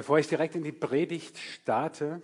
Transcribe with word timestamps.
Bevor 0.00 0.18
ich 0.18 0.28
direkt 0.28 0.54
in 0.54 0.64
die 0.64 0.72
Predigt 0.72 1.36
starte, 1.36 2.22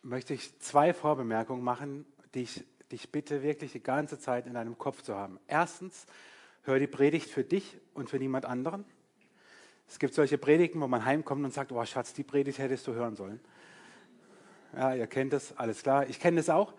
möchte 0.00 0.32
ich 0.32 0.58
zwei 0.58 0.94
Vorbemerkungen 0.94 1.62
machen, 1.62 2.06
die 2.32 2.44
ich 2.44 2.64
dich 2.90 3.12
bitte 3.12 3.42
wirklich 3.42 3.72
die 3.72 3.82
ganze 3.82 4.18
Zeit 4.18 4.46
in 4.46 4.54
deinem 4.54 4.78
Kopf 4.78 5.02
zu 5.02 5.14
haben. 5.14 5.38
Erstens, 5.48 6.06
hör 6.62 6.78
die 6.78 6.86
Predigt 6.86 7.28
für 7.28 7.44
dich 7.44 7.76
und 7.92 8.08
für 8.08 8.18
niemand 8.18 8.46
anderen. 8.46 8.86
Es 9.86 9.98
gibt 9.98 10.14
solche 10.14 10.38
Predigten, 10.38 10.80
wo 10.80 10.86
man 10.86 11.04
heimkommt 11.04 11.44
und 11.44 11.52
sagt, 11.52 11.72
oh 11.72 11.84
Schatz, 11.84 12.14
die 12.14 12.24
Predigt 12.24 12.58
hättest 12.58 12.86
du 12.86 12.94
hören 12.94 13.16
sollen. 13.16 13.38
Ja, 14.74 14.94
ihr 14.94 15.06
kennt 15.06 15.34
das, 15.34 15.54
alles 15.58 15.82
klar. 15.82 16.08
Ich 16.08 16.20
kenne 16.20 16.38
das 16.38 16.48
auch. 16.48 16.72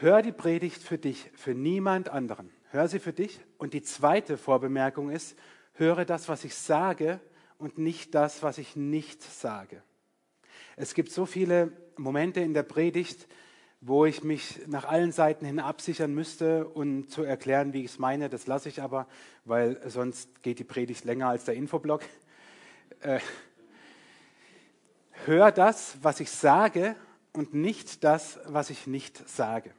Hör 0.00 0.20
die 0.20 0.32
Predigt 0.32 0.82
für 0.82 0.98
dich, 0.98 1.30
für 1.36 1.54
niemand 1.54 2.08
anderen. 2.08 2.50
Hör 2.72 2.88
sie 2.88 2.98
für 2.98 3.12
dich. 3.12 3.38
Und 3.56 3.72
die 3.72 3.82
zweite 3.82 4.36
Vorbemerkung 4.36 5.10
ist, 5.10 5.38
höre 5.74 6.04
das, 6.04 6.28
was 6.28 6.42
ich 6.42 6.56
sage 6.56 7.20
und 7.58 7.78
nicht 7.78 8.14
das, 8.14 8.42
was 8.42 8.58
ich 8.58 8.76
nicht 8.76 9.22
sage. 9.22 9.82
Es 10.76 10.94
gibt 10.94 11.10
so 11.10 11.26
viele 11.26 11.72
Momente 11.96 12.40
in 12.40 12.54
der 12.54 12.62
Predigt, 12.62 13.26
wo 13.80 14.06
ich 14.06 14.24
mich 14.24 14.60
nach 14.66 14.84
allen 14.84 15.12
Seiten 15.12 15.44
hin 15.44 15.60
absichern 15.60 16.14
müsste 16.14 16.66
und 16.66 17.10
zu 17.10 17.22
erklären, 17.22 17.72
wie 17.72 17.84
ich 17.84 17.92
es 17.92 17.98
meine. 17.98 18.28
Das 18.28 18.46
lasse 18.46 18.68
ich 18.68 18.82
aber, 18.82 19.06
weil 19.44 19.80
sonst 19.88 20.42
geht 20.42 20.58
die 20.58 20.64
Predigt 20.64 21.04
länger 21.04 21.28
als 21.28 21.44
der 21.44 21.54
Infoblock. 21.54 22.02
Äh, 23.00 23.20
hör 25.26 25.52
das, 25.52 25.98
was 26.02 26.20
ich 26.20 26.30
sage 26.30 26.96
und 27.32 27.54
nicht 27.54 28.02
das, 28.02 28.40
was 28.46 28.70
ich 28.70 28.86
nicht 28.86 29.28
sage. 29.28 29.70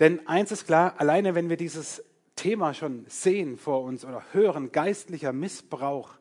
Denn 0.00 0.26
eins 0.26 0.50
ist 0.50 0.66
klar, 0.66 0.94
alleine 0.98 1.34
wenn 1.34 1.48
wir 1.48 1.56
dieses 1.56 2.02
Thema 2.34 2.74
schon 2.74 3.04
sehen 3.08 3.58
vor 3.58 3.82
uns 3.82 4.04
oder 4.04 4.24
hören, 4.32 4.72
geistlicher 4.72 5.32
Missbrauch, 5.32 6.19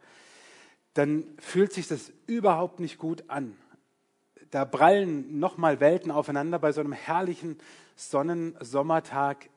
dann 0.99 1.23
fühlt 1.39 1.71
sich 1.71 1.87
das 1.87 2.11
überhaupt 2.27 2.81
nicht 2.81 2.97
gut 2.97 3.23
an. 3.29 3.55
Da 4.51 4.65
prallen 4.65 5.39
nochmal 5.39 5.79
Welten 5.79 6.11
aufeinander 6.11 6.59
bei 6.59 6.73
so 6.73 6.81
einem 6.81 6.91
herrlichen 6.91 7.57
Sonnensommertag. 7.95 9.49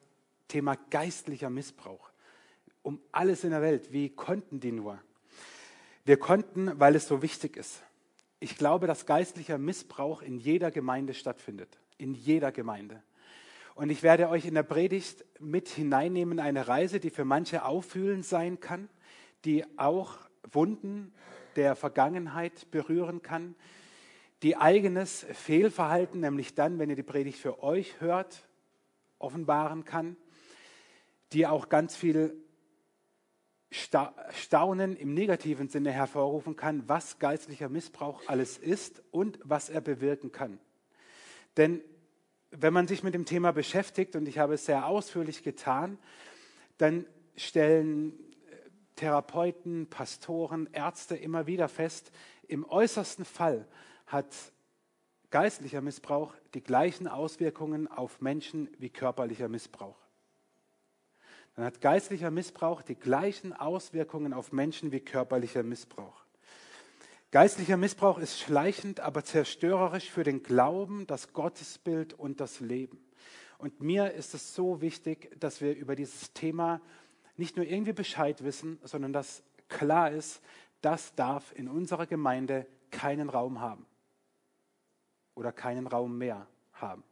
Thema 0.46 0.76
geistlicher 0.90 1.50
Missbrauch. 1.50 2.10
Um 2.82 3.00
alles 3.10 3.42
in 3.42 3.50
der 3.50 3.60
Welt. 3.60 3.92
Wie 3.92 4.08
konnten 4.08 4.60
die 4.60 4.70
nur? 4.70 5.00
Wir 6.04 6.16
konnten, 6.16 6.78
weil 6.78 6.94
es 6.94 7.08
so 7.08 7.22
wichtig 7.22 7.56
ist. 7.56 7.82
Ich 8.38 8.56
glaube, 8.56 8.86
dass 8.86 9.04
geistlicher 9.04 9.58
Missbrauch 9.58 10.22
in 10.22 10.38
jeder 10.38 10.70
Gemeinde 10.70 11.12
stattfindet. 11.12 11.76
In 11.98 12.14
jeder 12.14 12.52
Gemeinde. 12.52 13.02
Und 13.74 13.90
ich 13.90 14.04
werde 14.04 14.28
euch 14.28 14.44
in 14.44 14.54
der 14.54 14.62
Predigt 14.62 15.24
mit 15.40 15.68
hineinnehmen, 15.68 16.38
eine 16.38 16.68
Reise, 16.68 17.00
die 17.00 17.10
für 17.10 17.24
manche 17.24 17.64
auffühlend 17.64 18.24
sein 18.24 18.60
kann, 18.60 18.88
die 19.44 19.64
auch 19.76 20.18
Wunden 20.52 21.12
der 21.56 21.76
Vergangenheit 21.76 22.70
berühren 22.70 23.22
kann, 23.22 23.54
die 24.42 24.56
eigenes 24.56 25.24
Fehlverhalten, 25.32 26.20
nämlich 26.20 26.54
dann, 26.54 26.78
wenn 26.78 26.90
ihr 26.90 26.96
die 26.96 27.02
Predigt 27.02 27.38
für 27.38 27.62
euch 27.62 28.00
hört, 28.00 28.48
offenbaren 29.18 29.84
kann, 29.84 30.16
die 31.32 31.46
auch 31.46 31.68
ganz 31.68 31.96
viel 31.96 32.34
Staunen 33.70 34.96
im 34.96 35.14
negativen 35.14 35.68
Sinne 35.68 35.92
hervorrufen 35.92 36.56
kann, 36.56 36.88
was 36.88 37.18
geistlicher 37.18 37.68
Missbrauch 37.68 38.22
alles 38.26 38.58
ist 38.58 39.02
und 39.10 39.38
was 39.44 39.70
er 39.70 39.80
bewirken 39.80 40.30
kann. 40.30 40.58
Denn 41.56 41.80
wenn 42.50 42.74
man 42.74 42.86
sich 42.86 43.02
mit 43.02 43.14
dem 43.14 43.24
Thema 43.24 43.52
beschäftigt, 43.52 44.14
und 44.14 44.28
ich 44.28 44.38
habe 44.38 44.54
es 44.54 44.66
sehr 44.66 44.86
ausführlich 44.86 45.42
getan, 45.42 45.98
dann 46.76 47.06
stellen 47.36 48.12
Therapeuten, 49.02 49.88
Pastoren, 49.90 50.68
Ärzte 50.70 51.16
immer 51.16 51.48
wieder 51.48 51.68
fest, 51.68 52.12
im 52.46 52.64
äußersten 52.64 53.24
Fall 53.24 53.66
hat 54.06 54.32
geistlicher 55.30 55.80
Missbrauch 55.80 56.32
die 56.54 56.62
gleichen 56.62 57.08
Auswirkungen 57.08 57.88
auf 57.88 58.20
Menschen 58.20 58.68
wie 58.78 58.90
körperlicher 58.90 59.48
Missbrauch. 59.48 59.98
Dann 61.56 61.64
hat 61.64 61.80
geistlicher 61.80 62.30
Missbrauch 62.30 62.82
die 62.82 62.94
gleichen 62.94 63.52
Auswirkungen 63.52 64.32
auf 64.32 64.52
Menschen 64.52 64.92
wie 64.92 65.00
körperlicher 65.00 65.64
Missbrauch. 65.64 66.24
Geistlicher 67.32 67.76
Missbrauch 67.76 68.18
ist 68.18 68.38
schleichend, 68.38 69.00
aber 69.00 69.24
zerstörerisch 69.24 70.12
für 70.12 70.22
den 70.22 70.44
Glauben, 70.44 71.08
das 71.08 71.32
Gottesbild 71.32 72.14
und 72.14 72.38
das 72.38 72.60
Leben. 72.60 73.04
Und 73.58 73.80
mir 73.80 74.12
ist 74.12 74.32
es 74.34 74.54
so 74.54 74.80
wichtig, 74.80 75.28
dass 75.40 75.60
wir 75.60 75.74
über 75.74 75.96
dieses 75.96 76.32
Thema 76.34 76.80
nicht 77.36 77.56
nur 77.56 77.66
irgendwie 77.66 77.92
Bescheid 77.92 78.44
wissen, 78.44 78.78
sondern 78.82 79.12
dass 79.12 79.42
klar 79.68 80.10
ist, 80.10 80.42
das 80.80 81.14
darf 81.14 81.52
in 81.56 81.68
unserer 81.68 82.06
Gemeinde 82.06 82.66
keinen 82.90 83.28
Raum 83.28 83.60
haben 83.60 83.86
oder 85.34 85.52
keinen 85.52 85.86
Raum 85.86 86.18
mehr 86.18 86.46
haben. 86.72 87.04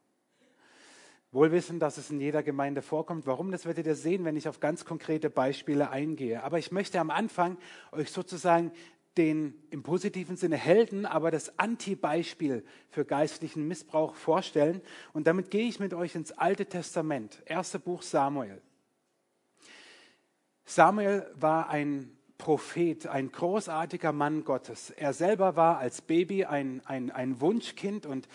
Wohl 1.33 1.53
wissen, 1.53 1.79
dass 1.79 1.97
es 1.97 2.11
in 2.11 2.21
jeder 2.21 2.43
Gemeinde 2.43 2.83
vorkommt. 2.83 3.27
Warum, 3.27 3.53
das 3.53 3.65
werdet 3.65 3.87
ihr 3.87 3.95
sehen, 3.95 4.25
wenn 4.25 4.37
ich 4.37 4.49
auf 4.49 4.59
ganz 4.59 4.85
konkrete 4.85 5.31
Beispiele 5.31 5.91
eingehe. 5.91 6.43
Aber 6.43 6.59
ich 6.59 6.73
möchte 6.73 6.99
am 6.99 7.11
Anfang 7.11 7.57
euch 7.93 8.11
sozusagen 8.11 8.73
den 9.17 9.55
im 9.71 9.83
positiven 9.83 10.37
Sinne 10.37 10.57
Helden, 10.57 11.07
aber 11.07 11.31
das 11.31 11.59
Anti-Beispiel 11.59 12.65
für 12.89 13.05
geistlichen 13.05 13.67
Missbrauch 13.69 14.15
vorstellen. 14.15 14.81
Und 15.13 15.27
damit 15.27 15.51
gehe 15.51 15.69
ich 15.69 15.79
mit 15.79 15.95
euch 15.95 16.15
ins 16.15 16.33
Alte 16.33 16.67
Testament, 16.67 17.43
erste 17.47 17.79
Buch 17.79 18.03
Samuel. 18.03 18.61
Samuel 20.71 21.27
war 21.35 21.69
ein 21.69 22.17
Prophet, 22.39 23.09
ein 23.09 23.33
großartiger 23.33 24.13
Mann 24.13 24.45
Gottes. 24.45 24.91
Er 24.91 25.13
selber 25.13 25.57
war 25.57 25.79
als 25.79 26.01
Baby 26.01 26.45
ein, 26.45 26.81
ein, 26.85 27.11
ein 27.11 27.41
Wunschkind 27.41 28.07
und 28.07 28.29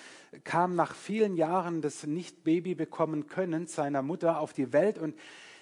kam 0.44 0.76
nach 0.76 0.94
vielen 0.96 1.38
Jahren 1.38 1.82
des 1.82 2.06
Nicht-Baby 2.06 2.76
bekommen 2.76 3.28
können 3.28 3.68
seiner 3.68 4.02
Mutter 4.02 4.42
auf 4.42 4.52
die 4.52 4.74
Welt 4.74 4.98
und 4.98 5.16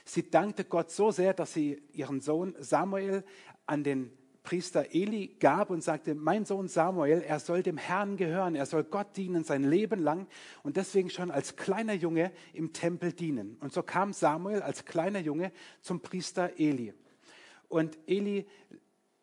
sie 0.04 0.32
dankte 0.32 0.66
Gott 0.66 0.90
so 0.90 1.12
sehr, 1.12 1.36
dass 1.36 1.54
sie 1.54 1.80
ihren 1.94 2.22
Sohn 2.22 2.56
Samuel 2.58 3.24
an 3.68 3.84
den 3.84 4.12
Priester 4.44 4.94
Eli 4.94 5.36
gab 5.40 5.70
und 5.70 5.82
sagte, 5.82 6.16
mein 6.16 6.46
Sohn 6.46 6.68
Samuel, 6.68 7.22
er 7.22 7.40
soll 7.40 7.64
dem 7.64 7.78
Herrn 7.78 8.18
gehören, 8.18 8.56
er 8.56 8.66
soll 8.66 8.84
Gott 8.84 9.16
dienen 9.16 9.46
sein 9.46 9.64
Leben 9.64 10.02
lang 10.02 10.28
und 10.64 10.76
deswegen 10.76 11.10
schon 11.10 11.32
als 11.32 11.56
kleiner 11.56 11.94
Junge 11.94 12.32
im 12.54 12.74
Tempel 12.74 13.14
dienen. 13.14 13.58
Und 13.62 13.72
so 13.72 13.82
kam 13.82 14.12
Samuel 14.12 14.62
als 14.62 14.84
kleiner 14.84 15.20
Junge 15.20 15.52
zum 15.82 16.02
Priester 16.02 16.60
Eli. 16.60 16.94
Und 17.70 17.98
Eli 18.06 18.46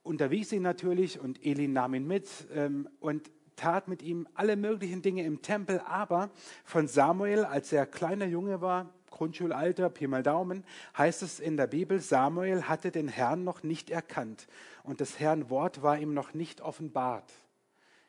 unterwies 0.03 0.53
ihn 0.53 0.63
natürlich 0.63 1.21
und 1.21 1.45
Eli 1.45 1.69
nahm 1.69 1.95
ihn 1.95 2.07
mit 2.07 2.29
ähm, 2.55 2.89
und 2.99 3.31
tat 3.57 3.89
mit 3.89 4.03
ihm 4.03 4.27
alle 4.35 4.57
möglichen 4.57 5.03
Dinge 5.03 5.23
im 5.25 5.43
Tempel, 5.43 5.81
aber 5.81 6.31
von 6.65 6.89
Samuel, 6.89 7.45
als 7.45 7.73
er 7.73 7.85
kleiner 7.85 8.25
Junge 8.25 8.63
war, 8.63 8.95
Grundschulalter, 9.11 9.91
Pi 9.91 10.07
mal 10.07 10.23
Daumen, 10.23 10.65
heißt 10.97 11.23
es 11.23 11.41
in 11.41 11.57
der 11.57 11.67
Bibel, 11.67 12.01
Samuel 12.01 12.65
hatte 12.65 12.91
den 12.91 13.09
Herrn 13.09 13.45
noch 13.45 13.63
nicht 13.63 13.91
erkannt 13.91 14.47
und 14.83 15.01
das 15.01 15.19
Herrn 15.19 15.51
Wort 15.51 15.83
war 15.83 15.99
ihm 15.99 16.15
noch 16.15 16.35
nicht 16.35 16.61
offenbart. 16.61 17.31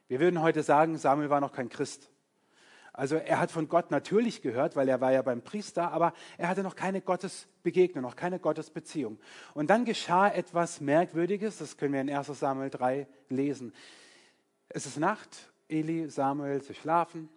Wir 0.07 0.19
würden 0.19 0.41
heute 0.41 0.63
sagen, 0.63 0.97
Samuel 0.97 1.29
war 1.29 1.41
noch 1.41 1.53
kein 1.53 1.69
Christ. 1.69 2.09
Also 2.93 3.15
er 3.15 3.39
hat 3.39 3.51
von 3.51 3.69
Gott 3.69 3.89
natürlich 3.89 4.41
gehört, 4.41 4.75
weil 4.75 4.89
er 4.89 4.99
war 4.99 5.13
ja 5.13 5.21
beim 5.21 5.41
Priester, 5.41 5.91
aber 5.91 6.13
er 6.37 6.49
hatte 6.49 6.61
noch 6.61 6.75
keine 6.75 7.01
Gottesbegegnung, 7.01 8.03
noch 8.03 8.17
keine 8.17 8.39
Gottesbeziehung. 8.39 9.17
Und 9.53 9.69
dann 9.69 9.85
geschah 9.85 10.27
etwas 10.27 10.81
Merkwürdiges, 10.81 11.57
das 11.57 11.77
können 11.77 11.93
wir 11.93 12.01
in 12.01 12.09
1 12.09 12.27
Samuel 12.27 12.69
3 12.69 13.07
lesen. 13.29 13.73
Es 14.67 14.85
ist 14.85 14.97
Nacht, 14.97 15.51
Eli, 15.69 16.09
Samuel, 16.09 16.61
sie 16.61 16.75
schlafen 16.75 17.29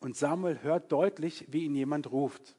und 0.00 0.16
Samuel 0.16 0.62
hört 0.62 0.92
deutlich, 0.92 1.46
wie 1.48 1.64
ihn 1.64 1.74
jemand 1.74 2.10
ruft. 2.12 2.56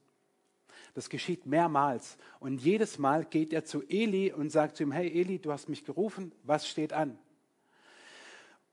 Das 0.94 1.10
geschieht 1.10 1.46
mehrmals. 1.46 2.18
Und 2.40 2.62
jedes 2.62 2.98
Mal 3.00 3.26
geht 3.26 3.54
er 3.54 3.64
zu 3.64 3.82
Eli 3.88 4.32
und 4.32 4.50
sagt 4.52 4.78
zu 4.78 4.84
ihm, 4.84 4.92
hey 4.92 5.10
Eli, 5.10 5.40
du 5.40 5.52
hast 5.52 5.70
mich 5.70 5.86
gerufen, 5.86 6.32
was 6.44 6.68
steht 6.68 6.94
an? 6.94 7.18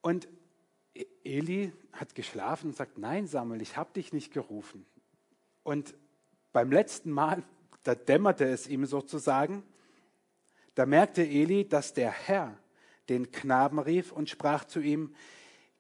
Und 0.00 0.29
Eli 1.25 1.73
hat 1.93 2.15
geschlafen 2.15 2.69
und 2.69 2.76
sagt, 2.76 2.99
nein 2.99 3.26
Samuel, 3.26 3.62
ich 3.62 3.76
habe 3.76 3.93
dich 3.93 4.12
nicht 4.12 4.32
gerufen. 4.32 4.87
Und 5.62 5.94
beim 6.53 6.73
letzten 6.73 7.11
Mal, 7.11 7.43
da 7.85 7.94
dämmerte 7.94 8.44
es 8.44 8.67
ihm 8.67 8.87
sozusagen, 8.87 9.62
da 10.75 10.87
merkte 10.87 11.23
Eli, 11.23 11.69
dass 11.69 11.93
der 11.93 12.11
Herr 12.11 12.56
den 13.09 13.31
Knaben 13.32 13.79
rief 13.79 14.12
und 14.12 14.29
sprach 14.29 14.64
zu 14.64 14.81
ihm, 14.81 15.14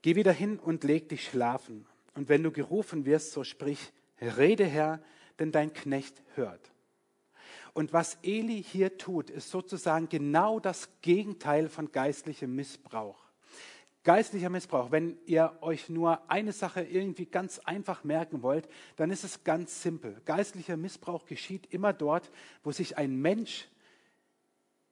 geh 0.02 0.16
wieder 0.16 0.32
hin 0.32 0.58
und 0.58 0.84
leg 0.84 1.08
dich 1.08 1.24
schlafen. 1.24 1.86
Und 2.14 2.28
wenn 2.28 2.42
du 2.42 2.50
gerufen 2.50 3.04
wirst, 3.04 3.32
so 3.32 3.44
sprich, 3.44 3.92
rede 4.20 4.64
Herr, 4.64 5.00
denn 5.38 5.52
dein 5.52 5.72
Knecht 5.72 6.22
hört. 6.34 6.72
Und 7.74 7.92
was 7.92 8.18
Eli 8.22 8.62
hier 8.62 8.98
tut, 8.98 9.30
ist 9.30 9.50
sozusagen 9.50 10.08
genau 10.08 10.58
das 10.58 10.88
Gegenteil 11.00 11.68
von 11.68 11.92
geistlichem 11.92 12.54
Missbrauch. 12.54 13.28
Geistlicher 14.04 14.48
Missbrauch, 14.48 14.90
wenn 14.90 15.18
ihr 15.26 15.58
euch 15.60 15.88
nur 15.88 16.30
eine 16.30 16.52
Sache 16.52 16.82
irgendwie 16.82 17.26
ganz 17.26 17.58
einfach 17.58 18.04
merken 18.04 18.42
wollt, 18.42 18.68
dann 18.96 19.10
ist 19.10 19.22
es 19.22 19.44
ganz 19.44 19.82
simpel. 19.82 20.20
Geistlicher 20.24 20.76
Missbrauch 20.76 21.26
geschieht 21.26 21.66
immer 21.72 21.92
dort, 21.92 22.30
wo 22.62 22.72
sich 22.72 22.96
ein 22.96 23.20
Mensch 23.20 23.68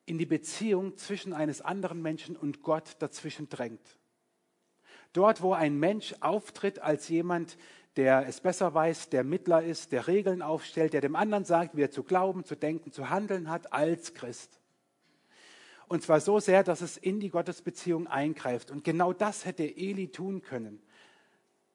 in 0.05 0.19
die 0.19 0.27
Beziehung 0.27 0.97
zwischen 0.97 1.33
eines 1.33 1.61
anderen 1.61 2.03
Menschen 2.03 2.37
und 2.37 2.63
Gott 2.63 2.97
dazwischen 2.99 3.49
drängt. 3.49 3.97
Dort, 5.13 5.41
wo 5.41 5.55
ein 5.55 5.79
Mensch 5.79 6.15
auftritt 6.21 6.81
als 6.81 7.09
jemand, 7.09 7.57
der 7.97 8.27
es 8.29 8.41
besser 8.41 8.75
weiß, 8.75 9.09
der 9.09 9.25
Mittler 9.25 9.63
ist, 9.63 9.93
der 9.93 10.07
Regeln 10.07 10.43
aufstellt, 10.43 10.93
der 10.93 11.01
dem 11.01 11.17
anderen 11.17 11.45
sagt, 11.45 11.77
wie 11.77 11.83
er 11.83 11.91
zu 11.91 12.03
glauben, 12.03 12.45
zu 12.45 12.55
denken, 12.55 12.93
zu 12.93 13.09
handeln 13.09 13.49
hat 13.49 13.73
als 13.73 14.13
Christ. 14.15 14.61
Und 15.89 16.03
zwar 16.03 16.21
so 16.21 16.41
sehr, 16.41 16.63
dass 16.65 16.81
es 16.81 16.97
in 16.97 17.21
die 17.21 17.31
Gottesbeziehung 17.31 18.07
eingreift. 18.07 18.71
Und 18.71 18.85
genau 18.85 19.13
das 19.13 19.45
hätte 19.45 19.65
Eli 19.65 20.09
tun 20.09 20.43
können. 20.43 20.83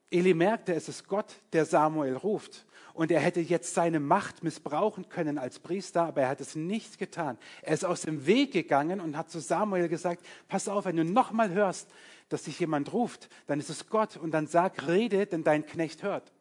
Eli 0.09 0.33
merkte, 0.33 0.73
es 0.75 0.89
ist 0.89 1.07
Gott, 1.07 1.35
der 1.53 1.65
Samuel 1.65 2.17
ruft. 2.17 2.65
Und 2.93 3.09
er 3.09 3.21
hätte 3.21 3.39
jetzt 3.39 3.73
seine 3.73 4.01
Macht 4.01 4.43
missbrauchen 4.43 5.07
können 5.07 5.37
als 5.37 5.59
Priester, 5.59 6.03
aber 6.03 6.23
er 6.23 6.29
hat 6.29 6.41
es 6.41 6.55
nicht 6.57 6.99
getan. 6.99 7.37
Er 7.61 7.73
ist 7.73 7.85
aus 7.85 8.01
dem 8.01 8.25
Weg 8.25 8.51
gegangen 8.51 8.99
und 8.99 9.15
hat 9.15 9.31
zu 9.31 9.39
Samuel 9.39 9.87
gesagt, 9.87 10.25
pass 10.49 10.67
auf, 10.67 10.83
wenn 10.83 10.97
du 10.97 11.05
nochmal 11.05 11.51
hörst, 11.51 11.89
dass 12.31 12.43
dich 12.43 12.59
jemand 12.59 12.93
ruft, 12.93 13.29
dann 13.47 13.59
ist 13.59 13.69
es 13.69 13.87
Gott 13.87 14.17
und 14.17 14.31
dann 14.31 14.47
sag, 14.47 14.87
rede, 14.87 15.25
denn 15.25 15.43
dein 15.43 15.65
Knecht 15.65 16.03
hört. 16.03 16.31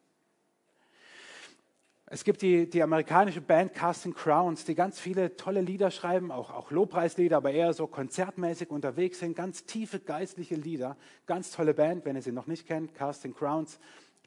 Es 2.13 2.25
gibt 2.25 2.41
die, 2.41 2.69
die 2.69 2.83
amerikanische 2.83 3.39
Band 3.39 3.73
Casting 3.73 4.13
Crowns, 4.13 4.65
die 4.65 4.75
ganz 4.75 4.99
viele 4.99 5.37
tolle 5.37 5.61
Lieder 5.61 5.91
schreiben, 5.91 6.29
auch, 6.29 6.51
auch 6.51 6.69
Lobpreislieder, 6.69 7.37
aber 7.37 7.51
eher 7.51 7.71
so 7.73 7.87
konzertmäßig 7.87 8.69
unterwegs 8.69 9.19
sind, 9.19 9.33
ganz 9.33 9.63
tiefe 9.63 10.01
geistliche 10.01 10.55
Lieder. 10.55 10.97
Ganz 11.25 11.51
tolle 11.51 11.73
Band, 11.73 12.03
wenn 12.03 12.17
ihr 12.17 12.21
sie 12.21 12.33
noch 12.33 12.47
nicht 12.47 12.67
kennt, 12.67 12.93
Casting 12.95 13.33
Crowns, 13.33 13.79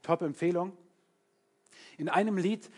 top 0.02 0.22
Empfehlung. 0.22 0.72
In 1.98 2.08
einem 2.08 2.38
Lied, 2.38 2.70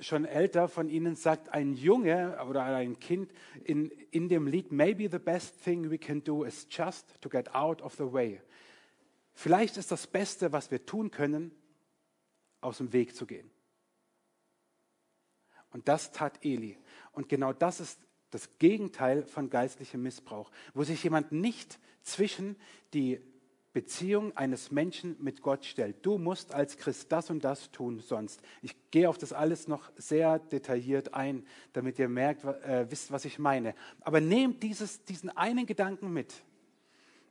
schon 0.00 0.24
älter 0.24 0.68
von 0.68 0.88
ihnen, 0.88 1.16
sagt 1.16 1.50
ein 1.50 1.74
Junge 1.74 2.38
oder 2.48 2.64
ein 2.64 2.98
Kind 2.98 3.30
in, 3.64 3.90
in 4.10 4.28
dem 4.28 4.46
Lied, 4.46 4.72
Maybe 4.72 5.08
the 5.10 5.18
best 5.18 5.62
thing 5.62 5.90
we 5.90 5.98
can 5.98 6.22
do 6.22 6.44
is 6.44 6.66
just 6.70 7.20
to 7.20 7.28
get 7.28 7.54
out 7.54 7.82
of 7.82 7.94
the 7.94 8.12
way. 8.12 8.40
Vielleicht 9.34 9.76
ist 9.76 9.90
das 9.90 10.06
Beste, 10.06 10.52
was 10.52 10.70
wir 10.70 10.84
tun 10.84 11.10
können, 11.10 11.52
aus 12.60 12.78
dem 12.78 12.92
Weg 12.92 13.16
zu 13.16 13.26
gehen. 13.26 13.50
Und 15.70 15.88
das 15.88 16.12
tat 16.12 16.44
Eli. 16.44 16.78
Und 17.12 17.28
genau 17.28 17.52
das 17.52 17.80
ist 17.80 18.00
das 18.30 18.58
Gegenteil 18.58 19.24
von 19.24 19.50
geistlichem 19.50 20.02
Missbrauch, 20.02 20.50
wo 20.74 20.84
sich 20.84 21.02
jemand 21.02 21.32
nicht 21.32 21.78
zwischen 22.02 22.56
die 22.94 23.20
Beziehung 23.72 24.36
eines 24.36 24.70
Menschen 24.70 25.16
mit 25.18 25.40
Gott 25.40 25.64
stellt. 25.64 26.04
Du 26.04 26.18
musst 26.18 26.52
als 26.52 26.76
Christ 26.76 27.10
das 27.10 27.30
und 27.30 27.42
das 27.42 27.70
tun, 27.70 28.00
sonst. 28.00 28.42
Ich 28.60 28.76
gehe 28.90 29.08
auf 29.08 29.16
das 29.16 29.32
alles 29.32 29.66
noch 29.66 29.90
sehr 29.96 30.38
detailliert 30.38 31.14
ein, 31.14 31.46
damit 31.72 31.98
ihr 31.98 32.08
merkt, 32.08 32.44
äh, 32.44 32.90
wisst, 32.90 33.12
was 33.12 33.24
ich 33.24 33.38
meine. 33.38 33.74
Aber 34.02 34.20
nehmt 34.20 34.62
dieses, 34.62 35.04
diesen 35.04 35.30
einen 35.30 35.64
Gedanken 35.64 36.12
mit, 36.12 36.34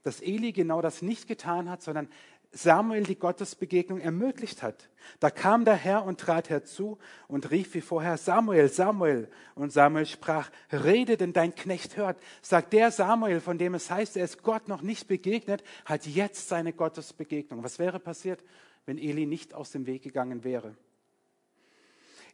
dass 0.04 0.20
Eli 0.20 0.52
genau 0.52 0.82
das 0.82 1.04
nicht 1.04 1.28
getan 1.28 1.70
hat, 1.70 1.84
sondern 1.84 2.10
Samuel 2.54 3.04
die 3.04 3.18
Gottesbegegnung 3.18 4.02
ermöglicht 4.02 4.62
hat. 4.62 4.90
Da 5.22 5.30
kam 5.30 5.64
der 5.64 5.76
Herr 5.76 6.04
und 6.04 6.20
trat 6.20 6.50
herzu 6.50 6.98
und 7.30 7.50
rief 7.50 7.74
wie 7.74 7.82
vorher, 7.82 8.18
Samuel, 8.18 8.68
Samuel. 8.68 9.30
Und 9.56 9.72
Samuel 9.72 10.06
sprach, 10.06 10.52
rede, 10.72 11.16
denn 11.16 11.32
dein 11.32 11.56
Knecht 11.56 11.96
hört. 11.96 12.22
Sagt 12.42 12.74
der 12.74 12.92
Samuel, 12.92 13.40
von 13.40 13.58
dem 13.58 13.74
es 13.74 13.90
heißt, 13.90 14.18
er 14.18 14.26
ist 14.26 14.44
Gott 14.44 14.68
noch 14.68 14.82
nicht 14.82 15.08
begegnet, 15.08 15.64
hat 15.86 16.06
jetzt 16.06 16.50
seine 16.50 16.74
Gottesbegegnung. 16.74 17.64
Was 17.64 17.80
wäre 17.80 18.00
passiert, 18.00 18.44
wenn 18.86 18.98
Eli 18.98 19.26
nicht 19.26 19.54
aus 19.54 19.72
dem 19.72 19.86
Weg 19.86 20.04
gegangen 20.04 20.44
wäre? 20.44 20.76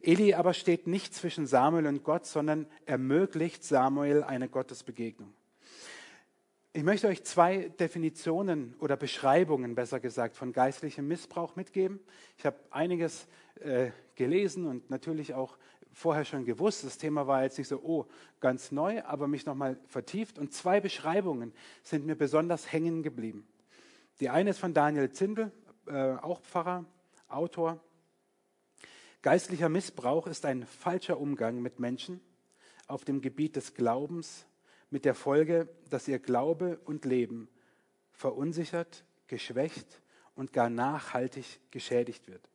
Eli 0.00 0.34
aber 0.34 0.52
steht 0.52 0.88
nicht 0.88 1.14
zwischen 1.14 1.46
Samuel 1.46 1.86
und 1.86 2.02
Gott, 2.02 2.26
sondern 2.26 2.66
ermöglicht 2.86 3.62
Samuel 3.62 4.24
eine 4.24 4.48
Gottesbegegnung. 4.48 5.32
Ich 6.78 6.84
möchte 6.84 7.08
euch 7.08 7.24
zwei 7.24 7.70
Definitionen 7.80 8.76
oder 8.78 8.96
Beschreibungen, 8.96 9.74
besser 9.74 9.98
gesagt, 9.98 10.36
von 10.36 10.52
geistlichem 10.52 11.08
Missbrauch 11.08 11.56
mitgeben. 11.56 11.98
Ich 12.36 12.46
habe 12.46 12.56
einiges 12.70 13.26
äh, 13.56 13.90
gelesen 14.14 14.64
und 14.64 14.88
natürlich 14.88 15.34
auch 15.34 15.58
vorher 15.92 16.24
schon 16.24 16.44
gewusst. 16.44 16.84
Das 16.84 16.96
Thema 16.96 17.26
war 17.26 17.42
jetzt 17.42 17.58
nicht 17.58 17.66
so, 17.66 17.80
oh, 17.82 18.06
ganz 18.38 18.70
neu, 18.70 19.02
aber 19.02 19.26
mich 19.26 19.44
nochmal 19.44 19.76
vertieft. 19.88 20.38
Und 20.38 20.52
zwei 20.52 20.78
Beschreibungen 20.78 21.52
sind 21.82 22.06
mir 22.06 22.14
besonders 22.14 22.70
hängen 22.70 23.02
geblieben. 23.02 23.48
Die 24.20 24.28
eine 24.28 24.50
ist 24.50 24.60
von 24.60 24.72
Daniel 24.72 25.10
Zindel, 25.10 25.50
äh, 25.88 26.12
auch 26.12 26.40
Pfarrer, 26.42 26.84
Autor. 27.26 27.80
Geistlicher 29.22 29.68
Missbrauch 29.68 30.28
ist 30.28 30.44
ein 30.46 30.64
falscher 30.64 31.18
Umgang 31.18 31.60
mit 31.60 31.80
Menschen 31.80 32.20
auf 32.86 33.04
dem 33.04 33.20
Gebiet 33.20 33.56
des 33.56 33.74
Glaubens, 33.74 34.46
mit 34.90 35.04
der 35.04 35.14
Folge, 35.14 35.68
dass 35.90 36.08
ihr 36.08 36.18
Glaube 36.18 36.78
und 36.84 37.04
Leben 37.04 37.48
verunsichert, 38.12 39.04
geschwächt 39.26 40.00
und 40.34 40.52
gar 40.52 40.70
nachhaltig 40.70 41.60
geschädigt 41.70 42.28
wird. 42.28 42.48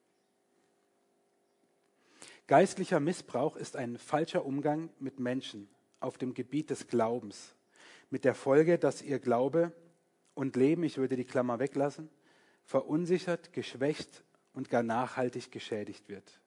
Geistlicher 2.47 2.99
Missbrauch 2.99 3.55
ist 3.55 3.75
ein 3.77 3.97
falscher 3.97 4.45
Umgang 4.45 4.89
mit 4.99 5.19
Menschen 5.19 5.69
auf 5.99 6.17
dem 6.17 6.33
Gebiet 6.33 6.69
des 6.69 6.87
Glaubens, 6.87 7.55
mit 8.09 8.25
der 8.25 8.35
Folge, 8.35 8.77
dass 8.77 9.01
ihr 9.01 9.19
Glaube 9.19 9.71
und 10.33 10.55
Leben, 10.55 10.83
ich 10.83 10.97
würde 10.97 11.15
die 11.15 11.25
Klammer 11.25 11.59
weglassen, 11.59 12.09
verunsichert, 12.63 13.53
geschwächt 13.53 14.23
und 14.53 14.69
gar 14.69 14.83
nachhaltig 14.83 15.51
geschädigt 15.51 16.09
wird. 16.09 16.39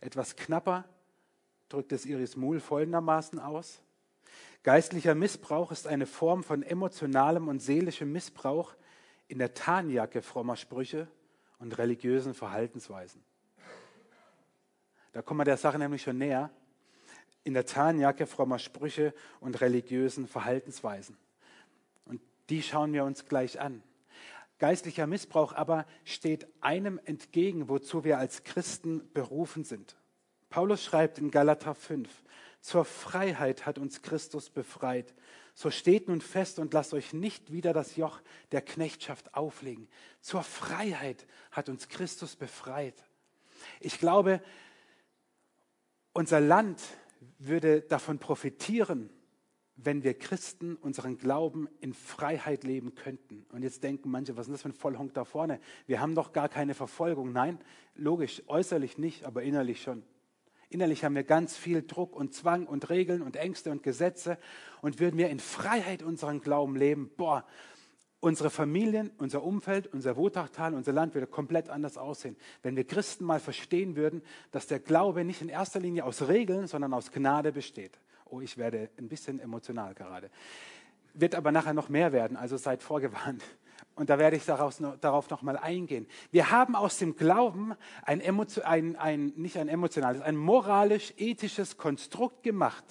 Etwas 0.00 0.36
knapper 0.36 0.88
drückt 1.68 1.92
es 1.92 2.06
Iris 2.06 2.36
Muhl 2.36 2.60
folgendermaßen 2.60 3.38
aus. 3.38 3.82
Geistlicher 4.62 5.14
Missbrauch 5.14 5.70
ist 5.70 5.86
eine 5.86 6.06
Form 6.06 6.42
von 6.42 6.62
emotionalem 6.62 7.48
und 7.48 7.60
seelischem 7.60 8.12
Missbrauch 8.12 8.74
in 9.28 9.38
der 9.38 9.54
Tarnjacke 9.54 10.22
frommer 10.22 10.56
Sprüche 10.56 11.08
und 11.58 11.78
religiösen 11.78 12.34
Verhaltensweisen. 12.34 13.22
Da 15.12 15.22
kommen 15.22 15.40
wir 15.40 15.44
der 15.44 15.56
Sache 15.56 15.78
nämlich 15.78 16.02
schon 16.02 16.18
näher. 16.18 16.50
In 17.44 17.54
der 17.54 17.66
Tarnjacke 17.66 18.26
frommer 18.26 18.58
Sprüche 18.58 19.14
und 19.40 19.60
religiösen 19.60 20.26
Verhaltensweisen. 20.26 21.16
Und 22.04 22.20
die 22.50 22.62
schauen 22.62 22.92
wir 22.92 23.04
uns 23.04 23.26
gleich 23.26 23.60
an. 23.60 23.82
Geistlicher 24.58 25.06
Missbrauch 25.06 25.52
aber 25.52 25.86
steht 26.04 26.48
einem 26.60 27.00
entgegen, 27.04 27.68
wozu 27.68 28.02
wir 28.02 28.18
als 28.18 28.42
Christen 28.42 29.08
berufen 29.12 29.64
sind. 29.64 29.96
Paulus 30.50 30.84
schreibt 30.84 31.18
in 31.18 31.30
Galater 31.30 31.74
5, 31.74 32.08
zur 32.68 32.84
Freiheit 32.84 33.64
hat 33.64 33.78
uns 33.78 34.02
Christus 34.02 34.50
befreit. 34.50 35.14
So 35.54 35.70
steht 35.70 36.08
nun 36.08 36.20
fest 36.20 36.58
und 36.58 36.74
lasst 36.74 36.92
euch 36.92 37.14
nicht 37.14 37.50
wieder 37.50 37.72
das 37.72 37.96
Joch 37.96 38.20
der 38.52 38.60
Knechtschaft 38.60 39.34
auflegen. 39.34 39.88
Zur 40.20 40.42
Freiheit 40.42 41.26
hat 41.50 41.70
uns 41.70 41.88
Christus 41.88 42.36
befreit. 42.36 43.02
Ich 43.80 43.98
glaube, 43.98 44.42
unser 46.12 46.40
Land 46.40 46.82
würde 47.38 47.80
davon 47.80 48.18
profitieren, 48.18 49.08
wenn 49.76 50.02
wir 50.02 50.12
Christen 50.12 50.76
unseren 50.76 51.16
Glauben 51.16 51.68
in 51.80 51.94
Freiheit 51.94 52.64
leben 52.64 52.94
könnten. 52.96 53.46
Und 53.50 53.62
jetzt 53.62 53.82
denken 53.82 54.10
manche, 54.10 54.36
was 54.36 54.46
ist 54.46 54.52
das 54.52 54.62
für 54.62 54.68
ein 54.68 54.74
Vollhonk 54.74 55.14
da 55.14 55.24
vorne? 55.24 55.58
Wir 55.86 56.02
haben 56.02 56.14
doch 56.14 56.34
gar 56.34 56.50
keine 56.50 56.74
Verfolgung. 56.74 57.32
Nein, 57.32 57.58
logisch, 57.94 58.42
äußerlich 58.46 58.98
nicht, 58.98 59.24
aber 59.24 59.42
innerlich 59.42 59.80
schon. 59.80 60.02
Innerlich 60.70 61.04
haben 61.04 61.14
wir 61.14 61.24
ganz 61.24 61.56
viel 61.56 61.82
Druck 61.82 62.14
und 62.14 62.34
Zwang 62.34 62.66
und 62.66 62.90
Regeln 62.90 63.22
und 63.22 63.36
Ängste 63.36 63.70
und 63.70 63.82
Gesetze. 63.82 64.38
Und 64.82 65.00
würden 65.00 65.16
wir 65.16 65.30
in 65.30 65.40
Freiheit 65.40 66.02
unseren 66.02 66.40
Glauben 66.40 66.76
leben, 66.76 67.10
boah, 67.16 67.44
unsere 68.20 68.50
Familien, 68.50 69.10
unser 69.18 69.42
Umfeld, 69.42 69.86
unser 69.86 70.16
Wutachtal, 70.16 70.74
unser 70.74 70.92
Land 70.92 71.14
würde 71.14 71.26
komplett 71.26 71.70
anders 71.70 71.96
aussehen. 71.96 72.36
Wenn 72.62 72.76
wir 72.76 72.84
Christen 72.84 73.24
mal 73.24 73.40
verstehen 73.40 73.96
würden, 73.96 74.22
dass 74.50 74.66
der 74.66 74.80
Glaube 74.80 75.24
nicht 75.24 75.40
in 75.40 75.48
erster 75.48 75.80
Linie 75.80 76.04
aus 76.04 76.28
Regeln, 76.28 76.66
sondern 76.66 76.92
aus 76.92 77.12
Gnade 77.12 77.52
besteht. 77.52 77.98
Oh, 78.26 78.40
ich 78.40 78.58
werde 78.58 78.90
ein 78.98 79.08
bisschen 79.08 79.40
emotional 79.40 79.94
gerade. 79.94 80.30
Wird 81.14 81.34
aber 81.34 81.52
nachher 81.52 81.74
noch 81.74 81.88
mehr 81.88 82.12
werden, 82.12 82.36
also 82.36 82.56
seid 82.56 82.82
vorgewarnt. 82.82 83.42
Und 83.98 84.10
da 84.10 84.18
werde 84.18 84.36
ich 84.36 84.44
darauf, 84.44 84.80
darauf 85.00 85.28
nochmal 85.28 85.56
eingehen. 85.56 86.06
Wir 86.30 86.52
haben 86.52 86.76
aus 86.76 86.98
dem 86.98 87.16
Glauben 87.16 87.74
ein, 88.02 88.22
ein, 88.22 88.96
ein, 88.96 89.32
nicht 89.34 89.58
ein 89.58 89.68
emotionales, 89.68 90.22
ein 90.22 90.36
moralisch-ethisches 90.36 91.78
Konstrukt 91.78 92.44
gemacht. 92.44 92.84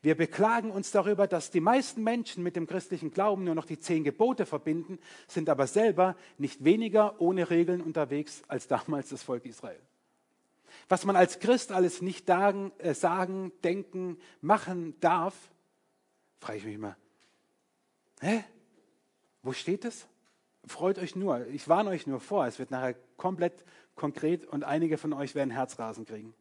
Wir 0.00 0.16
beklagen 0.16 0.70
uns 0.70 0.92
darüber, 0.92 1.26
dass 1.26 1.50
die 1.50 1.60
meisten 1.60 2.02
Menschen 2.04 2.44
mit 2.44 2.54
dem 2.54 2.68
christlichen 2.68 3.10
Glauben 3.10 3.42
nur 3.42 3.56
noch 3.56 3.66
die 3.66 3.80
zehn 3.80 4.04
Gebote 4.04 4.46
verbinden, 4.46 5.00
sind 5.26 5.48
aber 5.48 5.66
selber 5.66 6.14
nicht 6.38 6.62
weniger 6.62 7.20
ohne 7.20 7.50
Regeln 7.50 7.80
unterwegs 7.80 8.42
als 8.46 8.68
damals 8.68 9.08
das 9.08 9.24
Volk 9.24 9.44
Israel. 9.46 9.80
Was 10.88 11.04
man 11.04 11.16
als 11.16 11.40
Christ 11.40 11.72
alles 11.72 12.02
nicht 12.02 12.28
sagen, 12.28 12.70
äh, 12.78 12.94
sagen 12.94 13.50
denken, 13.64 14.18
machen 14.40 14.94
darf, 15.00 15.34
frage 16.38 16.58
ich 16.58 16.64
mich 16.64 16.78
mal, 16.78 16.96
hä? 18.20 18.44
Wo 19.42 19.52
steht 19.52 19.84
es? 19.84 20.06
Freut 20.66 20.98
euch 20.98 21.16
nur. 21.16 21.46
Ich 21.48 21.68
warne 21.68 21.90
euch 21.90 22.06
nur 22.06 22.20
vor. 22.20 22.46
Es 22.46 22.58
wird 22.58 22.70
nachher 22.70 22.94
komplett 23.16 23.64
konkret 23.94 24.44
und 24.44 24.64
einige 24.64 24.98
von 24.98 25.12
euch 25.12 25.34
werden 25.34 25.50
Herzrasen 25.50 26.04
kriegen. 26.04 26.34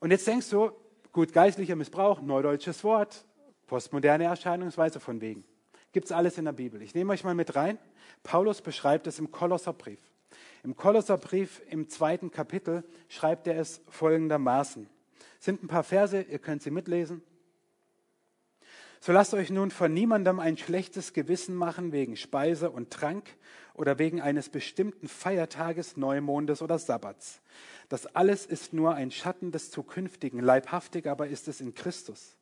Und 0.00 0.10
jetzt 0.10 0.26
denkst 0.26 0.48
du, 0.50 0.70
gut, 1.12 1.32
geistlicher 1.32 1.74
Missbrauch, 1.74 2.20
neudeutsches 2.20 2.84
Wort, 2.84 3.24
postmoderne 3.66 4.24
Erscheinungsweise 4.24 5.00
von 5.00 5.20
wegen. 5.20 5.44
Gibt 5.92 6.06
es 6.06 6.12
alles 6.12 6.38
in 6.38 6.44
der 6.44 6.52
Bibel. 6.52 6.82
Ich 6.82 6.94
nehme 6.94 7.12
euch 7.12 7.24
mal 7.24 7.34
mit 7.34 7.56
rein. 7.56 7.78
Paulus 8.22 8.60
beschreibt 8.60 9.06
es 9.06 9.18
im 9.18 9.30
Kolosserbrief. 9.30 10.00
Im 10.62 10.76
Kolosserbrief 10.76 11.62
im 11.70 11.88
zweiten 11.88 12.30
Kapitel 12.30 12.84
schreibt 13.08 13.46
er 13.46 13.58
es 13.58 13.80
folgendermaßen. 13.88 14.88
Es 15.38 15.44
sind 15.44 15.62
ein 15.62 15.68
paar 15.68 15.84
Verse, 15.84 16.20
ihr 16.20 16.38
könnt 16.38 16.62
sie 16.62 16.70
mitlesen. 16.70 17.22
So 19.00 19.12
lasst 19.12 19.32
euch 19.34 19.50
nun 19.50 19.70
von 19.70 19.92
niemandem 19.92 20.40
ein 20.40 20.56
schlechtes 20.56 21.12
Gewissen 21.12 21.54
machen 21.54 21.92
wegen 21.92 22.16
Speise 22.16 22.70
und 22.70 22.90
Trank 22.90 23.28
oder 23.74 23.98
wegen 23.98 24.20
eines 24.20 24.48
bestimmten 24.48 25.06
Feiertages, 25.06 25.96
Neumondes 25.96 26.62
oder 26.62 26.78
Sabbats. 26.78 27.40
Das 27.88 28.06
alles 28.16 28.44
ist 28.44 28.72
nur 28.72 28.94
ein 28.94 29.10
Schatten 29.10 29.52
des 29.52 29.70
Zukünftigen, 29.70 30.40
leibhaftig 30.40 31.06
aber 31.06 31.28
ist 31.28 31.46
es 31.46 31.60
in 31.60 31.74
Christus. 31.74 32.34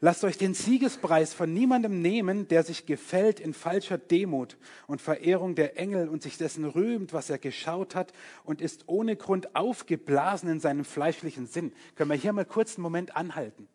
Lasst 0.00 0.22
euch 0.24 0.38
den 0.38 0.54
Siegespreis 0.54 1.34
von 1.34 1.52
niemandem 1.52 2.00
nehmen, 2.00 2.46
der 2.46 2.62
sich 2.62 2.86
gefällt 2.86 3.40
in 3.40 3.52
falscher 3.52 3.98
Demut 3.98 4.56
und 4.86 5.02
Verehrung 5.02 5.54
der 5.54 5.78
Engel 5.78 6.08
und 6.08 6.22
sich 6.22 6.38
dessen 6.38 6.64
rühmt, 6.64 7.12
was 7.12 7.30
er 7.30 7.38
geschaut 7.38 7.94
hat 7.94 8.12
und 8.44 8.60
ist 8.60 8.84
ohne 8.86 9.16
Grund 9.16 9.56
aufgeblasen 9.56 10.48
in 10.50 10.60
seinem 10.60 10.84
fleischlichen 10.84 11.46
Sinn. 11.46 11.72
Können 11.96 12.10
wir 12.10 12.16
hier 12.16 12.32
mal 12.32 12.44
kurz 12.44 12.76
einen 12.76 12.82
Moment 12.82 13.16
anhalten? 13.16 13.68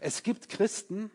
Es 0.00 0.22
gibt 0.22 0.48
Christen, 0.48 1.10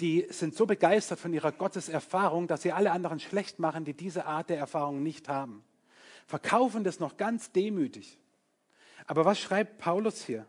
die 0.00 0.26
sind 0.30 0.54
so 0.54 0.66
begeistert 0.66 1.18
von 1.18 1.32
ihrer 1.32 1.52
Gotteserfahrung, 1.52 2.46
dass 2.46 2.62
sie 2.62 2.72
alle 2.72 2.92
anderen 2.92 3.18
schlecht 3.20 3.58
machen, 3.58 3.84
die 3.84 3.94
diese 3.94 4.26
Art 4.26 4.48
der 4.48 4.58
Erfahrung 4.58 5.02
nicht 5.02 5.28
haben. 5.28 5.64
Verkaufen 6.26 6.84
das 6.84 7.00
noch 7.00 7.16
ganz 7.16 7.52
demütig. 7.52 8.18
Aber 9.06 9.24
was 9.24 9.40
schreibt 9.40 9.78
Paulus 9.78 10.24
hier? 10.24 10.46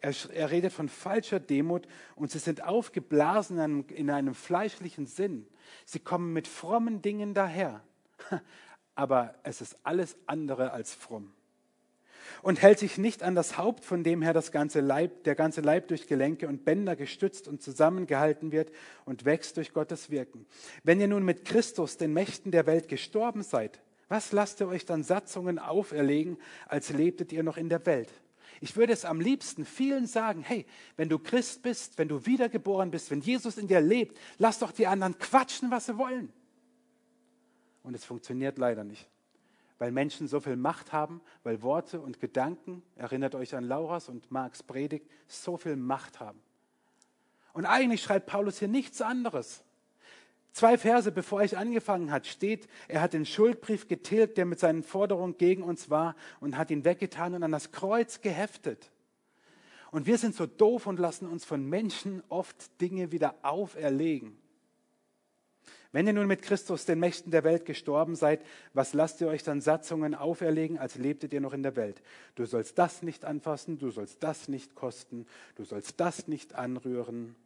Er, 0.00 0.14
er 0.34 0.50
redet 0.50 0.72
von 0.72 0.88
falscher 0.88 1.40
Demut 1.40 1.88
und 2.14 2.30
sie 2.30 2.38
sind 2.38 2.62
aufgeblasen 2.62 3.56
in 3.56 3.62
einem, 3.62 3.86
in 3.88 4.10
einem 4.10 4.34
fleischlichen 4.34 5.06
Sinn. 5.06 5.48
Sie 5.86 5.98
kommen 5.98 6.32
mit 6.32 6.46
frommen 6.46 7.00
Dingen 7.00 7.32
daher. 7.32 7.82
Aber 8.94 9.34
es 9.42 9.60
ist 9.60 9.78
alles 9.82 10.16
andere 10.26 10.72
als 10.72 10.94
fromm. 10.94 11.32
Und 12.42 12.62
hält 12.62 12.78
sich 12.78 12.98
nicht 12.98 13.22
an 13.22 13.34
das 13.34 13.58
Haupt, 13.58 13.84
von 13.84 14.04
dem 14.04 14.22
her 14.22 14.32
das 14.32 14.52
ganze 14.52 14.80
Leib, 14.80 15.24
der 15.24 15.34
ganze 15.34 15.60
Leib 15.60 15.88
durch 15.88 16.06
Gelenke 16.06 16.48
und 16.48 16.64
Bänder 16.64 16.96
gestützt 16.96 17.48
und 17.48 17.62
zusammengehalten 17.62 18.52
wird 18.52 18.70
und 19.04 19.24
wächst 19.24 19.56
durch 19.56 19.72
Gottes 19.72 20.10
Wirken. 20.10 20.46
Wenn 20.82 21.00
ihr 21.00 21.08
nun 21.08 21.24
mit 21.24 21.44
Christus, 21.44 21.96
den 21.96 22.12
Mächten 22.12 22.50
der 22.50 22.66
Welt, 22.66 22.88
gestorben 22.88 23.42
seid, 23.42 23.80
was 24.08 24.32
lasst 24.32 24.60
ihr 24.60 24.68
euch 24.68 24.84
dann 24.84 25.02
Satzungen 25.02 25.58
auferlegen, 25.58 26.36
als 26.68 26.90
lebtet 26.90 27.32
ihr 27.32 27.42
noch 27.42 27.56
in 27.56 27.68
der 27.68 27.84
Welt? 27.86 28.10
Ich 28.60 28.76
würde 28.76 28.92
es 28.92 29.04
am 29.04 29.20
liebsten 29.20 29.64
vielen 29.64 30.06
sagen, 30.06 30.42
hey, 30.42 30.66
wenn 30.96 31.08
du 31.08 31.18
Christ 31.18 31.62
bist, 31.62 31.98
wenn 31.98 32.08
du 32.08 32.24
wiedergeboren 32.24 32.90
bist, 32.90 33.10
wenn 33.10 33.20
Jesus 33.20 33.58
in 33.58 33.68
dir 33.68 33.80
lebt, 33.80 34.18
lass 34.38 34.58
doch 34.58 34.72
die 34.72 34.86
anderen 34.86 35.18
quatschen, 35.18 35.70
was 35.70 35.86
sie 35.86 35.98
wollen. 35.98 36.32
Und 37.82 37.94
es 37.94 38.04
funktioniert 38.04 38.56
leider 38.58 38.84
nicht, 38.84 39.08
weil 39.84 39.92
Menschen 39.92 40.28
so 40.28 40.40
viel 40.40 40.56
Macht 40.56 40.94
haben, 40.94 41.20
weil 41.42 41.60
Worte 41.60 42.00
und 42.00 42.18
Gedanken, 42.18 42.82
erinnert 42.96 43.34
euch 43.34 43.54
an 43.54 43.64
Lauras 43.64 44.08
und 44.08 44.30
Marks 44.30 44.62
Predigt, 44.62 45.06
so 45.28 45.58
viel 45.58 45.76
Macht 45.76 46.20
haben. 46.20 46.40
Und 47.52 47.66
eigentlich 47.66 48.02
schreibt 48.02 48.24
Paulus 48.24 48.60
hier 48.60 48.68
nichts 48.68 49.02
anderes. 49.02 49.62
Zwei 50.52 50.78
Verse 50.78 51.12
bevor 51.12 51.42
ich 51.42 51.58
angefangen 51.58 52.10
hat, 52.10 52.26
steht, 52.26 52.66
er 52.88 53.02
hat 53.02 53.12
den 53.12 53.26
Schuldbrief 53.26 53.86
getilgt, 53.86 54.38
der 54.38 54.46
mit 54.46 54.58
seinen 54.58 54.82
Forderungen 54.82 55.36
gegen 55.36 55.62
uns 55.62 55.90
war 55.90 56.16
und 56.40 56.56
hat 56.56 56.70
ihn 56.70 56.86
weggetan 56.86 57.34
und 57.34 57.42
an 57.42 57.52
das 57.52 57.70
Kreuz 57.70 58.22
geheftet. 58.22 58.90
Und 59.90 60.06
wir 60.06 60.16
sind 60.16 60.34
so 60.34 60.46
doof 60.46 60.86
und 60.86 60.98
lassen 60.98 61.28
uns 61.28 61.44
von 61.44 61.68
Menschen 61.68 62.22
oft 62.30 62.80
Dinge 62.80 63.12
wieder 63.12 63.34
auferlegen. 63.42 64.38
Wenn 65.94 66.08
ihr 66.08 66.12
nun 66.12 66.26
mit 66.26 66.42
Christus 66.42 66.86
den 66.86 66.98
Mächten 66.98 67.30
der 67.30 67.44
Welt 67.44 67.64
gestorben 67.64 68.16
seid, 68.16 68.44
was 68.72 68.94
lasst 68.94 69.20
ihr 69.20 69.28
euch 69.28 69.44
dann 69.44 69.60
Satzungen 69.60 70.16
auferlegen, 70.16 70.76
als 70.76 70.96
lebtet 70.96 71.32
ihr 71.32 71.40
noch 71.40 71.52
in 71.52 71.62
der 71.62 71.76
Welt? 71.76 72.02
Du 72.34 72.46
sollst 72.46 72.76
das 72.80 73.04
nicht 73.04 73.24
anfassen, 73.24 73.78
du 73.78 73.92
sollst 73.92 74.20
das 74.20 74.48
nicht 74.48 74.74
kosten, 74.74 75.24
du 75.54 75.62
sollst 75.62 76.00
das 76.00 76.26
nicht 76.26 76.56
anrühren. 76.56 77.36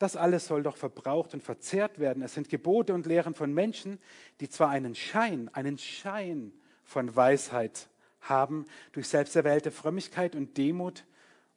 Das 0.00 0.16
alles 0.16 0.48
soll 0.48 0.64
doch 0.64 0.76
verbraucht 0.76 1.34
und 1.34 1.44
verzehrt 1.44 2.00
werden. 2.00 2.24
Es 2.24 2.34
sind 2.34 2.48
Gebote 2.48 2.94
und 2.94 3.06
Lehren 3.06 3.36
von 3.36 3.54
Menschen, 3.54 4.00
die 4.40 4.48
zwar 4.48 4.70
einen 4.70 4.96
Schein, 4.96 5.48
einen 5.52 5.78
Schein 5.78 6.52
von 6.82 7.14
Weisheit 7.14 7.88
haben, 8.22 8.64
durch 8.90 9.06
selbsterwählte 9.06 9.70
Frömmigkeit 9.70 10.34
und 10.34 10.58
Demut 10.58 11.04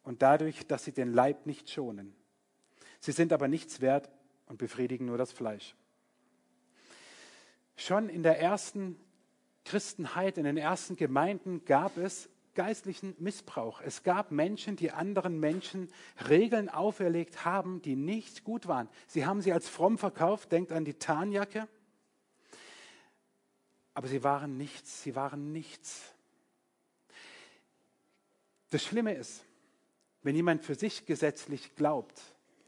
und 0.04 0.22
dadurch, 0.22 0.68
dass 0.68 0.86
sie 0.86 0.92
den 0.92 1.14
Leib 1.14 1.48
nicht 1.48 1.68
schonen. 1.72 2.14
Sie 3.00 3.12
sind 3.12 3.34
aber 3.34 3.48
nichts 3.48 3.82
wert 3.82 4.12
und 4.46 4.60
befriedigen 4.60 5.08
nur 5.08 5.18
das 5.18 5.32
Fleisch. 5.32 5.74
Schon 7.78 8.10
in 8.10 8.24
der 8.24 8.40
ersten 8.40 9.00
Christenheit, 9.64 10.38
in 10.38 10.44
den 10.44 10.58
ersten 10.58 10.96
Gemeinden 10.96 11.64
gab 11.64 11.98
es 11.98 12.30
geistlichen 12.56 13.16
Missbrauch. 13.20 13.82
Es 13.82 14.02
gab 14.02 14.32
Menschen, 14.32 14.76
die 14.76 14.92
anderen 14.92 15.40
Menschen 15.40 15.90
Regeln 16.28 16.70
auferlegt 16.70 17.46
haben, 17.46 17.84
die 17.84 17.96
nicht 17.96 18.44
gut 18.44 18.68
waren. 18.68 18.90
Sie 19.06 19.28
haben 19.28 19.42
sie 19.42 19.54
als 19.54 19.70
fromm 19.70 20.00
verkauft, 20.00 20.52
denkt 20.52 20.72
an 20.72 20.84
die 20.84 20.96
Tarnjacke. 20.96 21.68
Aber 23.94 24.08
sie 24.08 24.24
waren 24.24 24.58
nichts, 24.58 25.04
sie 25.04 25.16
waren 25.16 25.52
nichts. 25.52 26.14
Das 28.72 28.84
Schlimme 28.84 29.14
ist, 29.14 29.46
wenn 30.24 30.36
jemand 30.36 30.64
für 30.64 30.76
sich 30.76 31.06
gesetzlich 31.06 31.76
glaubt, 31.76 32.20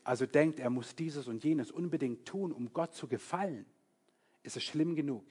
also 0.03 0.27
denkt, 0.27 0.59
er 0.59 0.69
muss 0.69 0.95
dieses 0.95 1.27
und 1.27 1.43
jenes 1.43 1.71
unbedingt 1.71 2.27
tun, 2.27 2.51
um 2.51 2.73
Gott 2.73 2.93
zu 2.93 3.07
gefallen, 3.07 3.65
ist 4.43 4.57
es 4.57 4.63
schlimm 4.63 4.95
genug. 4.95 5.25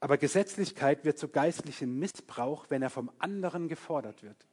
Aber 0.00 0.16
Gesetzlichkeit 0.16 1.04
wird 1.04 1.18
zu 1.18 1.28
geistlichem 1.28 1.98
Missbrauch, 1.98 2.66
wenn 2.68 2.82
er 2.82 2.90
vom 2.90 3.10
anderen 3.18 3.68
gefordert 3.68 4.22
wird. 4.22 4.46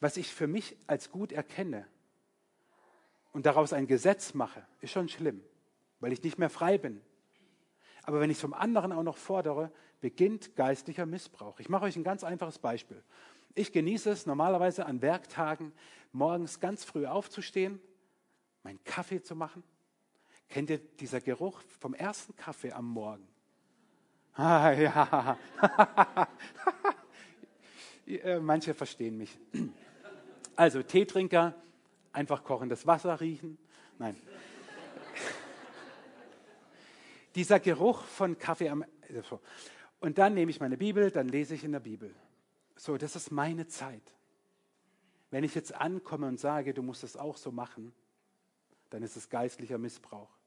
Was 0.00 0.16
ich 0.16 0.32
für 0.32 0.46
mich 0.46 0.76
als 0.86 1.10
gut 1.10 1.32
erkenne 1.32 1.86
und 3.32 3.46
daraus 3.46 3.72
ein 3.72 3.86
Gesetz 3.86 4.34
mache, 4.34 4.66
ist 4.80 4.92
schon 4.92 5.08
schlimm, 5.08 5.42
weil 6.00 6.12
ich 6.12 6.22
nicht 6.22 6.38
mehr 6.38 6.50
frei 6.50 6.78
bin. 6.78 7.00
Aber 8.02 8.20
wenn 8.20 8.30
ich 8.30 8.38
es 8.38 8.40
vom 8.40 8.54
anderen 8.54 8.92
auch 8.92 9.02
noch 9.02 9.16
fordere, 9.16 9.70
beginnt 10.00 10.56
geistlicher 10.56 11.06
Missbrauch. 11.06 11.60
Ich 11.60 11.68
mache 11.68 11.84
euch 11.84 11.96
ein 11.96 12.04
ganz 12.04 12.24
einfaches 12.24 12.58
Beispiel. 12.58 13.02
Ich 13.54 13.72
genieße 13.72 14.10
es 14.10 14.26
normalerweise 14.26 14.86
an 14.86 15.02
Werktagen, 15.02 15.72
morgens 16.12 16.60
ganz 16.60 16.84
früh 16.84 17.06
aufzustehen, 17.06 17.80
meinen 18.62 18.82
Kaffee 18.84 19.22
zu 19.22 19.34
machen, 19.34 19.62
Kennt 20.48 20.70
ihr 20.70 20.78
dieser 20.78 21.20
Geruch 21.20 21.60
vom 21.78 21.94
ersten 21.94 22.34
Kaffee 22.36 22.72
am 22.72 22.86
Morgen? 22.86 23.26
Ah, 24.34 24.72
ja. 24.72 25.36
Äh, 28.06 28.40
manche 28.40 28.72
verstehen 28.72 29.18
mich. 29.18 29.38
Also 30.56 30.82
Teetrinker, 30.82 31.54
einfach 32.12 32.42
kochendes 32.42 32.86
Wasser 32.86 33.20
riechen. 33.20 33.58
Nein. 33.98 34.16
Dieser 37.34 37.60
Geruch 37.60 38.02
von 38.02 38.38
Kaffee 38.38 38.70
am. 38.70 38.84
Und 40.00 40.18
dann 40.18 40.34
nehme 40.34 40.50
ich 40.50 40.58
meine 40.58 40.76
Bibel, 40.76 41.12
dann 41.12 41.28
lese 41.28 41.54
ich 41.54 41.62
in 41.62 41.70
der 41.72 41.80
Bibel. 41.80 42.12
So, 42.74 42.96
das 42.96 43.14
ist 43.14 43.30
meine 43.30 43.68
Zeit. 43.68 44.02
Wenn 45.30 45.44
ich 45.44 45.54
jetzt 45.54 45.74
ankomme 45.74 46.26
und 46.26 46.40
sage, 46.40 46.74
du 46.74 46.82
musst 46.82 47.04
es 47.04 47.16
auch 47.16 47.36
so 47.36 47.52
machen, 47.52 47.92
dann 48.90 49.02
ist 49.02 49.16
es 49.16 49.28
geistlicher 49.28 49.78
Missbrauch 49.78 50.37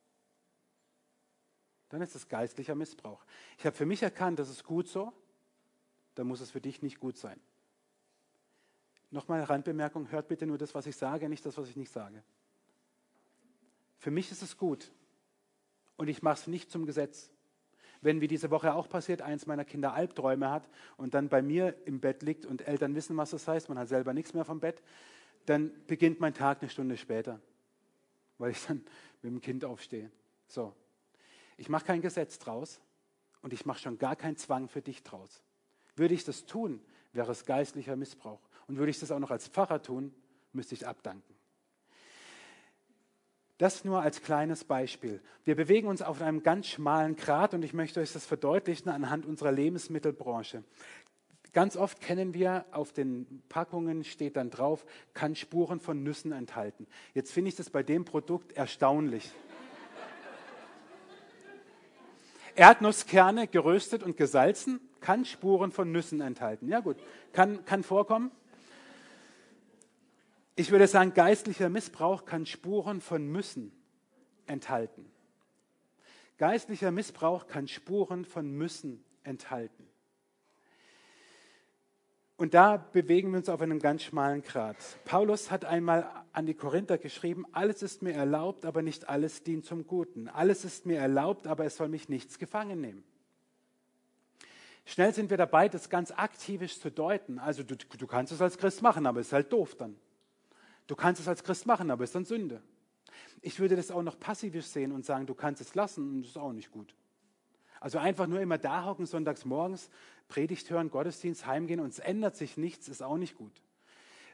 dann 1.91 2.01
ist 2.01 2.15
es 2.15 2.29
geistlicher 2.29 2.73
Missbrauch. 2.73 3.23
Ich 3.57 3.65
habe 3.65 3.75
für 3.75 3.85
mich 3.85 4.01
erkannt, 4.01 4.39
das 4.39 4.49
ist 4.49 4.63
gut 4.63 4.87
so, 4.87 5.11
dann 6.15 6.25
muss 6.25 6.39
es 6.39 6.51
für 6.51 6.61
dich 6.61 6.81
nicht 6.81 6.99
gut 6.99 7.17
sein. 7.17 7.39
Nochmal 9.11 9.43
Randbemerkung, 9.43 10.09
hört 10.09 10.29
bitte 10.29 10.47
nur 10.47 10.57
das, 10.57 10.73
was 10.73 10.85
ich 10.85 10.95
sage, 10.95 11.27
nicht 11.27 11.45
das, 11.45 11.57
was 11.57 11.67
ich 11.67 11.75
nicht 11.75 11.91
sage. 11.91 12.23
Für 13.97 14.09
mich 14.09 14.31
ist 14.31 14.41
es 14.41 14.57
gut 14.57 14.89
und 15.97 16.07
ich 16.07 16.21
mache 16.23 16.39
es 16.39 16.47
nicht 16.47 16.71
zum 16.71 16.85
Gesetz. 16.85 17.29
Wenn, 17.99 18.21
wie 18.21 18.27
diese 18.27 18.49
Woche 18.51 18.73
auch 18.73 18.87
passiert, 18.87 19.21
eins 19.21 19.45
meiner 19.45 19.65
Kinder 19.65 19.93
Albträume 19.93 20.49
hat 20.49 20.69
und 20.95 21.13
dann 21.13 21.27
bei 21.27 21.41
mir 21.41 21.75
im 21.85 21.99
Bett 21.99 22.23
liegt 22.23 22.45
und 22.45 22.65
Eltern 22.67 22.95
wissen, 22.95 23.17
was 23.17 23.31
das 23.31 23.47
heißt, 23.47 23.67
man 23.67 23.77
hat 23.77 23.89
selber 23.89 24.13
nichts 24.13 24.33
mehr 24.33 24.45
vom 24.45 24.61
Bett, 24.61 24.81
dann 25.45 25.71
beginnt 25.87 26.21
mein 26.21 26.33
Tag 26.33 26.61
eine 26.61 26.69
Stunde 26.69 26.95
später, 26.95 27.41
weil 28.37 28.51
ich 28.51 28.65
dann 28.65 28.77
mit 29.21 29.33
dem 29.33 29.41
Kind 29.41 29.65
aufstehe. 29.65 30.09
So, 30.47 30.73
ich 31.61 31.69
mache 31.69 31.85
kein 31.85 32.01
Gesetz 32.01 32.39
draus 32.39 32.81
und 33.43 33.53
ich 33.53 33.67
mache 33.67 33.77
schon 33.77 33.99
gar 33.99 34.15
keinen 34.15 34.35
Zwang 34.35 34.67
für 34.67 34.81
dich 34.81 35.03
draus. 35.03 35.43
Würde 35.95 36.15
ich 36.15 36.25
das 36.25 36.47
tun, 36.47 36.81
wäre 37.13 37.31
es 37.31 37.45
geistlicher 37.45 37.95
Missbrauch. 37.95 38.41
Und 38.67 38.77
würde 38.77 38.89
ich 38.89 38.99
das 38.99 39.11
auch 39.11 39.19
noch 39.19 39.29
als 39.29 39.47
Pfarrer 39.47 39.79
tun, 39.79 40.11
müsste 40.53 40.73
ich 40.73 40.87
abdanken. 40.87 41.35
Das 43.59 43.85
nur 43.85 44.01
als 44.01 44.23
kleines 44.23 44.63
Beispiel. 44.63 45.21
Wir 45.43 45.55
bewegen 45.55 45.87
uns 45.87 46.01
auf 46.01 46.19
einem 46.19 46.41
ganz 46.41 46.65
schmalen 46.65 47.15
Grat 47.15 47.53
und 47.53 47.63
ich 47.63 47.73
möchte 47.73 47.99
euch 47.99 48.11
das 48.11 48.25
verdeutlichen 48.25 48.89
anhand 48.89 49.27
unserer 49.27 49.51
Lebensmittelbranche. 49.51 50.63
Ganz 51.53 51.77
oft 51.77 52.01
kennen 52.01 52.33
wir, 52.33 52.65
auf 52.71 52.91
den 52.91 53.43
Packungen 53.49 54.03
steht 54.03 54.35
dann 54.35 54.49
drauf, 54.49 54.83
kann 55.13 55.35
Spuren 55.35 55.79
von 55.79 56.01
Nüssen 56.01 56.31
enthalten. 56.31 56.87
Jetzt 57.13 57.31
finde 57.31 57.49
ich 57.49 57.55
das 57.55 57.69
bei 57.69 57.83
dem 57.83 58.03
Produkt 58.03 58.53
erstaunlich. 58.53 59.31
Erdnusskerne 62.55 63.47
geröstet 63.47 64.03
und 64.03 64.17
gesalzen, 64.17 64.79
kann 64.99 65.25
Spuren 65.25 65.71
von 65.71 65.91
Nüssen 65.91 66.21
enthalten. 66.21 66.67
Ja 66.67 66.79
gut, 66.79 66.97
kann, 67.33 67.65
kann 67.65 67.83
vorkommen. 67.83 68.31
Ich 70.55 70.69
würde 70.71 70.87
sagen, 70.87 71.13
geistlicher 71.13 71.69
Missbrauch 71.69 72.25
kann 72.25 72.45
Spuren 72.45 73.01
von 73.01 73.27
Müssen 73.27 73.71
enthalten. 74.45 75.09
Geistlicher 76.37 76.91
Missbrauch 76.91 77.47
kann 77.47 77.67
Spuren 77.67 78.25
von 78.25 78.51
Müssen 78.51 79.03
enthalten. 79.23 79.90
Und 82.41 82.55
da 82.55 82.77
bewegen 82.77 83.29
wir 83.29 83.37
uns 83.37 83.49
auf 83.49 83.61
einem 83.61 83.77
ganz 83.77 84.01
schmalen 84.01 84.41
Grat. 84.41 84.75
Paulus 85.05 85.51
hat 85.51 85.63
einmal 85.63 86.09
an 86.33 86.47
die 86.47 86.55
Korinther 86.55 86.97
geschrieben, 86.97 87.45
alles 87.51 87.83
ist 87.83 88.01
mir 88.01 88.13
erlaubt, 88.13 88.65
aber 88.65 88.81
nicht 88.81 89.07
alles 89.07 89.43
dient 89.43 89.63
zum 89.63 89.85
Guten. 89.85 90.27
Alles 90.27 90.65
ist 90.65 90.87
mir 90.87 90.97
erlaubt, 90.97 91.45
aber 91.45 91.65
es 91.65 91.77
soll 91.77 91.87
mich 91.87 92.09
nichts 92.09 92.39
gefangen 92.39 92.81
nehmen. 92.81 93.03
Schnell 94.85 95.13
sind 95.13 95.29
wir 95.29 95.37
dabei, 95.37 95.69
das 95.69 95.91
ganz 95.91 96.09
aktivisch 96.09 96.79
zu 96.79 96.89
deuten. 96.89 97.37
Also 97.37 97.61
du, 97.61 97.75
du 97.75 98.07
kannst 98.07 98.33
es 98.33 98.41
als 98.41 98.57
Christ 98.57 98.81
machen, 98.81 99.05
aber 99.05 99.19
es 99.19 99.27
ist 99.27 99.33
halt 99.33 99.53
doof 99.53 99.75
dann. 99.75 99.95
Du 100.87 100.95
kannst 100.95 101.21
es 101.21 101.27
als 101.27 101.43
Christ 101.43 101.67
machen, 101.67 101.91
aber 101.91 102.05
es 102.05 102.09
ist 102.09 102.15
dann 102.15 102.25
Sünde. 102.25 102.63
Ich 103.43 103.59
würde 103.59 103.75
das 103.75 103.91
auch 103.91 104.01
noch 104.01 104.19
passivisch 104.19 104.65
sehen 104.65 104.93
und 104.93 105.05
sagen, 105.05 105.27
du 105.27 105.35
kannst 105.35 105.61
es 105.61 105.75
lassen 105.75 106.09
und 106.09 106.21
das 106.23 106.31
ist 106.31 106.37
auch 106.37 106.53
nicht 106.53 106.71
gut. 106.71 106.95
Also 107.81 107.97
einfach 107.97 108.27
nur 108.27 108.39
immer 108.39 108.59
da 108.59 108.85
hocken, 108.85 109.07
sonntags 109.07 109.43
morgens, 109.43 109.89
Predigt 110.27 110.69
hören, 110.69 110.91
Gottesdienst, 110.91 111.47
heimgehen 111.47 111.79
und 111.79 111.89
es 111.89 111.99
ändert 111.99 112.37
sich 112.37 112.55
nichts, 112.55 112.87
ist 112.87 113.01
auch 113.01 113.17
nicht 113.17 113.35
gut. 113.35 113.51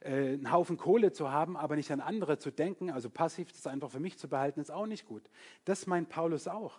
Äh, 0.02 0.34
einen 0.34 0.52
Haufen 0.52 0.76
Kohle 0.78 1.14
zu 1.14 1.32
haben, 1.32 1.56
aber 1.56 1.78
nicht 1.78 1.90
an 1.92 2.02
andere 2.02 2.38
zu 2.38 2.52
denken, 2.52 2.92
also 2.92 3.10
passiv 3.10 3.52
das 3.54 3.66
einfach 3.66 3.90
für 3.90 4.02
mich 4.02 4.18
zu 4.20 4.28
behalten, 4.28 4.60
ist 4.60 4.70
auch 4.70 4.86
nicht 4.86 5.06
gut. 5.06 5.24
Das 5.64 5.88
meint 5.88 6.10
Paulus 6.10 6.50
auch. 6.50 6.78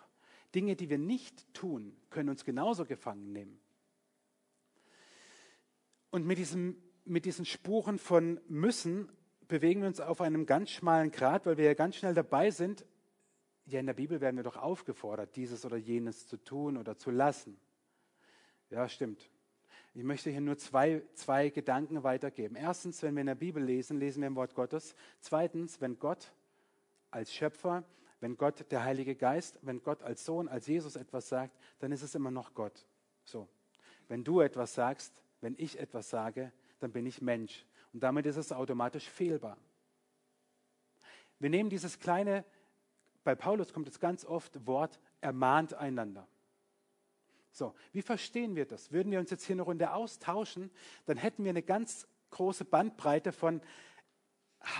Dinge, 0.53 0.75
die 0.75 0.91
wir 0.91 0.99
nicht 0.99 1.51
tun, 1.55 1.95
können 2.11 2.29
uns 2.29 2.45
genauso 2.45 2.85
gefangen 2.85 3.31
nehmen. 3.31 3.59
Und 6.11 6.25
mit, 6.27 6.37
diesem, 6.37 6.77
mit 7.03 7.25
diesen 7.25 7.45
Spuren 7.45 7.97
von 7.97 8.39
müssen 8.47 9.11
bewegen 9.47 9.81
wir 9.81 9.87
uns 9.87 9.99
auf 9.99 10.21
einem 10.21 10.45
ganz 10.45 10.69
schmalen 10.69 11.11
Grat, 11.11 11.47
weil 11.47 11.57
wir 11.57 11.65
ja 11.65 11.73
ganz 11.73 11.95
schnell 11.95 12.13
dabei 12.13 12.51
sind, 12.51 12.85
ja, 13.71 13.79
in 13.79 13.85
der 13.85 13.93
Bibel 13.93 14.21
werden 14.21 14.37
wir 14.37 14.43
doch 14.43 14.57
aufgefordert, 14.57 15.35
dieses 15.35 15.65
oder 15.65 15.77
jenes 15.77 16.27
zu 16.27 16.37
tun 16.37 16.77
oder 16.77 16.97
zu 16.97 17.11
lassen. 17.11 17.59
Ja, 18.69 18.87
stimmt. 18.87 19.29
Ich 19.93 20.03
möchte 20.03 20.29
hier 20.29 20.41
nur 20.41 20.57
zwei, 20.57 21.03
zwei 21.13 21.49
Gedanken 21.49 22.03
weitergeben. 22.03 22.55
Erstens, 22.55 23.01
wenn 23.01 23.15
wir 23.15 23.21
in 23.21 23.27
der 23.27 23.35
Bibel 23.35 23.63
lesen, 23.63 23.97
lesen 23.97 24.21
wir 24.21 24.27
im 24.27 24.35
Wort 24.35 24.53
Gottes. 24.53 24.95
Zweitens, 25.19 25.81
wenn 25.81 25.97
Gott 25.97 26.31
als 27.11 27.33
Schöpfer, 27.33 27.83
wenn 28.19 28.37
Gott 28.37 28.71
der 28.71 28.83
Heilige 28.83 29.15
Geist, 29.15 29.59
wenn 29.61 29.81
Gott 29.81 30.03
als 30.03 30.25
Sohn, 30.25 30.47
als 30.47 30.67
Jesus 30.67 30.95
etwas 30.95 31.29
sagt, 31.29 31.57
dann 31.79 31.91
ist 31.91 32.03
es 32.03 32.15
immer 32.15 32.31
noch 32.31 32.53
Gott. 32.53 32.85
So. 33.23 33.47
Wenn 34.07 34.23
du 34.23 34.41
etwas 34.41 34.73
sagst, 34.73 35.13
wenn 35.41 35.55
ich 35.57 35.79
etwas 35.79 36.09
sage, 36.09 36.51
dann 36.79 36.91
bin 36.91 37.05
ich 37.05 37.21
Mensch. 37.21 37.65
Und 37.93 38.03
damit 38.03 38.25
ist 38.25 38.37
es 38.37 38.51
automatisch 38.51 39.09
fehlbar. 39.09 39.57
Wir 41.39 41.49
nehmen 41.49 41.69
dieses 41.69 41.99
kleine 41.99 42.43
bei 43.23 43.35
Paulus 43.35 43.73
kommt 43.73 43.87
es 43.87 43.99
ganz 43.99 44.25
oft 44.25 44.65
Wort 44.65 44.99
ermahnt 45.21 45.73
einander. 45.73 46.27
So, 47.51 47.73
wie 47.91 48.01
verstehen 48.01 48.55
wir 48.55 48.65
das? 48.65 48.91
Würden 48.91 49.11
wir 49.11 49.19
uns 49.19 49.31
jetzt 49.31 49.45
hier 49.45 49.55
eine 49.55 49.63
Runde 49.63 49.91
austauschen, 49.93 50.71
dann 51.05 51.17
hätten 51.17 51.43
wir 51.43 51.49
eine 51.49 51.63
ganz 51.63 52.07
große 52.31 52.65
Bandbreite 52.65 53.31
von 53.31 53.61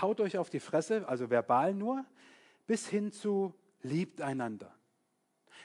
haut 0.00 0.20
euch 0.20 0.38
auf 0.38 0.50
die 0.50 0.60
Fresse, 0.60 1.08
also 1.08 1.30
verbal 1.30 1.74
nur, 1.74 2.04
bis 2.66 2.88
hin 2.88 3.12
zu 3.12 3.54
liebt 3.82 4.20
einander. 4.20 4.74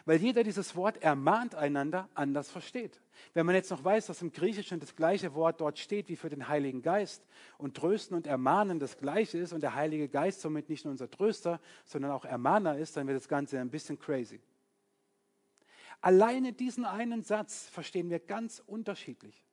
Weil 0.04 0.22
jeder 0.22 0.44
dieses 0.44 0.76
Wort 0.76 1.02
ermahnt 1.02 1.56
einander 1.56 2.10
anders 2.14 2.52
versteht. 2.52 3.00
Wenn 3.34 3.46
man 3.46 3.56
jetzt 3.56 3.72
noch 3.72 3.84
weiß, 3.84 4.08
dass 4.08 4.22
im 4.22 4.32
Griechischen 4.32 4.80
das 4.80 4.96
gleiche 4.96 5.34
Wort 5.34 5.62
dort 5.62 5.80
steht 5.80 6.10
wie 6.10 6.16
für 6.16 6.30
den 6.30 6.48
Heiligen 6.48 6.82
Geist 6.82 7.26
und 7.58 7.78
trösten 7.78 8.16
und 8.18 8.28
ermahnen 8.28 8.80
das 8.80 8.98
gleiche 8.98 9.38
ist 9.38 9.54
und 9.54 9.62
der 9.62 9.76
Heilige 9.76 10.10
Geist 10.10 10.42
somit 10.42 10.70
nicht 10.70 10.86
nur 10.86 10.92
unser 10.92 11.10
Tröster, 11.10 11.60
sondern 11.86 12.12
auch 12.12 12.26
Ermahner 12.26 12.78
ist, 12.78 12.98
dann 12.98 13.08
wird 13.08 13.18
das 13.18 13.30
Ganze 13.30 13.60
ein 13.60 13.70
bisschen 13.70 13.98
crazy. 13.98 14.42
Alleine 16.02 16.54
diesen 16.54 16.86
einen 16.86 17.24
Satz 17.24 17.68
verstehen 17.70 18.10
wir 18.10 18.20
ganz 18.20 18.62
unterschiedlich. 18.66 19.44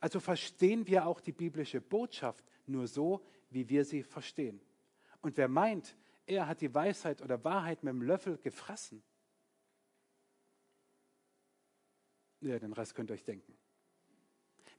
Also 0.00 0.20
verstehen 0.20 0.86
wir 0.86 1.06
auch 1.06 1.20
die 1.20 1.32
biblische 1.32 1.80
Botschaft 1.80 2.44
nur 2.66 2.86
so, 2.86 3.24
wie 3.50 3.68
wir 3.68 3.84
sie 3.84 4.02
verstehen. 4.02 4.60
Und 5.20 5.36
wer 5.36 5.48
meint, 5.48 5.96
er 6.26 6.46
hat 6.46 6.60
die 6.60 6.72
Weisheit 6.74 7.22
oder 7.22 7.42
Wahrheit 7.44 7.82
mit 7.82 7.92
dem 7.92 8.02
Löffel 8.02 8.38
gefressen, 8.38 9.02
Ja, 12.40 12.58
den 12.58 12.72
Rest 12.72 12.94
könnt 12.94 13.10
ihr 13.10 13.14
euch 13.14 13.24
denken. 13.24 13.54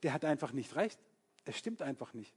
Der 0.03 0.13
hat 0.13 0.25
einfach 0.25 0.51
nicht 0.51 0.75
recht. 0.75 0.99
Es 1.45 1.57
stimmt 1.57 1.81
einfach 1.81 2.13
nicht. 2.13 2.35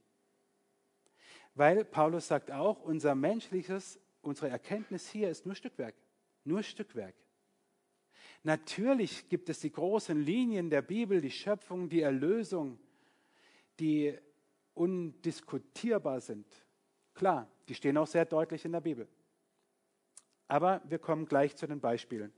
Weil 1.55 1.85
Paulus 1.85 2.27
sagt 2.27 2.51
auch, 2.51 2.81
unser 2.81 3.15
menschliches, 3.15 3.99
unsere 4.21 4.49
Erkenntnis 4.49 5.09
hier 5.09 5.29
ist 5.29 5.45
nur 5.45 5.55
Stückwerk. 5.55 5.95
Nur 6.43 6.61
Stückwerk. 6.63 7.15
Natürlich 8.43 9.27
gibt 9.29 9.49
es 9.49 9.59
die 9.59 9.71
großen 9.71 10.19
Linien 10.19 10.69
der 10.69 10.83
Bibel, 10.83 11.21
die 11.21 11.31
Schöpfung, 11.31 11.89
die 11.89 12.01
Erlösung, 12.01 12.77
die 13.79 14.15
undiskutierbar 14.75 16.21
sind. 16.21 16.45
Klar, 17.15 17.49
die 17.67 17.73
stehen 17.73 17.97
auch 17.97 18.05
sehr 18.05 18.25
deutlich 18.25 18.65
in 18.65 18.73
der 18.73 18.81
Bibel. 18.81 19.07
Aber 20.47 20.81
wir 20.85 20.99
kommen 20.99 21.25
gleich 21.25 21.55
zu 21.55 21.65
den 21.65 21.79
Beispielen. 21.79 22.31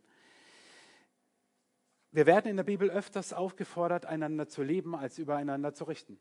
Wir 2.17 2.25
werden 2.25 2.47
in 2.47 2.57
der 2.57 2.63
Bibel 2.63 2.89
öfters 2.89 3.31
aufgefordert, 3.31 4.07
einander 4.07 4.47
zu 4.47 4.63
lieben, 4.63 4.95
als 4.95 5.19
übereinander 5.19 5.75
zu 5.75 5.83
richten. 5.83 6.19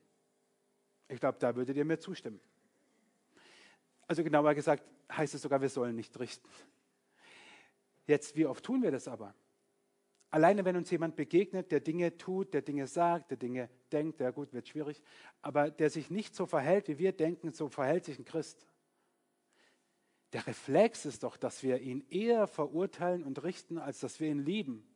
Ich 1.08 1.18
glaube, 1.20 1.38
da 1.38 1.56
würdet 1.56 1.74
ihr 1.74 1.86
mir 1.86 1.98
zustimmen. 1.98 2.38
Also 4.06 4.22
genauer 4.22 4.52
gesagt 4.52 4.84
heißt 5.10 5.34
es 5.34 5.40
sogar, 5.40 5.62
wir 5.62 5.70
sollen 5.70 5.96
nicht 5.96 6.20
richten. 6.20 6.46
Jetzt, 8.06 8.36
wie 8.36 8.44
oft 8.44 8.62
tun 8.62 8.82
wir 8.82 8.90
das 8.90 9.08
aber? 9.08 9.34
Alleine 10.28 10.66
wenn 10.66 10.76
uns 10.76 10.90
jemand 10.90 11.16
begegnet, 11.16 11.72
der 11.72 11.80
Dinge 11.80 12.18
tut, 12.18 12.52
der 12.52 12.60
Dinge 12.60 12.86
sagt, 12.86 13.30
der 13.30 13.38
Dinge 13.38 13.70
denkt, 13.90 14.20
ja 14.20 14.32
gut, 14.32 14.52
wird 14.52 14.68
schwierig, 14.68 15.00
aber 15.40 15.70
der 15.70 15.88
sich 15.88 16.10
nicht 16.10 16.34
so 16.34 16.44
verhält, 16.44 16.88
wie 16.88 16.98
wir 16.98 17.12
denken, 17.12 17.52
so 17.52 17.70
verhält 17.70 18.04
sich 18.04 18.18
ein 18.18 18.26
Christ. 18.26 18.66
Der 20.34 20.46
Reflex 20.46 21.06
ist 21.06 21.22
doch, 21.22 21.38
dass 21.38 21.62
wir 21.62 21.80
ihn 21.80 22.04
eher 22.10 22.46
verurteilen 22.48 23.24
und 23.24 23.42
richten, 23.42 23.78
als 23.78 24.00
dass 24.00 24.20
wir 24.20 24.28
ihn 24.28 24.44
lieben 24.44 24.86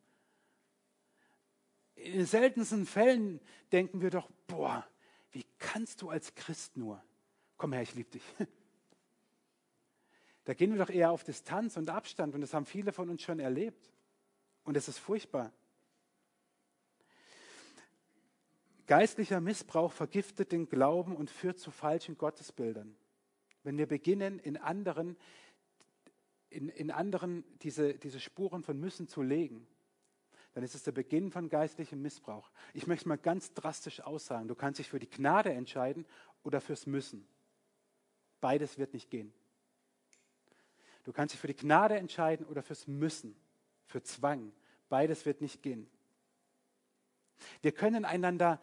in 2.00 2.12
den 2.12 2.26
seltensten 2.26 2.86
Fällen 2.86 3.40
denken 3.72 4.00
wir 4.00 4.10
doch, 4.10 4.28
boah, 4.46 4.86
wie 5.32 5.44
kannst 5.58 6.02
du 6.02 6.10
als 6.10 6.34
Christ 6.34 6.76
nur? 6.76 7.02
Komm 7.56 7.72
her, 7.72 7.82
ich 7.82 7.94
liebe 7.94 8.10
dich. 8.10 8.22
Da 10.44 10.54
gehen 10.54 10.72
wir 10.72 10.78
doch 10.78 10.90
eher 10.90 11.12
auf 11.12 11.22
Distanz 11.22 11.76
und 11.76 11.90
Abstand 11.90 12.34
und 12.34 12.40
das 12.40 12.54
haben 12.54 12.66
viele 12.66 12.92
von 12.92 13.10
uns 13.10 13.22
schon 13.22 13.38
erlebt. 13.38 13.90
Und 14.64 14.76
es 14.76 14.88
ist 14.88 14.98
furchtbar. 14.98 15.52
Geistlicher 18.86 19.40
Missbrauch 19.40 19.92
vergiftet 19.92 20.50
den 20.50 20.68
Glauben 20.68 21.14
und 21.14 21.30
führt 21.30 21.60
zu 21.60 21.70
falschen 21.70 22.16
Gottesbildern. 22.16 22.96
Wenn 23.62 23.78
wir 23.78 23.86
beginnen, 23.86 24.40
in 24.40 24.56
anderen, 24.56 25.16
in, 26.48 26.68
in 26.70 26.90
anderen 26.90 27.44
diese, 27.58 27.94
diese 27.94 28.18
Spuren 28.18 28.64
von 28.64 28.80
Müssen 28.80 29.06
zu 29.06 29.22
legen, 29.22 29.68
dann 30.52 30.64
ist 30.64 30.74
es 30.74 30.82
der 30.82 30.92
Beginn 30.92 31.30
von 31.30 31.48
geistlichem 31.48 32.02
Missbrauch. 32.02 32.50
Ich 32.74 32.86
möchte 32.86 33.08
mal 33.08 33.18
ganz 33.18 33.54
drastisch 33.54 34.00
aussagen, 34.00 34.48
du 34.48 34.54
kannst 34.54 34.78
dich 34.78 34.88
für 34.88 34.98
die 34.98 35.08
Gnade 35.08 35.52
entscheiden 35.52 36.06
oder 36.42 36.60
fürs 36.60 36.86
Müssen. 36.86 37.26
Beides 38.40 38.78
wird 38.78 38.94
nicht 38.94 39.10
gehen. 39.10 39.32
Du 41.04 41.12
kannst 41.12 41.34
dich 41.34 41.40
für 41.40 41.46
die 41.46 41.56
Gnade 41.56 41.96
entscheiden 41.96 42.46
oder 42.46 42.62
fürs 42.62 42.86
Müssen, 42.86 43.34
für 43.86 44.02
Zwang. 44.02 44.52
Beides 44.88 45.24
wird 45.24 45.40
nicht 45.40 45.62
gehen. 45.62 45.88
Wir 47.62 47.72
können 47.72 48.04
einander, 48.04 48.60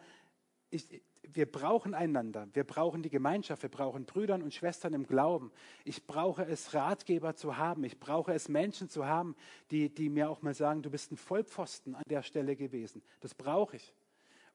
ich, 0.70 0.86
wir 1.32 1.50
brauchen 1.50 1.94
einander, 1.94 2.48
wir 2.52 2.64
brauchen 2.64 3.02
die 3.02 3.10
Gemeinschaft, 3.10 3.62
wir 3.62 3.70
brauchen 3.70 4.04
Brüdern 4.04 4.42
und 4.42 4.54
Schwestern 4.54 4.94
im 4.94 5.06
Glauben. 5.06 5.52
Ich 5.84 6.06
brauche 6.06 6.44
es, 6.44 6.74
Ratgeber 6.74 7.34
zu 7.34 7.56
haben, 7.56 7.84
ich 7.84 7.98
brauche 7.98 8.32
es, 8.32 8.48
Menschen 8.48 8.88
zu 8.88 9.06
haben, 9.06 9.36
die, 9.70 9.88
die 9.92 10.08
mir 10.08 10.30
auch 10.30 10.42
mal 10.42 10.54
sagen, 10.54 10.82
du 10.82 10.90
bist 10.90 11.12
ein 11.12 11.16
Vollpfosten 11.16 11.94
an 11.94 12.04
der 12.08 12.22
Stelle 12.22 12.56
gewesen. 12.56 13.02
Das 13.20 13.34
brauche 13.34 13.76
ich. 13.76 13.94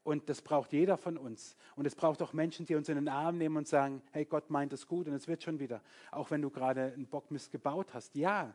Und 0.04 0.28
das 0.28 0.42
braucht 0.42 0.74
jeder 0.74 0.98
von 0.98 1.18
uns. 1.18 1.56
Und 1.76 1.88
es 1.88 1.96
braucht 1.96 2.22
auch 2.22 2.34
Menschen, 2.34 2.66
die 2.66 2.76
uns 2.76 2.90
in 2.90 2.96
den 2.96 3.08
Arm 3.08 3.38
nehmen 3.38 3.56
und 3.56 3.68
sagen, 3.68 4.02
hey, 4.12 4.26
Gott 4.26 4.50
meint 4.50 4.74
es 4.74 4.86
gut 4.86 5.08
und 5.08 5.14
es 5.14 5.28
wird 5.28 5.44
schon 5.44 5.60
wieder. 5.60 5.82
Auch 6.12 6.30
wenn 6.30 6.42
du 6.42 6.50
gerade 6.50 6.94
einen 6.94 7.08
Bockmist 7.08 7.52
gebaut 7.52 7.94
hast. 7.94 8.16
Ja. 8.16 8.54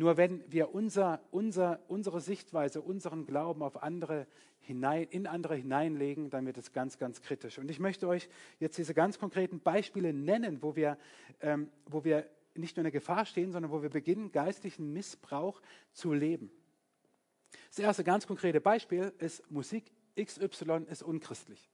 Nur 0.00 0.16
wenn 0.16 0.42
wir 0.50 0.74
unser, 0.74 1.20
unser, 1.30 1.78
unsere 1.86 2.22
Sichtweise, 2.22 2.80
unseren 2.80 3.26
Glauben 3.26 3.62
auf 3.62 3.82
andere 3.82 4.26
hinein, 4.60 5.06
in 5.10 5.26
andere 5.26 5.56
hineinlegen, 5.56 6.30
dann 6.30 6.46
wird 6.46 6.56
es 6.56 6.72
ganz, 6.72 6.96
ganz 6.96 7.20
kritisch. 7.20 7.58
Und 7.58 7.70
ich 7.70 7.80
möchte 7.80 8.08
euch 8.08 8.30
jetzt 8.60 8.78
diese 8.78 8.94
ganz 8.94 9.18
konkreten 9.18 9.60
Beispiele 9.60 10.14
nennen, 10.14 10.62
wo 10.62 10.74
wir, 10.74 10.96
ähm, 11.42 11.70
wo 11.84 12.02
wir 12.02 12.26
nicht 12.54 12.78
nur 12.78 12.80
in 12.80 12.84
der 12.84 12.98
Gefahr 12.98 13.26
stehen, 13.26 13.52
sondern 13.52 13.70
wo 13.70 13.82
wir 13.82 13.90
beginnen, 13.90 14.32
geistlichen 14.32 14.90
Missbrauch 14.94 15.60
zu 15.92 16.14
leben. 16.14 16.50
Das 17.68 17.80
erste 17.80 18.02
ganz 18.02 18.26
konkrete 18.26 18.62
Beispiel 18.62 19.12
ist, 19.18 19.50
Musik 19.50 19.92
XY 20.18 20.86
ist 20.88 21.02
unchristlich. 21.02 21.68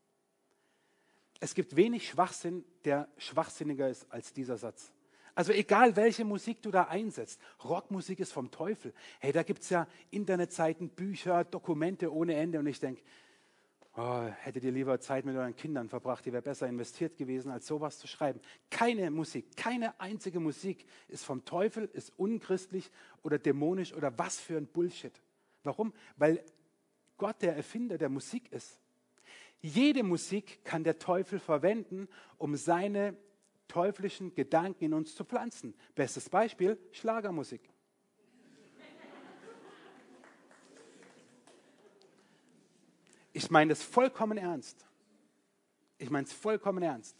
Es 1.38 1.54
gibt 1.54 1.76
wenig 1.76 2.08
Schwachsinn, 2.08 2.64
der 2.84 3.08
schwachsinniger 3.18 3.88
ist 3.88 4.10
als 4.10 4.32
dieser 4.32 4.56
Satz. 4.56 4.92
Also 5.36 5.52
egal, 5.52 5.94
welche 5.96 6.24
Musik 6.24 6.62
du 6.62 6.70
da 6.70 6.84
einsetzt, 6.84 7.38
Rockmusik 7.62 8.20
ist 8.20 8.32
vom 8.32 8.50
Teufel. 8.50 8.94
Hey, 9.20 9.32
da 9.32 9.42
gibt 9.42 9.60
es 9.60 9.68
ja 9.68 9.86
Internetseiten, 10.10 10.88
Bücher, 10.88 11.44
Dokumente 11.44 12.10
ohne 12.10 12.34
Ende. 12.34 12.58
Und 12.58 12.66
ich 12.66 12.80
denke, 12.80 13.02
oh, 13.98 14.22
hättet 14.40 14.64
ihr 14.64 14.72
lieber 14.72 14.98
Zeit 14.98 15.26
mit 15.26 15.36
euren 15.36 15.54
Kindern 15.54 15.90
verbracht, 15.90 16.24
die 16.24 16.32
wäre 16.32 16.40
besser 16.40 16.66
investiert 16.66 17.18
gewesen, 17.18 17.50
als 17.50 17.66
sowas 17.66 17.98
zu 17.98 18.06
schreiben. 18.06 18.40
Keine 18.70 19.10
Musik, 19.10 19.54
keine 19.58 20.00
einzige 20.00 20.40
Musik 20.40 20.86
ist 21.06 21.26
vom 21.26 21.44
Teufel, 21.44 21.90
ist 21.92 22.14
unchristlich 22.16 22.90
oder 23.22 23.38
dämonisch 23.38 23.92
oder 23.92 24.18
was 24.18 24.40
für 24.40 24.56
ein 24.56 24.66
Bullshit. 24.66 25.20
Warum? 25.64 25.92
Weil 26.16 26.42
Gott 27.18 27.42
der 27.42 27.56
Erfinder 27.56 27.98
der 27.98 28.08
Musik 28.08 28.50
ist. 28.52 28.78
Jede 29.60 30.02
Musik 30.02 30.64
kann 30.64 30.82
der 30.82 30.98
Teufel 30.98 31.38
verwenden, 31.38 32.08
um 32.38 32.56
seine 32.56 33.18
teuflischen 33.68 34.34
Gedanken 34.34 34.84
in 34.84 34.94
uns 34.94 35.14
zu 35.14 35.24
pflanzen. 35.24 35.74
Bestes 35.94 36.28
Beispiel, 36.28 36.78
Schlagermusik. 36.92 37.68
Ich 43.32 43.50
meine 43.50 43.68
das 43.70 43.82
vollkommen 43.82 44.38
ernst. 44.38 44.86
Ich 45.98 46.10
meine 46.10 46.26
es 46.26 46.32
vollkommen 46.32 46.82
ernst. 46.82 47.16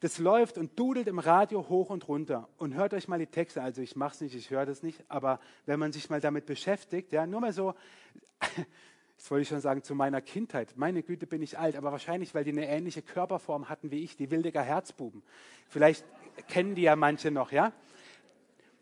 Das 0.00 0.18
läuft 0.18 0.58
und 0.58 0.78
dudelt 0.78 1.08
im 1.08 1.18
Radio 1.18 1.68
hoch 1.68 1.90
und 1.90 2.06
runter. 2.08 2.48
Und 2.56 2.74
hört 2.74 2.94
euch 2.94 3.08
mal 3.08 3.18
die 3.18 3.26
Texte, 3.26 3.60
also 3.60 3.82
ich 3.82 3.96
mache 3.96 4.14
es 4.14 4.20
nicht, 4.20 4.34
ich 4.34 4.50
höre 4.50 4.64
das 4.64 4.82
nicht, 4.82 5.04
aber 5.08 5.40
wenn 5.66 5.80
man 5.80 5.92
sich 5.92 6.08
mal 6.08 6.20
damit 6.20 6.46
beschäftigt, 6.46 7.12
ja, 7.12 7.26
nur 7.26 7.40
mal 7.40 7.52
so, 7.52 7.74
das 9.18 9.30
wollte 9.32 9.42
ich 9.42 9.48
schon 9.48 9.60
sagen, 9.60 9.82
zu 9.82 9.94
meiner 9.96 10.20
Kindheit. 10.20 10.74
Meine 10.76 11.02
Güte, 11.02 11.26
bin 11.26 11.42
ich 11.42 11.58
alt, 11.58 11.74
aber 11.76 11.90
wahrscheinlich, 11.90 12.34
weil 12.34 12.44
die 12.44 12.52
eine 12.52 12.68
ähnliche 12.68 13.02
Körperform 13.02 13.68
hatten 13.68 13.90
wie 13.90 14.04
ich, 14.04 14.16
die 14.16 14.30
Wildecker 14.30 14.62
Herzbuben. 14.62 15.22
Vielleicht 15.68 16.04
kennen 16.46 16.76
die 16.76 16.82
ja 16.82 16.94
manche 16.94 17.32
noch, 17.32 17.50
ja? 17.50 17.72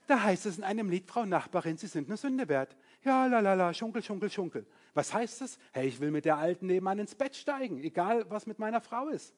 Da 0.07 0.22
heißt 0.22 0.46
es 0.46 0.59
in 0.59 0.64
einem 0.64 0.90
Lied, 0.90 1.09
Frau 1.09 1.25
Nachbarin, 1.25 1.79
Sie 1.79 1.87
sind 1.87 2.09
eine 2.09 2.18
Sünde 2.18 2.49
wert. 2.49 2.77
Ja, 3.03 3.27
lalala, 3.27 3.72
schunkel, 3.72 4.03
schunkel, 4.03 4.31
schunkel. 4.31 4.66
Was 4.94 5.12
heißt 5.14 5.40
das? 5.40 5.59
Hey, 5.72 5.88
ich 5.88 6.01
will 6.01 6.11
mit 6.11 6.27
der 6.27 6.37
Alten 6.37 6.66
nebenan 6.66 6.99
ins 6.99 7.14
Bett 7.14 7.35
steigen, 7.35 7.83
egal 7.83 8.27
was 8.29 8.46
mit 8.46 8.59
meiner 8.59 8.81
Frau 8.81 9.09
ist. 9.09 9.35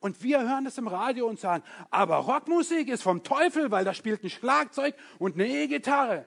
Und 0.00 0.22
wir 0.22 0.40
hören 0.40 0.64
das 0.64 0.78
im 0.78 0.86
Radio 0.86 1.26
und 1.28 1.40
sagen, 1.40 1.64
aber 1.90 2.16
Rockmusik 2.16 2.88
ist 2.88 3.02
vom 3.02 3.22
Teufel, 3.22 3.70
weil 3.70 3.84
da 3.84 3.94
spielt 3.94 4.22
ein 4.22 4.30
Schlagzeug 4.30 4.94
und 5.18 5.34
eine 5.34 5.46
E-Gitarre. 5.46 6.26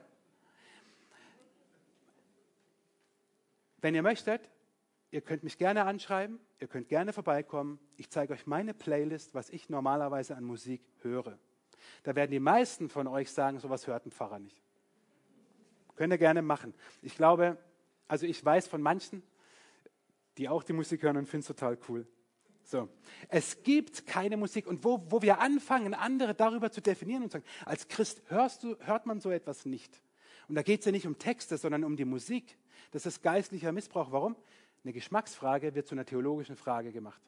Wenn 3.80 3.94
ihr 3.94 4.02
möchtet, 4.02 4.50
ihr 5.10 5.20
könnt 5.20 5.44
mich 5.44 5.58
gerne 5.58 5.84
anschreiben, 5.84 6.40
ihr 6.58 6.68
könnt 6.68 6.88
gerne 6.88 7.12
vorbeikommen. 7.12 7.78
Ich 7.96 8.10
zeige 8.10 8.32
euch 8.32 8.46
meine 8.46 8.74
Playlist, 8.74 9.34
was 9.34 9.50
ich 9.50 9.68
normalerweise 9.68 10.36
an 10.36 10.44
Musik 10.44 10.82
höre. 11.02 11.38
Da 12.02 12.14
werden 12.14 12.30
die 12.30 12.40
meisten 12.40 12.88
von 12.88 13.06
euch 13.06 13.30
sagen, 13.30 13.58
sowas 13.58 13.86
hört 13.86 14.06
ein 14.06 14.10
Pfarrer 14.10 14.38
nicht. 14.38 14.62
Könnt 15.94 16.12
ihr 16.12 16.18
gerne 16.18 16.42
machen. 16.42 16.74
Ich 17.02 17.16
glaube, 17.16 17.56
also 18.08 18.26
ich 18.26 18.44
weiß 18.44 18.68
von 18.68 18.82
manchen, 18.82 19.22
die 20.38 20.48
auch 20.48 20.62
die 20.62 20.72
Musik 20.72 21.02
hören 21.02 21.16
und 21.16 21.26
finden 21.26 21.42
es 21.42 21.46
total 21.46 21.78
cool. 21.88 22.06
So. 22.64 22.88
Es 23.28 23.62
gibt 23.62 24.06
keine 24.06 24.36
Musik. 24.36 24.66
Und 24.66 24.84
wo, 24.84 25.04
wo 25.08 25.22
wir 25.22 25.38
anfangen, 25.38 25.94
andere 25.94 26.34
darüber 26.34 26.70
zu 26.70 26.80
definieren 26.80 27.22
und 27.22 27.32
sagen, 27.32 27.44
als 27.64 27.88
Christ 27.88 28.22
hörst 28.26 28.64
du, 28.64 28.76
hört 28.80 29.06
man 29.06 29.20
so 29.20 29.30
etwas 29.30 29.64
nicht. 29.64 30.02
Und 30.48 30.54
da 30.54 30.62
geht 30.62 30.80
es 30.80 30.86
ja 30.86 30.92
nicht 30.92 31.06
um 31.06 31.18
Texte, 31.18 31.58
sondern 31.58 31.84
um 31.84 31.96
die 31.96 32.04
Musik. 32.04 32.56
Das 32.92 33.06
ist 33.06 33.22
geistlicher 33.22 33.72
Missbrauch. 33.72 34.12
Warum? 34.12 34.36
Eine 34.84 34.92
Geschmacksfrage 34.92 35.74
wird 35.74 35.88
zu 35.88 35.94
einer 35.94 36.06
theologischen 36.06 36.56
Frage 36.56 36.92
gemacht. 36.92 37.20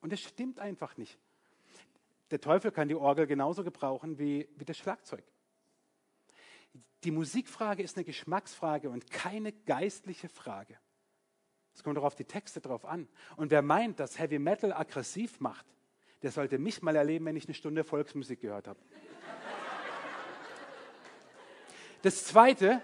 Und 0.00 0.12
das 0.12 0.20
stimmt 0.20 0.58
einfach 0.58 0.96
nicht. 0.96 1.18
Der 2.30 2.40
Teufel 2.40 2.70
kann 2.70 2.88
die 2.88 2.94
Orgel 2.94 3.26
genauso 3.26 3.64
gebrauchen 3.64 4.18
wie, 4.18 4.48
wie 4.56 4.64
das 4.64 4.78
Schlagzeug. 4.78 5.24
Die 7.04 7.10
Musikfrage 7.10 7.82
ist 7.82 7.96
eine 7.96 8.04
Geschmacksfrage 8.04 8.88
und 8.88 9.10
keine 9.10 9.52
geistliche 9.52 10.28
Frage. 10.28 10.78
Es 11.74 11.82
kommt 11.82 11.96
doch 11.96 12.04
auf 12.04 12.14
die 12.14 12.24
Texte 12.24 12.60
drauf 12.60 12.84
an. 12.84 13.08
Und 13.36 13.50
wer 13.50 13.62
meint, 13.62 13.98
dass 13.98 14.18
Heavy 14.18 14.38
Metal 14.38 14.72
aggressiv 14.72 15.40
macht, 15.40 15.66
der 16.22 16.30
sollte 16.30 16.58
mich 16.58 16.82
mal 16.82 16.94
erleben, 16.94 17.24
wenn 17.26 17.36
ich 17.36 17.46
eine 17.46 17.54
Stunde 17.54 17.82
Volksmusik 17.82 18.40
gehört 18.40 18.68
habe. 18.68 18.78
Das 22.02 22.24
Zweite, 22.24 22.82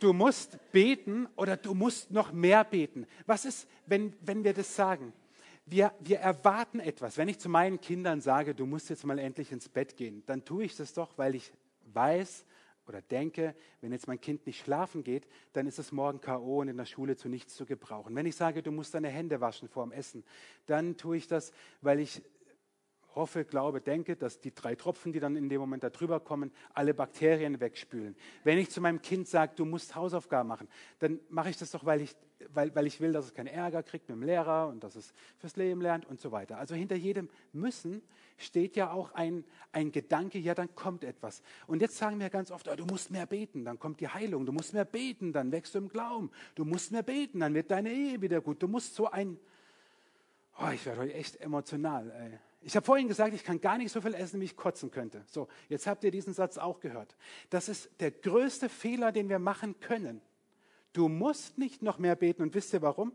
du 0.00 0.12
musst 0.12 0.58
beten 0.72 1.28
oder 1.36 1.56
du 1.56 1.74
musst 1.74 2.10
noch 2.10 2.32
mehr 2.32 2.64
beten. 2.64 3.06
Was 3.26 3.44
ist, 3.44 3.68
wenn, 3.86 4.12
wenn 4.20 4.44
wir 4.44 4.52
das 4.52 4.74
sagen? 4.74 5.12
Wir, 5.66 5.92
wir 6.00 6.18
erwarten 6.18 6.80
etwas. 6.80 7.16
Wenn 7.18 7.28
ich 7.28 7.38
zu 7.38 7.48
meinen 7.48 7.80
Kindern 7.80 8.20
sage, 8.20 8.54
du 8.54 8.66
musst 8.66 8.90
jetzt 8.90 9.04
mal 9.04 9.18
endlich 9.18 9.52
ins 9.52 9.68
Bett 9.68 9.96
gehen, 9.96 10.22
dann 10.26 10.44
tue 10.44 10.64
ich 10.64 10.76
das 10.76 10.94
doch, 10.94 11.16
weil 11.16 11.34
ich 11.34 11.52
weiß, 11.92 12.44
oder 12.88 13.02
denke, 13.02 13.54
wenn 13.82 13.92
jetzt 13.92 14.08
mein 14.08 14.20
Kind 14.20 14.46
nicht 14.46 14.64
schlafen 14.64 15.04
geht, 15.04 15.28
dann 15.52 15.66
ist 15.66 15.78
es 15.78 15.92
morgen 15.92 16.20
K.O. 16.20 16.60
und 16.60 16.68
in 16.68 16.76
der 16.78 16.86
Schule 16.86 17.16
zu 17.16 17.28
nichts 17.28 17.54
zu 17.54 17.66
gebrauchen. 17.66 18.16
Wenn 18.16 18.24
ich 18.24 18.34
sage, 18.34 18.62
du 18.62 18.72
musst 18.72 18.94
deine 18.94 19.08
Hände 19.10 19.40
waschen 19.40 19.68
vor 19.68 19.84
dem 19.84 19.92
Essen, 19.92 20.24
dann 20.66 20.96
tue 20.96 21.18
ich 21.18 21.28
das, 21.28 21.52
weil 21.82 22.00
ich 22.00 22.22
hoffe, 23.18 23.44
glaube, 23.44 23.80
denke, 23.80 24.16
dass 24.16 24.40
die 24.40 24.54
drei 24.54 24.74
Tropfen, 24.74 25.12
die 25.12 25.20
dann 25.20 25.36
in 25.36 25.48
dem 25.48 25.60
Moment 25.60 25.82
da 25.84 25.90
drüber 25.90 26.20
kommen, 26.20 26.50
alle 26.72 26.94
Bakterien 26.94 27.60
wegspülen. 27.60 28.16
Wenn 28.44 28.58
ich 28.58 28.70
zu 28.70 28.80
meinem 28.80 29.02
Kind 29.02 29.28
sage, 29.28 29.52
du 29.56 29.64
musst 29.64 29.94
Hausaufgaben 29.94 30.48
machen, 30.48 30.68
dann 31.00 31.20
mache 31.28 31.50
ich 31.50 31.58
das 31.58 31.72
doch, 31.72 31.84
weil 31.84 32.00
ich, 32.00 32.16
weil, 32.54 32.74
weil 32.74 32.86
ich 32.86 33.00
will, 33.00 33.12
dass 33.12 33.26
es 33.26 33.34
keinen 33.34 33.48
Ärger 33.48 33.82
kriegt 33.82 34.08
mit 34.08 34.16
dem 34.16 34.22
Lehrer 34.22 34.68
und 34.68 34.82
dass 34.82 34.96
es 34.96 35.12
fürs 35.38 35.56
Leben 35.56 35.80
lernt 35.80 36.06
und 36.06 36.20
so 36.20 36.32
weiter. 36.32 36.58
Also 36.58 36.74
hinter 36.74 36.96
jedem 36.96 37.28
Müssen 37.52 38.02
steht 38.38 38.76
ja 38.76 38.92
auch 38.92 39.12
ein, 39.12 39.44
ein 39.72 39.92
Gedanke, 39.92 40.38
ja, 40.38 40.54
dann 40.54 40.74
kommt 40.74 41.04
etwas. 41.04 41.42
Und 41.66 41.82
jetzt 41.82 41.96
sagen 41.96 42.20
wir 42.20 42.30
ganz 42.30 42.50
oft, 42.50 42.68
oh, 42.68 42.76
du 42.76 42.86
musst 42.86 43.10
mehr 43.10 43.26
beten, 43.26 43.64
dann 43.64 43.78
kommt 43.78 44.00
die 44.00 44.08
Heilung, 44.08 44.46
du 44.46 44.52
musst 44.52 44.72
mehr 44.72 44.84
beten, 44.84 45.32
dann 45.32 45.52
wächst 45.52 45.74
du 45.74 45.78
im 45.78 45.88
Glauben, 45.88 46.30
du 46.54 46.64
musst 46.64 46.92
mehr 46.92 47.02
beten, 47.02 47.40
dann 47.40 47.52
wird 47.54 47.70
deine 47.70 47.92
Ehe 47.92 48.22
wieder 48.22 48.40
gut. 48.40 48.62
Du 48.62 48.68
musst 48.68 48.94
so 48.94 49.10
ein, 49.10 49.38
oh, 50.58 50.70
ich 50.72 50.86
werde 50.86 51.00
heute 51.00 51.14
echt 51.14 51.40
emotional. 51.40 52.10
Ey. 52.10 52.38
Ich 52.60 52.74
habe 52.74 52.84
vorhin 52.84 53.08
gesagt, 53.08 53.34
ich 53.34 53.44
kann 53.44 53.60
gar 53.60 53.78
nicht 53.78 53.92
so 53.92 54.00
viel 54.00 54.14
essen, 54.14 54.40
wie 54.40 54.46
ich 54.46 54.56
kotzen 54.56 54.90
könnte. 54.90 55.24
So, 55.28 55.48
jetzt 55.68 55.86
habt 55.86 56.02
ihr 56.04 56.10
diesen 56.10 56.34
Satz 56.34 56.58
auch 56.58 56.80
gehört. 56.80 57.16
Das 57.50 57.68
ist 57.68 57.88
der 58.00 58.10
größte 58.10 58.68
Fehler, 58.68 59.12
den 59.12 59.28
wir 59.28 59.38
machen 59.38 59.78
können. 59.80 60.20
Du 60.92 61.08
musst 61.08 61.58
nicht 61.58 61.82
noch 61.82 61.98
mehr 61.98 62.16
beten. 62.16 62.42
Und 62.42 62.54
wisst 62.54 62.72
ihr 62.72 62.82
warum? 62.82 63.12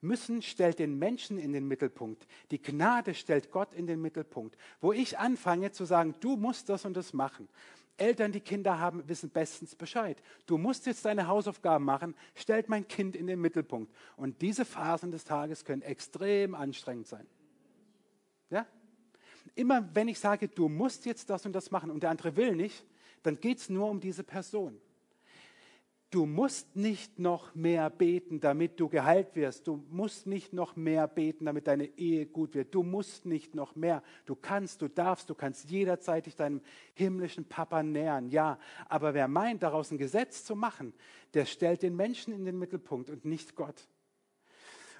Müssen 0.00 0.42
stellt 0.42 0.80
den 0.80 0.98
Menschen 0.98 1.38
in 1.38 1.52
den 1.52 1.68
Mittelpunkt. 1.68 2.26
Die 2.50 2.60
Gnade 2.60 3.14
stellt 3.14 3.52
Gott 3.52 3.72
in 3.72 3.86
den 3.86 4.00
Mittelpunkt. 4.02 4.56
Wo 4.80 4.92
ich 4.92 5.18
anfange 5.18 5.70
zu 5.70 5.84
sagen, 5.84 6.14
du 6.20 6.36
musst 6.36 6.68
das 6.68 6.84
und 6.84 6.96
das 6.96 7.12
machen. 7.12 7.48
Eltern, 7.96 8.32
die 8.32 8.40
Kinder 8.40 8.80
haben, 8.80 9.06
wissen 9.08 9.30
bestens 9.30 9.76
Bescheid. 9.76 10.22
Du 10.46 10.56
musst 10.56 10.86
jetzt 10.86 11.04
deine 11.04 11.28
Hausaufgaben 11.28 11.84
machen, 11.84 12.16
stellt 12.34 12.68
mein 12.68 12.88
Kind 12.88 13.14
in 13.14 13.26
den 13.26 13.40
Mittelpunkt. 13.40 13.94
Und 14.16 14.40
diese 14.40 14.64
Phasen 14.64 15.10
des 15.10 15.24
Tages 15.24 15.64
können 15.64 15.82
extrem 15.82 16.54
anstrengend 16.54 17.06
sein. 17.06 17.26
Ja? 18.48 18.66
Immer 19.54 19.88
wenn 19.94 20.08
ich 20.08 20.18
sage, 20.18 20.48
du 20.48 20.68
musst 20.68 21.06
jetzt 21.06 21.30
das 21.30 21.46
und 21.46 21.52
das 21.52 21.70
machen 21.70 21.90
und 21.90 22.02
der 22.02 22.10
andere 22.10 22.36
will 22.36 22.54
nicht, 22.54 22.84
dann 23.22 23.40
geht 23.40 23.58
es 23.58 23.68
nur 23.68 23.88
um 23.88 24.00
diese 24.00 24.24
Person. 24.24 24.80
Du 26.10 26.26
musst 26.26 26.74
nicht 26.74 27.20
noch 27.20 27.54
mehr 27.54 27.88
beten, 27.88 28.40
damit 28.40 28.80
du 28.80 28.88
geheilt 28.88 29.36
wirst. 29.36 29.68
Du 29.68 29.84
musst 29.90 30.26
nicht 30.26 30.52
noch 30.52 30.74
mehr 30.74 31.06
beten, 31.06 31.44
damit 31.44 31.68
deine 31.68 31.86
Ehe 31.98 32.26
gut 32.26 32.56
wird. 32.56 32.74
Du 32.74 32.82
musst 32.82 33.26
nicht 33.26 33.54
noch 33.54 33.76
mehr. 33.76 34.02
Du 34.26 34.34
kannst, 34.34 34.82
du 34.82 34.88
darfst, 34.88 35.30
du 35.30 35.36
kannst 35.36 35.70
jederzeit 35.70 36.26
dich 36.26 36.34
deinem 36.34 36.62
himmlischen 36.94 37.44
Papa 37.44 37.84
nähern. 37.84 38.28
Ja, 38.28 38.58
aber 38.88 39.14
wer 39.14 39.28
meint, 39.28 39.62
daraus 39.62 39.92
ein 39.92 39.98
Gesetz 39.98 40.44
zu 40.44 40.56
machen, 40.56 40.94
der 41.32 41.44
stellt 41.44 41.84
den 41.84 41.94
Menschen 41.94 42.34
in 42.34 42.44
den 42.44 42.58
Mittelpunkt 42.58 43.08
und 43.08 43.24
nicht 43.24 43.54
Gott. 43.54 43.86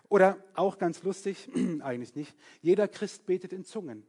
Oder 0.09 0.39
auch 0.55 0.79
ganz 0.79 1.03
lustig, 1.03 1.49
eigentlich 1.81 2.15
nicht, 2.15 2.37
jeder 2.63 2.87
Christ 2.87 3.27
betet 3.27 3.53
in 3.53 3.65
Zungen. 3.65 4.07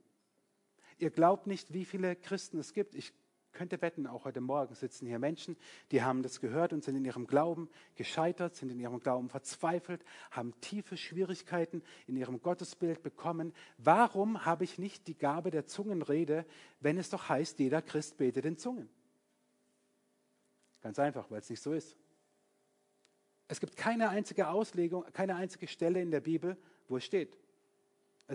Ihr 1.02 1.10
glaubt 1.10 1.48
nicht, 1.48 1.74
wie 1.74 1.84
viele 1.84 2.16
Christen 2.16 2.60
es 2.60 2.74
gibt. 2.74 2.94
Ich 2.94 3.12
könnte 3.54 3.82
wetten, 3.82 4.06
auch 4.06 4.24
heute 4.24 4.40
Morgen 4.40 4.76
sitzen 4.76 5.08
hier 5.08 5.18
Menschen, 5.18 5.58
die 5.90 6.04
haben 6.04 6.22
das 6.22 6.40
gehört 6.40 6.74
und 6.74 6.84
sind 6.84 6.96
in 6.96 7.04
ihrem 7.04 7.26
Glauben 7.26 7.70
gescheitert, 7.96 8.56
sind 8.56 8.70
in 8.70 8.80
ihrem 8.80 9.00
Glauben 9.00 9.28
verzweifelt, 9.28 10.06
haben 10.30 10.54
tiefe 10.62 10.98
Schwierigkeiten 10.98 11.82
in 12.06 12.18
ihrem 12.18 12.40
Gottesbild 12.40 13.02
bekommen. 13.02 13.52
Warum 13.80 14.46
habe 14.46 14.64
ich 14.64 14.78
nicht 14.78 15.08
die 15.08 15.18
Gabe 15.18 15.50
der 15.50 15.66
Zungenrede, 15.66 16.46
wenn 16.82 17.00
es 17.00 17.10
doch 17.10 17.30
heißt, 17.30 17.58
jeder 17.58 17.82
Christ 17.82 18.18
betet 18.18 18.46
in 18.46 18.58
Zungen? 18.60 18.88
Ganz 20.82 21.00
einfach, 21.00 21.32
weil 21.32 21.40
es 21.40 21.50
nicht 21.50 21.62
so 21.62 21.74
ist. 21.74 21.98
Es 23.48 23.60
gibt 23.60 23.76
keine 23.76 24.10
einzige 24.10 24.50
Auslegung, 24.50 25.04
keine 25.14 25.36
einzige 25.36 25.68
Stelle 25.68 26.00
in 26.00 26.12
der 26.12 26.22
Bibel, 26.22 26.58
wo 26.88 26.98
es 26.98 27.06
steht. 27.06 27.40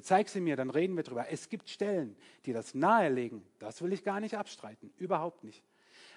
Zeig 0.02 0.28
sie 0.28 0.40
mir, 0.40 0.56
dann 0.56 0.70
reden 0.70 0.96
wir 0.96 1.02
drüber. 1.02 1.28
Es 1.30 1.48
gibt 1.48 1.68
Stellen, 1.68 2.16
die 2.44 2.52
das 2.52 2.74
nahelegen. 2.74 3.42
Das 3.58 3.80
will 3.82 3.92
ich 3.92 4.04
gar 4.04 4.20
nicht 4.20 4.36
abstreiten. 4.36 4.92
Überhaupt 4.98 5.44
nicht. 5.44 5.64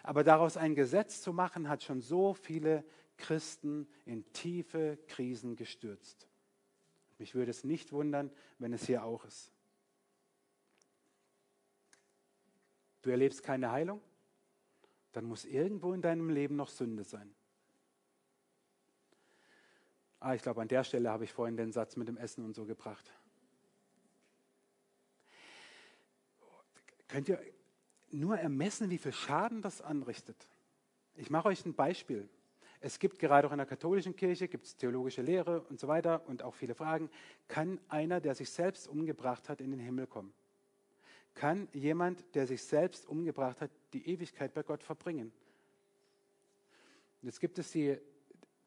Aber 0.04 0.24
daraus 0.24 0.58
ein 0.58 0.76
Gesetz 0.76 1.22
zu 1.22 1.34
machen, 1.34 1.70
hat 1.70 1.84
schon 1.84 2.02
so 2.02 2.34
viele 2.34 2.84
Christen 3.18 3.88
in 4.06 4.32
tiefe 4.34 4.98
Krisen 5.08 5.56
gestürzt. 5.56 6.28
Mich 7.18 7.36
würde 7.36 7.52
es 7.52 7.64
nicht 7.64 7.92
wundern, 7.92 8.32
wenn 8.58 8.74
es 8.74 8.86
hier 8.86 9.04
auch 9.04 9.26
ist. 9.26 9.52
Du 13.02 13.10
erlebst 13.10 13.44
keine 13.44 13.72
Heilung? 13.72 14.02
Dann 15.12 15.26
muss 15.26 15.46
irgendwo 15.46 15.94
in 15.94 16.02
deinem 16.02 16.30
Leben 16.30 16.56
noch 16.56 16.70
Sünde 16.70 17.04
sein. 17.04 17.34
Ah, 20.20 20.34
ich 20.34 20.42
glaube, 20.42 20.62
an 20.62 20.68
der 20.68 20.84
Stelle 20.84 21.10
habe 21.10 21.24
ich 21.24 21.32
vorhin 21.32 21.56
den 21.56 21.72
Satz 21.72 21.96
mit 21.96 22.08
dem 22.08 22.18
Essen 22.18 22.44
und 22.44 22.54
so 22.54 22.66
gebracht. 22.66 23.10
Könnt 27.10 27.28
ihr 27.28 27.42
nur 28.12 28.38
ermessen, 28.38 28.90
wie 28.90 28.98
viel 28.98 29.12
Schaden 29.12 29.62
das 29.62 29.82
anrichtet? 29.82 30.48
Ich 31.16 31.30
mache 31.30 31.50
euch 31.50 31.66
ein 31.66 31.74
Beispiel. 31.74 32.30
Es 32.82 32.98
gibt 32.98 33.20
gerade 33.20 33.48
auch 33.48 33.52
in 33.52 33.58
der 33.58 33.68
katholischen 33.68 34.16
Kirche, 34.16 34.48
gibt 34.48 34.66
es 34.66 34.78
theologische 34.78 35.22
Lehre 35.22 35.62
und 35.64 35.80
so 35.80 35.90
weiter 35.90 36.26
und 36.28 36.44
auch 36.44 36.56
viele 36.56 36.76
Fragen. 36.76 37.10
Kann 37.50 37.82
einer, 37.90 38.22
der 38.22 38.36
sich 38.36 38.50
selbst 38.50 38.88
umgebracht 38.88 39.50
hat, 39.50 39.60
in 39.60 39.72
den 39.72 39.82
Himmel 39.82 40.08
kommen? 40.08 40.32
Kann 41.34 41.68
jemand, 41.74 42.24
der 42.36 42.48
sich 42.48 42.64
selbst 42.64 43.06
umgebracht 43.06 43.60
hat, 43.60 43.72
die 43.92 44.08
Ewigkeit 44.08 44.54
bei 44.54 44.64
Gott 44.64 44.84
verbringen? 44.84 45.34
Jetzt 47.22 47.42
gibt 47.42 47.60
es 47.60 47.72
die, 47.72 47.98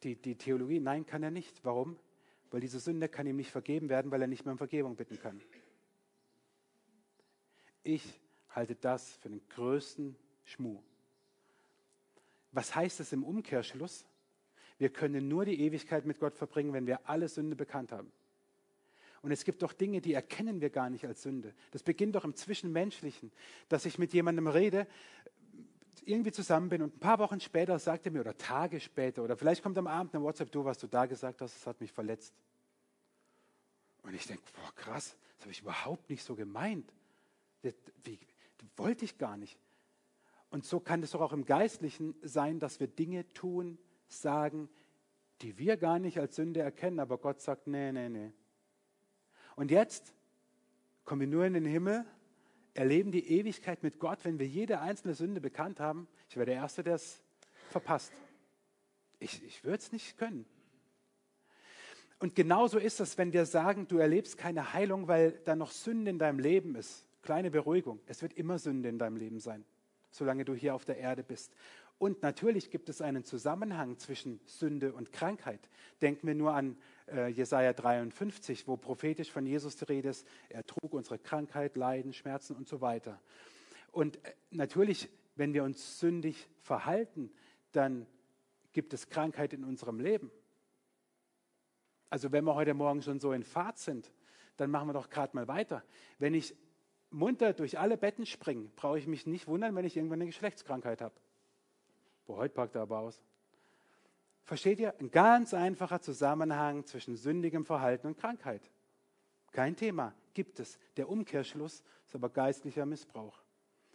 die, 0.02 0.16
die 0.16 0.36
Theologie, 0.36 0.80
nein, 0.80 1.06
kann 1.06 1.22
er 1.22 1.30
nicht. 1.30 1.64
Warum? 1.64 1.98
Weil 2.50 2.60
diese 2.60 2.80
Sünde 2.80 3.08
kann 3.08 3.26
ihm 3.26 3.36
nicht 3.36 3.50
vergeben 3.50 3.88
werden, 3.88 4.10
weil 4.10 4.20
er 4.20 4.28
nicht 4.28 4.44
mehr 4.44 4.52
um 4.52 4.58
Vergebung 4.58 4.94
bitten 4.96 5.18
kann. 5.18 5.40
Ich 7.82 8.20
halte 8.54 8.74
das 8.74 9.16
für 9.16 9.28
den 9.28 9.40
größten 9.48 10.16
Schmuh. 10.44 10.82
Was 12.52 12.74
heißt 12.74 13.00
es 13.00 13.12
im 13.12 13.24
Umkehrschluss? 13.24 14.04
Wir 14.78 14.90
können 14.90 15.28
nur 15.28 15.44
die 15.44 15.60
Ewigkeit 15.60 16.04
mit 16.04 16.18
Gott 16.18 16.34
verbringen, 16.34 16.72
wenn 16.72 16.86
wir 16.86 17.08
alle 17.08 17.28
Sünde 17.28 17.56
bekannt 17.56 17.92
haben. 17.92 18.12
Und 19.22 19.30
es 19.30 19.44
gibt 19.44 19.62
doch 19.62 19.72
Dinge, 19.72 20.00
die 20.00 20.14
erkennen 20.14 20.60
wir 20.60 20.70
gar 20.70 20.90
nicht 20.90 21.06
als 21.06 21.22
Sünde. 21.22 21.54
Das 21.70 21.82
beginnt 21.82 22.16
doch 22.16 22.24
im 22.24 22.34
Zwischenmenschlichen, 22.34 23.30
dass 23.68 23.86
ich 23.86 23.98
mit 23.98 24.12
jemandem 24.12 24.48
rede, 24.48 24.86
irgendwie 26.04 26.32
zusammen 26.32 26.68
bin 26.68 26.82
und 26.82 26.96
ein 26.96 26.98
paar 26.98 27.20
Wochen 27.20 27.38
später 27.38 27.78
sagt 27.78 28.06
er 28.06 28.12
mir 28.12 28.20
oder 28.20 28.36
Tage 28.36 28.80
später 28.80 29.22
oder 29.22 29.36
vielleicht 29.36 29.62
kommt 29.62 29.78
am 29.78 29.86
Abend 29.86 30.14
eine 30.14 30.24
WhatsApp, 30.24 30.50
du, 30.50 30.64
was 30.64 30.78
du 30.78 30.88
da 30.88 31.06
gesagt 31.06 31.40
hast, 31.40 31.54
das 31.54 31.66
hat 31.66 31.80
mich 31.80 31.92
verletzt. 31.92 32.34
Und 34.02 34.14
ich 34.14 34.26
denke, 34.26 34.42
boah, 34.54 34.74
krass, 34.74 35.16
das 35.36 35.44
habe 35.44 35.52
ich 35.52 35.60
überhaupt 35.60 36.10
nicht 36.10 36.24
so 36.24 36.34
gemeint. 36.34 36.92
Wie, 37.62 38.18
wollte 38.76 39.04
ich 39.04 39.18
gar 39.18 39.36
nicht. 39.36 39.58
Und 40.50 40.64
so 40.64 40.80
kann 40.80 41.02
es 41.02 41.12
doch 41.12 41.20
auch 41.20 41.32
im 41.32 41.44
Geistlichen 41.44 42.14
sein, 42.22 42.58
dass 42.58 42.78
wir 42.78 42.86
Dinge 42.86 43.30
tun, 43.32 43.78
sagen, 44.06 44.68
die 45.40 45.58
wir 45.58 45.76
gar 45.76 45.98
nicht 45.98 46.18
als 46.18 46.36
Sünde 46.36 46.60
erkennen, 46.60 47.00
aber 47.00 47.18
Gott 47.18 47.40
sagt, 47.40 47.66
nee, 47.66 47.90
nee, 47.90 48.08
nee. 48.08 48.32
Und 49.56 49.70
jetzt 49.70 50.14
kommen 51.04 51.22
wir 51.22 51.28
nur 51.28 51.44
in 51.44 51.54
den 51.54 51.64
Himmel, 51.64 52.04
erleben 52.74 53.10
die 53.10 53.28
Ewigkeit 53.30 53.82
mit 53.82 53.98
Gott, 53.98 54.24
wenn 54.24 54.38
wir 54.38 54.46
jede 54.46 54.80
einzelne 54.80 55.14
Sünde 55.14 55.40
bekannt 55.40 55.80
haben. 55.80 56.08
Ich 56.28 56.36
wäre 56.36 56.46
der 56.46 56.56
Erste, 56.56 56.82
der 56.82 56.94
es 56.94 57.22
verpasst. 57.70 58.12
Ich, 59.18 59.42
ich 59.44 59.64
würde 59.64 59.78
es 59.78 59.92
nicht 59.92 60.16
können. 60.16 60.46
Und 62.18 62.34
genauso 62.34 62.78
ist 62.78 63.00
es, 63.00 63.18
wenn 63.18 63.32
wir 63.32 63.46
sagen, 63.46 63.88
du 63.88 63.98
erlebst 63.98 64.38
keine 64.38 64.72
Heilung, 64.72 65.08
weil 65.08 65.32
da 65.44 65.56
noch 65.56 65.72
Sünde 65.72 66.10
in 66.10 66.18
deinem 66.18 66.38
Leben 66.38 66.76
ist. 66.76 67.04
Kleine 67.22 67.50
Beruhigung. 67.50 68.00
Es 68.06 68.20
wird 68.20 68.32
immer 68.34 68.58
Sünde 68.58 68.88
in 68.88 68.98
deinem 68.98 69.16
Leben 69.16 69.38
sein, 69.38 69.64
solange 70.10 70.44
du 70.44 70.54
hier 70.54 70.74
auf 70.74 70.84
der 70.84 70.98
Erde 70.98 71.22
bist. 71.22 71.54
Und 71.98 72.20
natürlich 72.22 72.70
gibt 72.70 72.88
es 72.88 73.00
einen 73.00 73.24
Zusammenhang 73.24 73.96
zwischen 73.96 74.40
Sünde 74.44 74.92
und 74.92 75.12
Krankheit. 75.12 75.68
Denken 76.00 76.26
wir 76.26 76.34
nur 76.34 76.52
an 76.52 76.76
äh, 77.06 77.28
Jesaja 77.28 77.72
53, 77.72 78.66
wo 78.66 78.76
prophetisch 78.76 79.30
von 79.30 79.46
Jesus 79.46 79.76
die 79.76 79.84
Rede 79.84 80.08
ist. 80.08 80.26
Er 80.48 80.66
trug 80.66 80.92
unsere 80.94 81.20
Krankheit, 81.20 81.76
Leiden, 81.76 82.12
Schmerzen 82.12 82.56
und 82.56 82.66
so 82.66 82.80
weiter. 82.80 83.20
Und 83.92 84.16
äh, 84.24 84.32
natürlich, 84.50 85.08
wenn 85.36 85.54
wir 85.54 85.62
uns 85.62 86.00
sündig 86.00 86.48
verhalten, 86.58 87.30
dann 87.70 88.06
gibt 88.72 88.94
es 88.94 89.08
Krankheit 89.08 89.52
in 89.52 89.62
unserem 89.62 90.00
Leben. 90.00 90.32
Also 92.10 92.32
wenn 92.32 92.44
wir 92.44 92.56
heute 92.56 92.74
Morgen 92.74 93.00
schon 93.02 93.20
so 93.20 93.32
in 93.32 93.44
Fahrt 93.44 93.78
sind, 93.78 94.12
dann 94.56 94.70
machen 94.72 94.88
wir 94.88 94.92
doch 94.92 95.08
gerade 95.08 95.36
mal 95.36 95.46
weiter. 95.46 95.84
Wenn 96.18 96.34
ich 96.34 96.56
munter 97.12 97.52
durch 97.52 97.78
alle 97.78 97.96
Betten 97.96 98.26
springen, 98.26 98.72
brauche 98.76 98.98
ich 98.98 99.06
mich 99.06 99.26
nicht 99.26 99.46
wundern, 99.46 99.74
wenn 99.74 99.84
ich 99.84 99.96
irgendwann 99.96 100.20
eine 100.20 100.26
Geschlechtskrankheit 100.26 101.00
habe. 101.00 101.14
Boah, 102.26 102.38
heute 102.38 102.54
packt 102.54 102.74
er 102.74 102.82
aber 102.82 103.00
aus. 103.00 103.22
Versteht 104.44 104.80
ihr? 104.80 104.98
Ein 104.98 105.10
ganz 105.10 105.54
einfacher 105.54 106.00
Zusammenhang 106.00 106.84
zwischen 106.84 107.16
sündigem 107.16 107.64
Verhalten 107.64 108.08
und 108.08 108.18
Krankheit. 108.18 108.70
Kein 109.52 109.76
Thema, 109.76 110.14
gibt 110.34 110.60
es. 110.60 110.78
Der 110.96 111.08
Umkehrschluss 111.08 111.82
ist 112.06 112.14
aber 112.14 112.28
geistlicher 112.28 112.86
Missbrauch. 112.86 113.42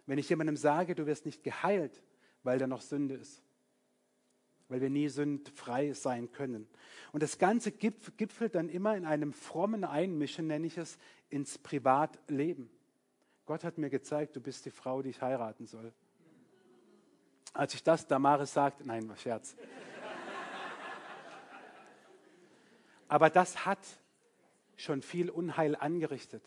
Wenn 0.06 0.18
ich 0.18 0.28
jemandem 0.28 0.56
sage, 0.56 0.94
du 0.94 1.06
wirst 1.06 1.26
nicht 1.26 1.42
geheilt, 1.42 2.02
weil 2.42 2.58
da 2.58 2.66
noch 2.66 2.80
Sünde 2.80 3.14
ist, 3.14 3.42
weil 4.68 4.80
wir 4.80 4.88
nie 4.88 5.08
sündfrei 5.08 5.92
sein 5.92 6.32
können. 6.32 6.66
Und 7.12 7.22
das 7.22 7.38
Ganze 7.38 7.72
gipfelt 7.72 8.54
dann 8.54 8.68
immer 8.68 8.96
in 8.96 9.04
einem 9.04 9.32
frommen 9.32 9.84
Einmischen, 9.84 10.46
nenne 10.46 10.66
ich 10.66 10.78
es, 10.78 10.98
ins 11.28 11.58
Privatleben. 11.58 12.70
Gott 13.48 13.64
hat 13.64 13.78
mir 13.78 13.88
gezeigt, 13.88 14.36
du 14.36 14.42
bist 14.42 14.66
die 14.66 14.70
Frau, 14.70 15.00
die 15.00 15.08
ich 15.08 15.22
heiraten 15.22 15.66
soll. 15.66 15.90
Als 17.54 17.72
ich 17.72 17.82
das 17.82 18.06
Damaris 18.06 18.52
sagte, 18.52 18.86
nein, 18.86 19.08
war 19.08 19.16
Scherz. 19.16 19.56
Aber 23.08 23.30
das 23.30 23.64
hat 23.64 23.78
schon 24.76 25.00
viel 25.00 25.30
Unheil 25.30 25.76
angerichtet. 25.76 26.42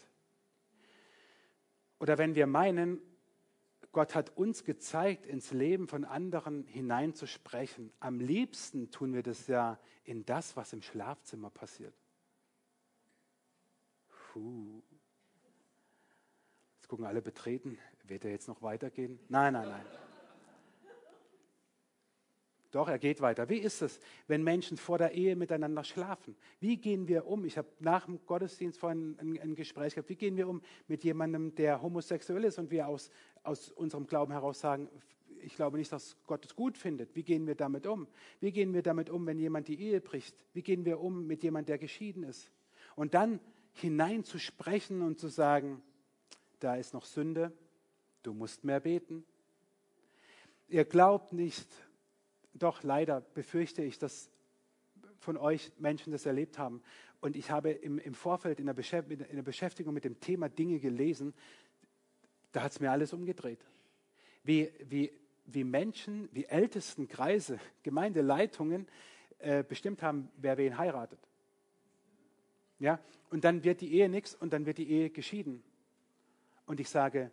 Oder 1.98 2.20
wenn 2.20 2.36
wir 2.36 2.46
meinen, 2.46 3.02
Gott 3.92 4.14
hat 4.14 4.38
uns 4.38 4.64
gezeigt, 4.64 5.26
ins 5.26 5.50
Leben 5.50 5.88
von 5.88 6.06
anderen 6.06 6.68
hineinzusprechen. 6.68 7.92
Am 8.00 8.20
liebsten 8.20 8.92
tun 8.92 9.16
wir 9.16 9.24
das 9.24 9.48
ja 9.48 9.80
in 10.04 10.24
das, 10.24 10.56
was 10.56 10.72
im 10.72 10.84
Schlafzimmer 10.84 11.50
passiert. 11.50 11.96
Puh 14.08 14.84
gucken 16.92 17.06
alle 17.06 17.22
betreten. 17.22 17.78
Wird 18.04 18.26
er 18.26 18.32
jetzt 18.32 18.50
noch 18.50 18.62
weitergehen? 18.62 19.18
Nein, 19.30 19.54
nein, 19.54 19.70
nein. 19.70 19.86
Doch, 22.72 22.90
er 22.90 23.00
geht 23.00 23.22
weiter. 23.22 23.48
Wie 23.48 23.60
ist 23.60 23.82
es, 23.82 24.02
wenn 24.28 24.44
Menschen 24.44 24.76
vor 24.76 24.98
der 24.98 25.14
Ehe 25.14 25.38
miteinander 25.38 25.86
schlafen? 25.86 26.36
Wie 26.60 26.76
gehen 26.76 27.08
wir 27.08 27.28
um? 27.28 27.46
Ich 27.46 27.58
habe 27.58 27.70
nach 27.80 28.08
dem 28.08 28.20
Gottesdienst 28.26 28.78
vorhin 28.78 29.18
ein, 29.22 29.40
ein, 29.40 29.56
Gespräch 29.56 29.96
gehabt. 29.96 30.10
Wie 30.10 30.18
gehen 30.18 30.36
wir 30.36 30.50
um 30.50 30.62
mit 30.90 31.06
jemandem, 31.06 31.56
der 31.56 31.82
homosexuell 31.82 32.44
ist 32.44 32.60
und 32.60 32.72
wir 32.72 32.90
aus, 32.90 33.10
aus 33.42 33.72
unserem 33.72 34.06
Glauben 34.06 34.34
heraus 34.34 34.60
sagen, 34.60 34.90
ich 35.40 35.56
glaube 35.56 35.78
nicht, 35.78 35.94
dass 35.94 36.18
Gott 36.28 36.44
es 36.44 36.58
gut 36.58 36.78
findet. 36.78 37.16
Wie 37.16 37.24
gehen 37.24 37.48
wir 37.48 37.56
damit 37.56 37.88
um? 37.88 38.06
Wie 38.42 38.52
gehen 38.52 38.74
wir 38.74 38.82
damit 38.82 39.10
um, 39.10 39.26
wenn 39.26 39.40
jemand 39.40 39.70
die 39.70 39.80
Ehe 39.80 40.02
bricht? 40.02 40.36
Wie 40.52 40.62
gehen 40.62 40.84
wir 40.84 41.00
um 41.00 41.26
mit 41.26 41.42
jemandem, 41.42 41.68
der 41.68 41.78
geschieden 41.78 42.24
ist? 42.24 42.52
Und 42.98 43.14
dann 43.14 43.40
hineinzusprechen 43.72 45.02
und 45.02 45.20
zu 45.20 45.30
sagen, 45.30 45.82
da 46.64 46.76
ist 46.76 46.94
noch 46.94 47.06
Sünde, 47.06 47.52
du 48.24 48.34
musst 48.34 48.64
mehr 48.64 48.80
beten. 48.80 49.26
Ihr 50.68 50.86
glaubt 50.86 51.34
nicht, 51.34 51.68
doch 52.54 52.84
leider 52.84 53.22
befürchte 53.22 53.84
ich, 53.84 53.98
dass 53.98 54.30
von 55.20 55.38
euch 55.38 55.72
Menschen 55.78 56.12
das 56.12 56.26
erlebt 56.26 56.58
haben. 56.58 56.82
Und 57.20 57.36
ich 57.36 57.52
habe 57.52 57.72
im, 57.72 58.00
im 58.00 58.14
Vorfeld 58.14 58.60
in 58.60 58.66
der, 58.66 58.78
in 59.10 59.36
der 59.36 59.44
Beschäftigung 59.44 59.94
mit 59.94 60.06
dem 60.06 60.20
Thema 60.20 60.50
Dinge 60.50 60.80
gelesen, 60.80 61.34
da 62.52 62.64
hat 62.64 62.72
es 62.72 62.80
mir 62.80 62.92
alles 62.92 63.14
umgedreht. 63.14 63.66
Wie, 64.44 64.72
wie, 64.84 65.12
wie 65.46 65.64
Menschen, 65.64 66.30
wie 66.32 66.46
ältesten 66.46 67.08
Kreise, 67.08 67.60
Gemeindeleitungen 67.84 68.88
äh, 69.40 69.64
bestimmt 69.64 70.02
haben, 70.04 70.30
wer 70.38 70.58
wen 70.58 70.78
heiratet. 70.78 71.20
Ja? 72.80 73.00
Und 73.30 73.44
dann 73.44 73.64
wird 73.64 73.82
die 73.82 73.94
Ehe 73.94 74.10
nichts 74.10 74.36
und 74.36 74.54
dann 74.54 74.66
wird 74.66 74.78
die 74.78 74.90
Ehe 74.90 75.10
geschieden. 75.10 75.64
Und 76.72 76.80
ich 76.80 76.88
sage, 76.88 77.32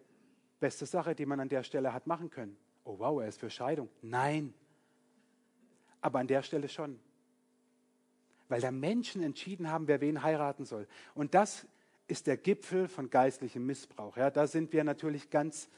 Beste 0.59 0.85
Sache, 0.85 1.15
die 1.15 1.25
man 1.25 1.39
an 1.39 1.49
der 1.49 1.63
Stelle 1.63 1.93
hat 1.93 2.09
machen 2.09 2.29
können. 2.29 2.57
Oh 2.83 2.99
wow, 2.99 3.23
er 3.23 3.29
ist 3.29 3.39
für 3.39 3.51
Scheidung. 3.51 3.89
Nein. 4.03 4.53
Aber 6.01 6.19
an 6.19 6.27
der 6.27 6.43
Stelle 6.43 6.69
schon. 6.69 6.99
Weil 8.49 8.61
da 8.61 8.73
Menschen 8.73 9.23
entschieden 9.23 9.71
haben, 9.71 9.87
wer 9.87 10.01
wen 10.01 10.25
heiraten 10.25 10.65
soll. 10.65 10.89
Und 11.15 11.35
das 11.35 11.69
ist 12.09 12.27
der 12.27 12.37
Gipfel 12.37 12.89
von 12.89 13.11
geistlichem 13.11 13.65
Missbrauch. 13.65 14.17
Ja, 14.17 14.29
da 14.29 14.49
sind 14.49 14.73
wir 14.73 14.83
natürlich 14.83 15.31
ganz, 15.31 15.69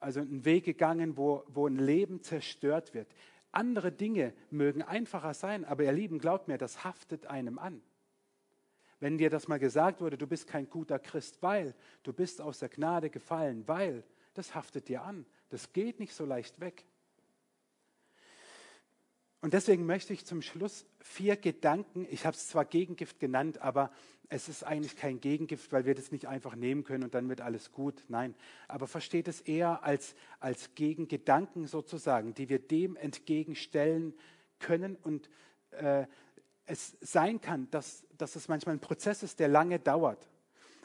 also 0.00 0.18
einen 0.18 0.44
Weg 0.44 0.64
gegangen, 0.64 1.16
wo, 1.16 1.44
wo 1.46 1.68
ein 1.68 1.76
Leben 1.76 2.24
zerstört 2.24 2.92
wird. 2.92 3.06
Andere 3.52 3.92
Dinge 3.92 4.32
mögen 4.50 4.82
einfacher 4.82 5.32
sein, 5.32 5.64
aber 5.64 5.84
ihr 5.84 5.92
Lieben, 5.92 6.18
glaubt 6.18 6.48
mir, 6.48 6.58
das 6.58 6.82
haftet 6.82 7.28
einem 7.28 7.60
an. 7.60 7.82
Wenn 8.98 9.18
dir 9.18 9.30
das 9.30 9.48
mal 9.48 9.58
gesagt 9.58 10.00
wurde, 10.00 10.16
du 10.16 10.26
bist 10.26 10.46
kein 10.46 10.70
guter 10.70 10.98
Christ, 10.98 11.42
weil 11.42 11.74
du 12.02 12.12
bist 12.12 12.40
aus 12.40 12.58
der 12.58 12.68
Gnade 12.68 13.10
gefallen, 13.10 13.66
weil 13.66 14.04
das 14.34 14.54
haftet 14.54 14.88
dir 14.88 15.02
an. 15.02 15.26
Das 15.50 15.72
geht 15.72 16.00
nicht 16.00 16.14
so 16.14 16.24
leicht 16.24 16.60
weg. 16.60 16.84
Und 19.42 19.52
deswegen 19.52 19.86
möchte 19.86 20.12
ich 20.12 20.24
zum 20.24 20.42
Schluss 20.42 20.86
vier 20.98 21.36
Gedanken, 21.36 22.06
ich 22.10 22.26
habe 22.26 22.36
es 22.36 22.48
zwar 22.48 22.64
Gegengift 22.64 23.20
genannt, 23.20 23.60
aber 23.60 23.92
es 24.28 24.48
ist 24.48 24.64
eigentlich 24.64 24.96
kein 24.96 25.20
Gegengift, 25.20 25.70
weil 25.72 25.84
wir 25.84 25.94
das 25.94 26.10
nicht 26.10 26.26
einfach 26.26 26.56
nehmen 26.56 26.82
können 26.82 27.04
und 27.04 27.14
dann 27.14 27.28
wird 27.28 27.40
alles 27.40 27.70
gut. 27.70 28.02
Nein, 28.08 28.34
aber 28.66 28.88
versteht 28.88 29.28
es 29.28 29.40
eher 29.40 29.84
als, 29.84 30.16
als 30.40 30.74
Gegengedanken 30.74 31.66
sozusagen, 31.66 32.34
die 32.34 32.48
wir 32.48 32.58
dem 32.58 32.96
entgegenstellen 32.96 34.14
können 34.58 34.96
und 34.96 35.30
äh, 35.70 36.06
es 36.66 36.96
sein 37.00 37.40
kann, 37.40 37.70
dass, 37.70 38.04
dass 38.18 38.36
es 38.36 38.48
manchmal 38.48 38.76
ein 38.76 38.80
Prozess 38.80 39.22
ist, 39.22 39.38
der 39.40 39.48
lange 39.48 39.78
dauert. 39.78 40.28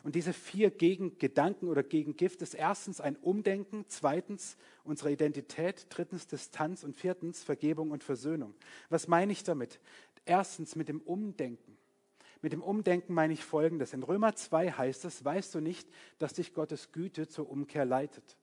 Und 0.03 0.15
diese 0.15 0.33
vier 0.33 0.71
Gegengedanken 0.71 1.67
oder 1.67 1.83
Gegengift 1.83 2.41
ist 2.41 2.55
erstens 2.55 3.01
ein 3.01 3.15
Umdenken, 3.17 3.85
zweitens 3.87 4.57
unsere 4.83 5.11
Identität, 5.11 5.87
drittens 5.89 6.25
Distanz 6.25 6.83
und 6.83 6.95
viertens 6.95 7.43
Vergebung 7.43 7.91
und 7.91 8.03
Versöhnung. 8.03 8.55
Was 8.89 9.07
meine 9.07 9.31
ich 9.31 9.43
damit? 9.43 9.79
Erstens 10.25 10.75
mit 10.75 10.87
dem 10.87 11.01
Umdenken. 11.01 11.77
Mit 12.41 12.53
dem 12.53 12.63
Umdenken 12.63 13.13
meine 13.13 13.33
ich 13.33 13.43
Folgendes. 13.43 13.93
In 13.93 14.01
Römer 14.01 14.35
2 14.35 14.71
heißt 14.71 15.05
es, 15.05 15.23
weißt 15.23 15.53
du 15.53 15.59
nicht, 15.59 15.87
dass 16.17 16.33
dich 16.33 16.53
Gottes 16.53 16.91
Güte 16.91 17.27
zur 17.27 17.49
Umkehr 17.49 17.85
leitet. 17.85 18.37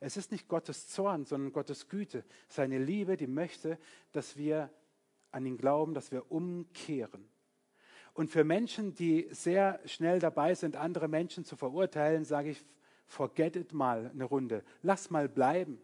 Es 0.00 0.16
ist 0.16 0.32
nicht 0.32 0.48
Gottes 0.48 0.88
Zorn, 0.88 1.26
sondern 1.26 1.52
Gottes 1.52 1.88
Güte, 1.88 2.24
seine 2.48 2.78
Liebe, 2.78 3.18
die 3.18 3.26
möchte, 3.26 3.78
dass 4.12 4.38
wir 4.38 4.70
an 5.32 5.46
ihn 5.46 5.56
glauben, 5.56 5.94
dass 5.94 6.10
wir 6.12 6.30
umkehren. 6.30 7.28
Und 8.12 8.30
für 8.30 8.44
Menschen, 8.44 8.94
die 8.94 9.28
sehr 9.30 9.80
schnell 9.86 10.18
dabei 10.18 10.54
sind, 10.54 10.76
andere 10.76 11.08
Menschen 11.08 11.44
zu 11.44 11.56
verurteilen, 11.56 12.24
sage 12.24 12.50
ich, 12.50 12.64
forget 13.06 13.56
it 13.56 13.72
mal 13.72 14.10
eine 14.12 14.24
Runde. 14.24 14.64
Lass 14.82 15.10
mal 15.10 15.28
bleiben. 15.28 15.80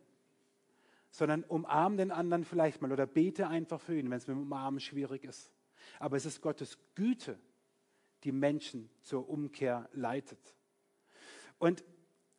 Sondern 1.11 1.45
umarm 1.45 1.97
den 1.97 2.11
anderen 2.11 2.45
vielleicht 2.45 2.83
mal 2.83 2.93
oder 2.93 3.07
bete 3.07 3.49
einfach 3.49 3.81
für 3.81 3.99
ihn, 3.99 4.11
wenn 4.11 4.19
es 4.19 4.27
mit 4.27 4.37
dem 4.37 4.43
Umarmen 4.43 4.81
schwierig 4.81 5.25
ist. 5.25 5.51
Aber 5.99 6.17
es 6.17 6.27
ist 6.27 6.43
Gottes 6.43 6.79
Güte, 6.95 7.39
die 8.25 8.33
Menschen 8.33 8.91
zur 9.01 9.29
Umkehr 9.29 9.89
leitet. 9.93 10.55
Und 11.59 11.85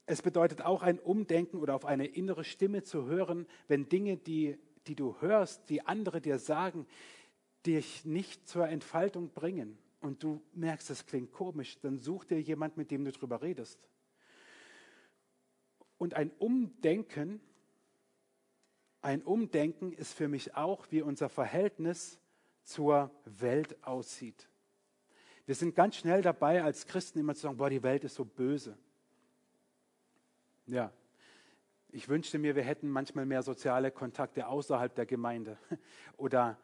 es 0.05 0.21
bedeutet 0.21 0.61
auch 0.61 0.83
ein 0.83 0.99
Umdenken 0.99 1.57
oder 1.57 1.75
auf 1.75 1.85
eine 1.85 2.05
innere 2.05 2.43
Stimme 2.43 2.83
zu 2.83 3.05
hören, 3.05 3.45
wenn 3.67 3.89
Dinge, 3.89 4.17
die, 4.17 4.57
die 4.87 4.95
du 4.95 5.15
hörst, 5.21 5.69
die 5.69 5.85
andere 5.85 6.21
dir 6.21 6.39
sagen, 6.39 6.87
dich 7.65 8.05
nicht 8.05 8.47
zur 8.47 8.67
Entfaltung 8.67 9.29
bringen 9.29 9.77
und 9.99 10.23
du 10.23 10.41
merkst, 10.53 10.89
das 10.89 11.05
klingt 11.05 11.31
komisch, 11.31 11.77
dann 11.81 11.99
such 11.99 12.25
dir 12.25 12.41
jemand, 12.41 12.77
mit 12.77 12.91
dem 12.91 13.03
du 13.05 13.11
drüber 13.11 13.41
redest. 13.41 13.79
Und 15.97 16.13
ein 16.13 16.31
Umdenken, 16.37 17.41
ein 19.01 19.23
Umdenken 19.23 19.91
ist 19.91 20.13
für 20.13 20.27
mich 20.27 20.55
auch, 20.55 20.87
wie 20.91 21.01
unser 21.01 21.29
Verhältnis 21.29 22.19
zur 22.63 23.11
Welt 23.25 23.83
aussieht. 23.83 24.47
Wir 25.45 25.55
sind 25.55 25.75
ganz 25.75 25.95
schnell 25.95 26.21
dabei, 26.21 26.63
als 26.63 26.85
Christen 26.85 27.19
immer 27.19 27.33
zu 27.33 27.41
sagen, 27.41 27.57
boah, 27.57 27.69
die 27.69 27.83
Welt 27.83 28.03
ist 28.03 28.15
so 28.15 28.25
böse. 28.25 28.77
Ja, 30.67 30.91
ich 31.91 32.09
wünschte 32.09 32.37
mir, 32.37 32.55
wir 32.55 32.63
hätten 32.63 32.89
manchmal 32.89 33.25
mehr 33.25 33.43
soziale 33.43 33.91
Kontakte 33.91 34.47
außerhalb 34.47 34.93
der 34.93 35.05
Gemeinde 35.05 35.57
oder 36.17 36.57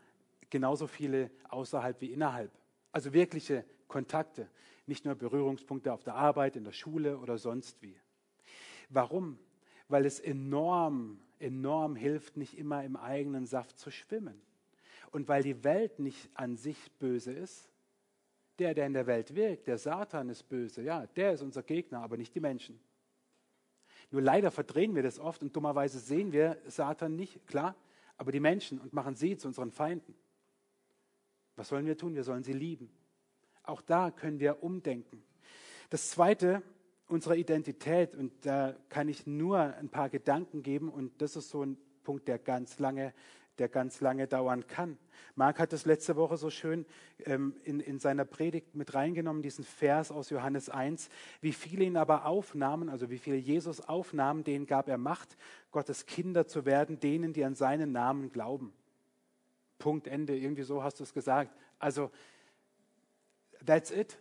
genauso 0.50 0.88
viele 0.88 1.32
außerhalb 1.50 2.00
wie 2.02 2.12
innerhalb. 2.12 2.52
Also 2.92 3.14
wirkliche 3.14 3.66
Kontakte, 3.88 4.50
nicht 4.86 5.06
nur 5.06 5.16
Berührungspunkte 5.16 5.94
auf 5.94 6.04
der 6.04 6.16
Arbeit, 6.16 6.56
in 6.56 6.64
der 6.64 6.74
Schule 6.74 7.18
oder 7.18 7.38
sonst 7.38 7.82
wie. 7.82 7.96
Warum? 8.90 9.40
Weil 9.88 10.06
es 10.06 10.20
enorm, 10.20 11.20
enorm 11.40 11.96
hilft, 11.96 12.38
nicht 12.38 12.58
immer 12.58 12.84
im 12.84 12.96
eigenen 12.96 13.46
Saft 13.46 13.80
zu 13.80 13.92
schwimmen. 13.92 14.42
Und 15.12 15.28
weil 15.28 15.44
die 15.44 15.64
Welt 15.64 16.00
nicht 16.00 16.30
an 16.34 16.58
sich 16.58 16.92
böse 17.00 17.32
ist, 17.32 17.70
der, 18.60 18.74
der 18.74 18.86
in 18.86 18.94
der 18.94 19.08
Welt 19.08 19.36
wirkt, 19.36 19.68
der 19.68 19.78
Satan 19.78 20.30
ist 20.30 20.44
böse, 20.44 20.84
ja, 20.84 21.08
der 21.08 21.34
ist 21.34 21.42
unser 21.42 21.64
Gegner, 21.64 22.02
aber 22.02 22.18
nicht 22.18 22.36
die 22.36 22.40
Menschen. 22.40 22.80
Nur 24.14 24.22
leider 24.22 24.52
verdrehen 24.52 24.94
wir 24.94 25.02
das 25.02 25.18
oft 25.18 25.42
und 25.42 25.56
dummerweise 25.56 25.98
sehen 25.98 26.32
wir 26.32 26.60
Satan 26.68 27.16
nicht, 27.16 27.48
klar, 27.48 27.76
aber 28.16 28.32
die 28.32 28.40
Menschen 28.40 28.80
und 28.80 28.94
machen 28.94 29.16
sie 29.16 29.38
zu 29.38 29.48
unseren 29.48 29.72
Feinden. 29.72 30.14
Was 31.56 31.70
sollen 31.70 31.88
wir 31.88 31.98
tun? 31.98 32.14
Wir 32.14 32.24
sollen 32.24 32.44
sie 32.44 32.54
lieben. 32.54 32.92
Auch 33.64 33.82
da 33.82 34.12
können 34.12 34.40
wir 34.40 34.62
umdenken. 34.62 35.24
Das 35.90 36.12
Zweite, 36.12 36.62
unsere 37.08 37.38
Identität, 37.38 38.14
und 38.14 38.46
da 38.46 38.76
kann 38.90 39.10
ich 39.10 39.26
nur 39.26 39.58
ein 39.58 39.90
paar 39.90 40.10
Gedanken 40.10 40.62
geben, 40.62 40.90
und 40.90 41.20
das 41.20 41.36
ist 41.36 41.50
so 41.50 41.64
ein 41.64 41.76
Punkt, 42.04 42.28
der 42.28 42.38
ganz 42.38 42.78
lange, 42.78 43.16
der 43.60 43.70
ganz 43.70 44.02
lange 44.02 44.28
dauern 44.28 44.68
kann. 44.68 44.98
Marc 45.36 45.60
hat 45.60 45.74
das 45.74 45.86
letzte 45.86 46.16
Woche 46.16 46.38
so 46.38 46.50
schön 46.50 46.86
ähm, 47.26 47.56
in, 47.64 47.80
in 47.80 48.00
seiner 48.00 48.26
Predigt 48.26 48.76
mit 48.76 48.94
reingenommen, 48.94 49.42
diesen 49.42 49.64
Vers 49.64 50.12
aus 50.12 50.30
Johannes 50.30 50.70
1. 50.70 51.10
Wie 51.42 51.54
viele 51.54 51.86
ihn 51.86 51.98
aber 51.98 52.26
aufnahmen, 52.26 52.90
also 52.90 53.10
wie 53.10 53.18
viele 53.18 53.38
Jesus 53.38 53.82
aufnahmen, 53.82 54.44
denen 54.44 54.66
gab 54.66 54.90
er 54.90 54.98
Macht, 54.98 55.38
Gottes 55.72 56.06
Kinder 56.06 56.48
zu 56.48 56.66
werden, 56.66 57.00
denen, 57.00 57.34
die 57.34 57.44
an 57.44 57.56
seinen 57.56 57.92
Namen 57.92 58.32
glauben. 58.32 58.74
Punkt, 59.80 60.08
Ende, 60.08 60.38
irgendwie 60.38 60.64
so 60.64 60.84
hast 60.84 61.00
du 61.00 61.04
es 61.04 61.14
gesagt. 61.14 61.56
Also, 61.80 62.12
that's 63.66 63.92
it. 63.92 64.18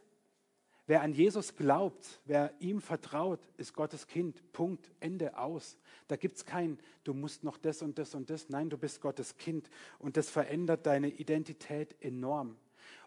Wer 0.87 1.03
an 1.03 1.13
Jesus 1.13 1.55
glaubt, 1.55 2.21
wer 2.25 2.53
ihm 2.59 2.81
vertraut, 2.81 3.41
ist 3.57 3.73
Gottes 3.73 4.07
Kind. 4.09 4.43
Punkt, 4.53 4.91
Ende, 4.99 5.39
aus. 5.39 5.79
Da 6.09 6.17
gibt 6.17 6.37
es 6.37 6.45
kein, 6.45 6.79
du 7.05 7.15
musst 7.15 7.45
noch 7.45 7.57
das 7.57 7.83
und 7.83 7.99
das 7.99 8.15
und 8.15 8.31
das. 8.31 8.49
Nein, 8.49 8.69
du 8.69 8.77
bist 8.77 9.01
Gottes 9.01 9.37
Kind. 9.37 9.71
Und 9.99 10.17
das 10.17 10.29
verändert 10.29 10.87
deine 10.87 11.09
Identität 11.09 11.95
enorm. 12.01 12.57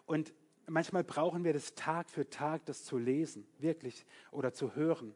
Und 0.06 0.32
manchmal 0.66 1.04
brauchen 1.04 1.44
wir 1.44 1.52
das 1.52 1.74
Tag 1.74 2.08
für 2.08 2.28
Tag, 2.30 2.64
das 2.64 2.84
zu 2.84 2.96
lesen, 2.96 3.46
wirklich, 3.58 4.06
oder 4.30 4.54
zu 4.54 4.74
hören. 4.74 5.14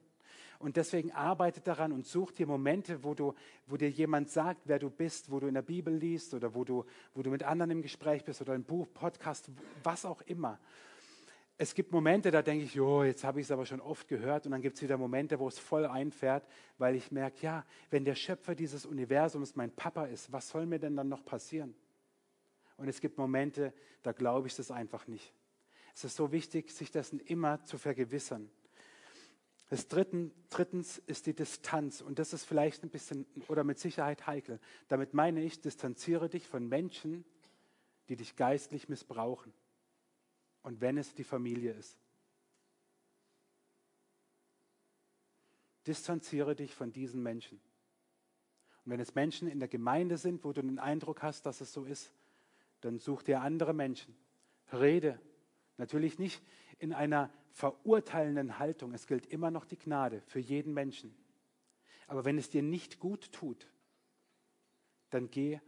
Und 0.59 0.77
deswegen 0.77 1.11
arbeite 1.13 1.63
daran 1.63 1.91
und 1.91 2.07
such 2.07 2.33
dir 2.33 2.47
Momente, 2.47 3.03
wo, 3.03 3.15
du, 3.15 3.35
wo 3.67 3.79
dir 3.79 3.89
jemand 3.89 4.29
sagt, 4.29 4.61
wer 4.67 4.79
du 4.79 4.91
bist, 4.91 5.31
wo 5.31 5.41
du 5.41 5.47
in 5.47 5.55
der 5.55 5.63
Bibel 5.63 5.95
liest 5.95 6.35
oder 6.35 6.55
wo 6.55 6.65
du, 6.65 6.85
wo 7.15 7.23
du 7.23 7.31
mit 7.31 7.43
anderen 7.43 7.71
im 7.71 7.83
Gespräch 7.83 8.25
bist 8.25 8.43
oder 8.43 8.53
ein 8.53 8.65
Buch, 8.65 8.87
Podcast, 8.93 9.51
was 9.83 10.05
auch 10.05 10.21
immer. 10.23 10.59
Es 11.63 11.75
gibt 11.75 11.93
Momente, 11.93 12.31
da 12.31 12.41
denke 12.41 12.65
ich, 12.65 12.73
jo, 12.73 13.05
jetzt 13.05 13.23
habe 13.23 13.39
ich 13.39 13.47
es 13.47 13.51
aber 13.51 13.67
schon 13.67 13.83
oft 13.83 14.09
gehört. 14.09 14.47
Und 14.47 14.53
dann 14.53 14.63
gibt 14.63 14.77
es 14.77 14.83
wieder 14.83 14.97
Momente, 14.97 15.39
wo 15.39 15.47
es 15.47 15.59
voll 15.59 15.85
einfährt, 15.85 16.49
weil 16.79 16.97
ich 16.97 17.13
merke, 17.13 17.43
ja, 17.43 17.67
wenn 17.91 18.07
der 18.07 18.15
Schöpfer 18.15 18.55
dieses 18.55 18.87
Universums 18.87 19.57
mein 19.57 19.71
Papa 19.71 20.07
ist, 20.07 20.33
was 20.33 20.49
soll 20.49 20.65
mir 20.65 20.79
denn 20.79 20.97
dann 20.97 21.11
noch 21.11 21.23
passieren? 21.23 21.75
Und 22.79 22.89
es 22.89 23.03
gibt 23.03 23.19
Momente, 23.19 23.75
da 24.03 24.13
glaube 24.13 24.49
ich 24.49 24.57
das 24.57 24.71
einfach 24.71 25.07
nicht. 25.07 25.35
Es 25.95 26.03
ist 26.03 26.17
so 26.17 26.33
wichtig, 26.33 26.71
sich 26.71 26.91
dessen 26.93 27.21
immer 27.21 27.63
zu 27.65 27.77
vergewissern. 27.77 28.51
Das 29.69 29.87
dritten, 29.87 30.33
drittens 30.49 30.97
ist 30.97 31.27
die 31.27 31.35
Distanz. 31.35 32.01
Und 32.01 32.19
das 32.19 32.33
ist 32.33 32.47
vielleicht 32.47 32.85
ein 32.85 32.89
bisschen 32.89 33.27
oder 33.49 33.65
mit 33.65 33.79
Sicherheit 33.79 34.27
heikel. 34.27 34.61
Damit 34.89 35.13
meine 35.13 35.43
ich, 35.43 35.61
distanziere 35.61 36.31
dich 36.31 36.49
von 36.49 36.71
Menschen, 36.71 37.23
die 38.09 38.17
dich 38.17 38.37
geistlich 38.37 38.89
missbrauchen. 38.89 39.53
Und 40.63 40.81
wenn 40.81 40.99
es 40.99 41.15
die 41.15 41.25
Familie 41.25 41.73
ist. 41.73 41.97
Distanziere 45.87 46.55
dich 46.55 46.75
von 46.75 46.93
diesen 46.93 47.23
Menschen. 47.23 47.61
Und 48.85 48.93
wenn 48.93 49.01
es 49.01 49.15
Menschen 49.15 49.49
in 49.49 49.59
der 49.59 49.69
Gemeinde 49.69 50.19
sind, 50.19 50.45
wo 50.45 50.53
du 50.53 50.63
den 50.63 50.79
Eindruck 50.79 51.23
hast, 51.23 51.47
dass 51.47 51.61
es 51.61 51.73
so 51.73 51.85
ist, 51.85 52.13
dann 52.81 52.99
such 52.99 53.23
dir 53.23 53.41
andere 53.41 53.75
Menschen. 53.75 54.17
Rede. 54.73 55.21
Natürlich 55.77 56.19
nicht 56.19 56.43
in 56.79 56.93
einer 56.93 57.31
verurteilenden 57.53 58.59
Haltung. 58.59 58.95
Es 58.95 59.07
gilt 59.07 59.27
immer 59.27 59.51
noch 59.51 59.65
die 59.65 59.79
Gnade 59.79 60.23
für 60.27 60.39
jeden 60.39 60.73
Menschen. 60.73 61.15
Aber 62.07 62.25
wenn 62.25 62.39
es 62.39 62.51
dir 62.51 62.63
nicht 62.63 62.99
gut 63.01 63.33
tut, 63.33 63.69
dann 65.11 65.31
geh 65.31 65.61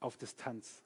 auf 0.00 0.16
Distanz. 0.16 0.83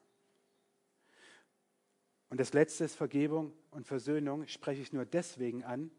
Und 2.30 2.40
das 2.40 2.52
Letzte 2.52 2.84
ist 2.84 2.94
Vergebung 2.94 3.52
und 3.70 3.86
Versöhnung, 3.86 4.46
spreche 4.46 4.82
ich 4.82 4.92
nur 4.92 5.06
deswegen 5.06 5.64
an, 5.64 5.90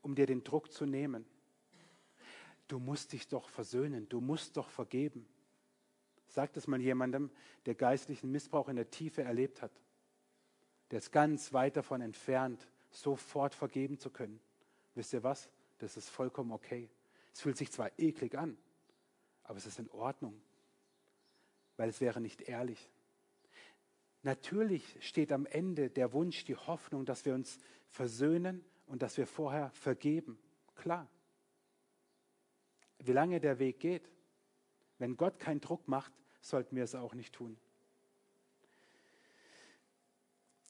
um 0.00 0.14
dir 0.14 0.26
den 0.26 0.44
Druck 0.44 0.72
zu 0.72 0.86
nehmen. 0.86 1.26
du 2.68 2.78
musst 2.78 3.12
dich 3.12 3.28
doch 3.28 3.48
versöhnen, 3.48 4.08
du 4.08 4.20
musst 4.20 4.56
doch 4.56 4.68
vergeben. 4.68 5.28
Sagt 6.28 6.56
es 6.56 6.66
mal 6.66 6.80
jemandem, 6.80 7.30
der 7.64 7.74
geistlichen 7.74 8.30
Missbrauch 8.32 8.68
in 8.68 8.76
der 8.76 8.90
Tiefe 8.90 9.22
erlebt 9.22 9.62
hat. 9.62 9.70
Der 10.90 10.98
ist 10.98 11.12
ganz 11.12 11.52
weit 11.52 11.76
davon 11.76 12.00
entfernt, 12.00 12.66
sofort 12.90 13.54
vergeben 13.54 13.98
zu 13.98 14.10
können. 14.10 14.40
Wisst 14.94 15.12
ihr 15.12 15.22
was? 15.22 15.48
Das 15.78 15.96
ist 15.96 16.08
vollkommen 16.08 16.52
okay. 16.52 16.88
Es 17.32 17.40
fühlt 17.40 17.56
sich 17.56 17.70
zwar 17.70 17.90
eklig 17.98 18.36
an, 18.36 18.56
aber 19.44 19.58
es 19.58 19.66
ist 19.66 19.78
in 19.78 19.90
Ordnung, 19.90 20.40
weil 21.76 21.88
es 21.88 22.00
wäre 22.00 22.20
nicht 22.20 22.42
ehrlich. 22.42 22.90
Natürlich 24.26 24.96
steht 24.98 25.30
am 25.30 25.46
Ende 25.46 25.88
der 25.88 26.12
Wunsch, 26.12 26.44
die 26.44 26.56
Hoffnung, 26.56 27.04
dass 27.04 27.24
wir 27.24 27.32
uns 27.32 27.58
versöhnen 27.86 28.64
und 28.86 29.02
dass 29.02 29.16
wir 29.18 29.26
vorher 29.28 29.70
vergeben. 29.70 30.36
Klar. 30.74 31.08
Wie 32.98 33.12
lange 33.12 33.38
der 33.38 33.60
Weg 33.60 33.78
geht, 33.78 34.10
wenn 34.98 35.16
Gott 35.16 35.38
keinen 35.38 35.60
Druck 35.60 35.86
macht, 35.86 36.12
sollten 36.40 36.74
wir 36.74 36.82
es 36.82 36.96
auch 36.96 37.14
nicht 37.14 37.36
tun. 37.36 37.56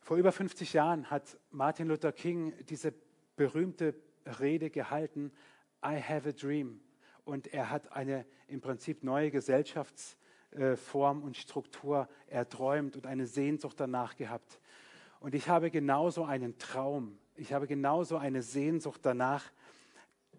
Vor 0.03 0.19
über 0.19 0.33
50 0.33 0.75
Jahren 0.75 1.11
hat 1.11 1.39
Martin 1.51 1.89
Luther 1.89 2.13
King 2.13 2.53
diese 2.67 2.93
berühmte 3.37 3.95
Rede 4.39 4.69
gehalten, 4.69 5.33
I 5.83 5.99
have 5.99 6.29
a 6.29 6.33
dream. 6.33 6.83
Und 7.25 7.47
er 7.55 7.71
hat 7.71 7.91
eine 7.91 8.27
im 8.49 8.61
Prinzip 8.61 9.03
neue 9.03 9.31
Gesellschaftsform 10.57 11.23
und 11.23 11.37
Struktur 11.37 12.09
erträumt 12.27 12.97
und 12.97 13.07
eine 13.07 13.27
Sehnsucht 13.27 13.79
danach 13.79 14.17
gehabt. 14.17 14.61
Und 15.21 15.35
ich 15.35 15.49
habe 15.49 15.71
genauso 15.71 16.25
einen 16.25 16.59
Traum, 16.59 17.19
ich 17.35 17.53
habe 17.53 17.67
genauso 17.67 18.17
eine 18.17 18.43
Sehnsucht 18.43 19.01
danach, 19.05 19.45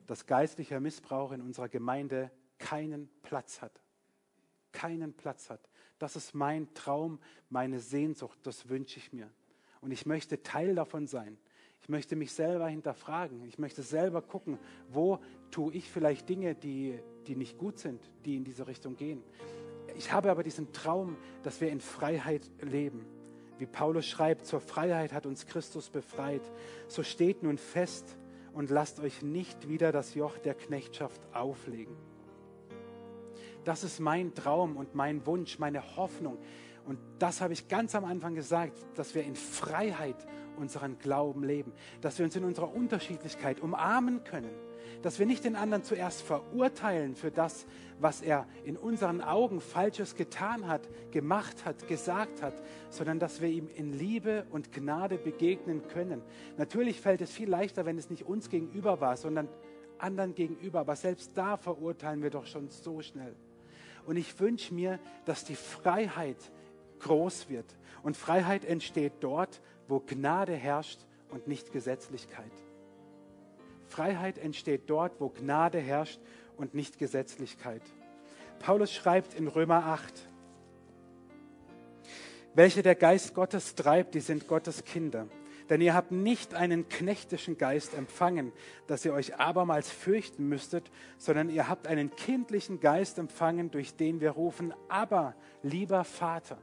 dass 0.07 0.25
geistlicher 0.25 0.79
Missbrauch 0.79 1.31
in 1.31 1.41
unserer 1.41 1.69
Gemeinde 1.69 2.31
keinen 2.57 3.09
Platz 3.21 3.61
hat. 3.61 3.81
Keinen 4.71 5.13
Platz 5.13 5.49
hat. 5.49 5.61
Das 5.99 6.15
ist 6.15 6.33
mein 6.33 6.73
Traum, 6.73 7.19
meine 7.49 7.79
Sehnsucht, 7.79 8.39
das 8.43 8.69
wünsche 8.69 8.99
ich 8.99 9.11
mir. 9.11 9.29
Und 9.81 9.91
ich 9.91 10.05
möchte 10.05 10.41
Teil 10.41 10.75
davon 10.75 11.07
sein. 11.07 11.37
Ich 11.81 11.89
möchte 11.89 12.15
mich 12.15 12.31
selber 12.31 12.67
hinterfragen. 12.67 13.43
Ich 13.45 13.59
möchte 13.59 13.83
selber 13.83 14.21
gucken, 14.21 14.57
wo 14.89 15.19
tue 15.51 15.73
ich 15.73 15.89
vielleicht 15.89 16.27
Dinge, 16.29 16.55
die, 16.55 16.99
die 17.27 17.35
nicht 17.35 17.57
gut 17.57 17.79
sind, 17.79 18.01
die 18.25 18.35
in 18.35 18.43
diese 18.43 18.67
Richtung 18.67 18.95
gehen. 18.95 19.23
Ich 19.97 20.11
habe 20.13 20.29
aber 20.29 20.43
diesen 20.43 20.71
Traum, 20.73 21.17
dass 21.43 21.59
wir 21.59 21.69
in 21.69 21.81
Freiheit 21.81 22.49
leben. 22.61 23.05
Wie 23.57 23.65
Paulus 23.65 24.05
schreibt, 24.05 24.45
zur 24.45 24.61
Freiheit 24.61 25.11
hat 25.11 25.25
uns 25.25 25.47
Christus 25.47 25.89
befreit. 25.89 26.41
So 26.87 27.03
steht 27.03 27.41
nun 27.41 27.57
fest 27.57 28.17
und 28.53 28.69
lasst 28.69 28.99
euch 28.99 29.23
nicht 29.23 29.67
wieder 29.67 29.91
das 29.91 30.13
Joch 30.13 30.37
der 30.37 30.53
Knechtschaft 30.53 31.21
auflegen. 31.33 31.95
Das 33.63 33.83
ist 33.83 33.99
mein 33.99 34.33
Traum 34.33 34.77
und 34.77 34.95
mein 34.95 35.25
Wunsch, 35.25 35.59
meine 35.59 35.97
Hoffnung, 35.97 36.37
und 36.87 36.99
das 37.19 37.41
habe 37.41 37.51
ich 37.51 37.67
ganz 37.67 37.95
am 37.95 38.05
Anfang 38.05 38.33
gesagt, 38.33 38.77
dass 38.95 39.13
wir 39.13 39.23
in 39.23 39.35
Freiheit 39.35 40.15
unseren 40.57 40.99
Glauben 40.99 41.43
leben, 41.43 41.71
dass 42.01 42.17
wir 42.17 42.25
uns 42.25 42.35
in 42.35 42.43
unserer 42.43 42.73
Unterschiedlichkeit 42.73 43.59
umarmen 43.59 44.23
können, 44.23 44.51
dass 45.01 45.19
wir 45.19 45.25
nicht 45.25 45.43
den 45.43 45.55
anderen 45.55 45.83
zuerst 45.83 46.21
verurteilen 46.21 47.15
für 47.15 47.31
das, 47.31 47.65
was 47.99 48.21
er 48.21 48.47
in 48.63 48.77
unseren 48.77 49.21
Augen 49.21 49.61
Falsches 49.61 50.15
getan 50.15 50.67
hat, 50.67 50.87
gemacht 51.11 51.65
hat, 51.65 51.87
gesagt 51.87 52.41
hat, 52.41 52.53
sondern 52.89 53.19
dass 53.19 53.41
wir 53.41 53.49
ihm 53.49 53.69
in 53.75 53.93
Liebe 53.93 54.45
und 54.49 54.71
Gnade 54.71 55.17
begegnen 55.17 55.87
können. 55.87 56.21
Natürlich 56.57 56.99
fällt 57.01 57.21
es 57.21 57.31
viel 57.31 57.49
leichter, 57.49 57.85
wenn 57.85 57.97
es 57.97 58.09
nicht 58.09 58.25
uns 58.25 58.49
gegenüber 58.49 58.99
war, 59.01 59.17
sondern 59.17 59.47
anderen 59.97 60.35
gegenüber, 60.35 60.81
aber 60.81 60.95
selbst 60.95 61.31
da 61.35 61.57
verurteilen 61.57 62.21
wir 62.21 62.29
doch 62.29 62.45
schon 62.45 62.69
so 62.69 63.01
schnell. 63.01 63.35
Und 64.05 64.15
ich 64.15 64.39
wünsche 64.39 64.73
mir, 64.73 64.99
dass 65.25 65.43
die 65.43 65.55
Freiheit, 65.55 66.37
groß 66.99 67.49
wird. 67.49 67.65
Und 68.03 68.17
Freiheit 68.17 68.65
entsteht 68.65 69.13
dort, 69.19 69.61
wo 69.87 69.99
Gnade 69.99 70.53
herrscht 70.53 70.99
und 71.29 71.47
nicht 71.47 71.71
Gesetzlichkeit. 71.71 72.51
Freiheit 73.85 74.37
entsteht 74.37 74.89
dort, 74.89 75.19
wo 75.19 75.29
Gnade 75.29 75.79
herrscht 75.79 76.19
und 76.57 76.73
nicht 76.73 76.99
Gesetzlichkeit. 76.99 77.81
Paulus 78.59 78.93
schreibt 78.93 79.33
in 79.33 79.47
Römer 79.47 79.85
8, 79.85 80.13
welche 82.53 82.81
der 82.81 82.95
Geist 82.95 83.35
Gottes 83.35 83.75
treibt, 83.75 84.15
die 84.15 84.19
sind 84.19 84.47
Gottes 84.47 84.83
Kinder. 84.83 85.27
Denn 85.69 85.81
ihr 85.81 85.93
habt 85.93 86.11
nicht 86.11 86.53
einen 86.53 86.87
knechtischen 86.87 87.57
Geist 87.57 87.93
empfangen, 87.93 88.53
dass 88.87 89.03
ihr 89.05 89.13
euch 89.13 89.35
abermals 89.35 89.91
fürchten 89.91 90.47
müsstet, 90.47 90.89
sondern 91.17 91.49
ihr 91.49 91.67
habt 91.67 91.87
einen 91.87 92.15
kindlichen 92.15 92.79
Geist 92.79 93.19
empfangen, 93.19 93.69
durch 93.69 93.95
den 93.95 94.21
wir 94.21 94.31
rufen, 94.31 94.73
aber 94.87 95.35
lieber 95.61 96.03
Vater. 96.03 96.57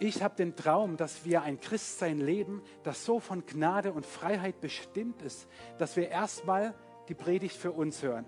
Ich 0.00 0.22
habe 0.22 0.36
den 0.36 0.54
Traum, 0.54 0.96
dass 0.96 1.24
wir 1.24 1.42
ein 1.42 1.58
Christsein 1.58 2.18
leben, 2.18 2.62
das 2.84 3.04
so 3.04 3.18
von 3.18 3.44
Gnade 3.46 3.92
und 3.92 4.06
Freiheit 4.06 4.60
bestimmt 4.60 5.22
ist, 5.22 5.48
dass 5.78 5.96
wir 5.96 6.08
erstmal 6.08 6.74
die 7.08 7.14
Predigt 7.14 7.56
für 7.56 7.72
uns 7.72 8.00
hören, 8.02 8.24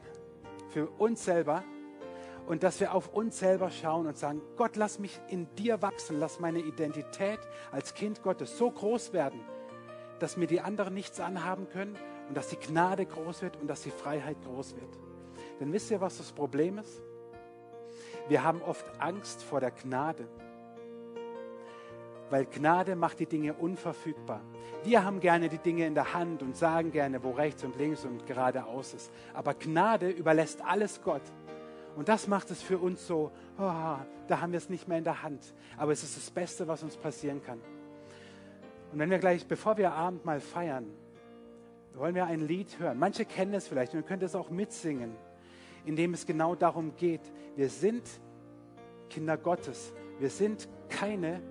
für 0.70 0.88
uns 0.90 1.24
selber 1.24 1.62
und 2.48 2.64
dass 2.64 2.80
wir 2.80 2.92
auf 2.92 3.14
uns 3.14 3.38
selber 3.38 3.70
schauen 3.70 4.08
und 4.08 4.18
sagen, 4.18 4.42
Gott, 4.56 4.74
lass 4.74 4.98
mich 4.98 5.20
in 5.28 5.46
dir 5.54 5.80
wachsen, 5.80 6.18
lass 6.18 6.40
meine 6.40 6.58
Identität 6.58 7.38
als 7.70 7.94
Kind 7.94 8.24
Gottes 8.24 8.58
so 8.58 8.68
groß 8.68 9.12
werden, 9.12 9.40
dass 10.18 10.36
mir 10.36 10.48
die 10.48 10.60
anderen 10.60 10.92
nichts 10.92 11.20
anhaben 11.20 11.68
können 11.68 11.96
und 12.26 12.36
dass 12.36 12.48
die 12.48 12.56
Gnade 12.56 13.06
groß 13.06 13.42
wird 13.42 13.56
und 13.58 13.68
dass 13.68 13.82
die 13.82 13.92
Freiheit 13.92 14.42
groß 14.42 14.74
wird. 14.74 14.98
Denn 15.60 15.72
wisst 15.72 15.92
ihr, 15.92 16.00
was 16.00 16.18
das 16.18 16.32
Problem 16.32 16.78
ist? 16.78 17.00
Wir 18.26 18.42
haben 18.42 18.60
oft 18.60 18.84
Angst 19.00 19.44
vor 19.44 19.60
der 19.60 19.70
Gnade 19.70 20.26
weil 22.30 22.46
Gnade 22.46 22.96
macht 22.96 23.18
die 23.18 23.26
Dinge 23.26 23.54
unverfügbar. 23.54 24.40
Wir 24.84 25.04
haben 25.04 25.20
gerne 25.20 25.48
die 25.48 25.58
Dinge 25.58 25.86
in 25.86 25.94
der 25.94 26.14
Hand 26.14 26.42
und 26.42 26.56
sagen 26.56 26.90
gerne, 26.92 27.22
wo 27.22 27.32
rechts 27.32 27.64
und 27.64 27.76
links 27.76 28.04
und 28.04 28.26
geradeaus 28.26 28.94
ist. 28.94 29.10
Aber 29.34 29.54
Gnade 29.54 30.08
überlässt 30.08 30.64
alles 30.64 31.02
Gott. 31.02 31.22
Und 31.96 32.08
das 32.08 32.28
macht 32.28 32.50
es 32.50 32.62
für 32.62 32.78
uns 32.78 33.06
so, 33.06 33.32
oh, 33.58 33.62
da 34.28 34.40
haben 34.40 34.52
wir 34.52 34.58
es 34.58 34.70
nicht 34.70 34.88
mehr 34.88 34.98
in 34.98 35.04
der 35.04 35.22
Hand. 35.22 35.54
Aber 35.76 35.92
es 35.92 36.02
ist 36.02 36.16
das 36.16 36.30
Beste, 36.30 36.68
was 36.68 36.82
uns 36.82 36.96
passieren 36.96 37.42
kann. 37.42 37.60
Und 38.92 38.98
wenn 38.98 39.10
wir 39.10 39.18
gleich, 39.18 39.46
bevor 39.46 39.76
wir 39.76 39.92
Abendmahl 39.92 40.40
feiern, 40.40 40.86
wollen 41.94 42.14
wir 42.14 42.26
ein 42.26 42.40
Lied 42.40 42.78
hören. 42.78 42.98
Manche 42.98 43.24
kennen 43.24 43.54
es 43.54 43.66
vielleicht 43.66 43.92
und 43.92 44.00
ihr 44.00 44.06
könnt 44.06 44.22
es 44.22 44.34
auch 44.34 44.50
mitsingen, 44.50 45.12
in 45.84 45.96
dem 45.96 46.14
es 46.14 46.24
genau 46.26 46.54
darum 46.54 46.94
geht. 46.96 47.20
Wir 47.56 47.68
sind 47.68 48.04
Kinder 49.08 49.36
Gottes. 49.36 49.92
Wir 50.18 50.30
sind 50.30 50.68
keine 50.88 51.42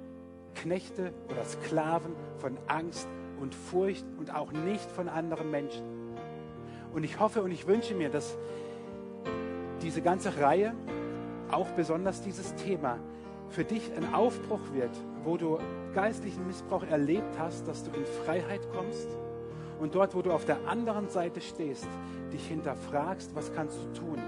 Knechte 0.56 1.14
oder 1.30 1.43
Sklaven 1.45 2.16
von 2.38 2.58
Angst 2.68 3.08
und 3.39 3.56
Furcht 3.56 4.06
und 4.18 4.34
auch 4.34 4.52
nicht 4.52 4.89
von 4.91 5.08
anderen 5.10 5.50
Menschen. 5.52 5.84
Und 6.93 7.04
ich 7.04 7.20
hoffe 7.20 7.41
und 7.41 7.52
ich 7.52 7.68
wünsche 7.68 7.95
mir, 7.95 8.10
dass 8.10 8.38
diese 9.82 10.02
ganze 10.02 10.39
Reihe, 10.39 10.74
auch 11.52 11.70
besonders 11.72 12.22
dieses 12.22 12.54
Thema, 12.56 13.00
für 13.50 13.64
dich 13.64 13.91
ein 13.95 14.14
Aufbruch 14.14 14.62
wird, 14.74 14.91
wo 15.24 15.38
du 15.38 15.58
geistlichen 15.93 16.45
Missbrauch 16.45 16.84
erlebt 16.84 17.38
hast, 17.39 17.68
dass 17.68 17.84
du 17.84 17.91
in 17.91 18.06
Freiheit 18.06 18.62
kommst 18.74 19.08
und 19.80 19.95
dort, 19.95 20.14
wo 20.14 20.22
du 20.22 20.32
auf 20.32 20.45
der 20.45 20.68
anderen 20.68 21.10
Seite 21.10 21.41
stehst, 21.41 21.88
dich 22.32 22.47
hinterfragst, 22.47 23.36
was 23.36 23.54
kannst 23.54 23.78
du 23.78 24.00
tun, 24.00 24.20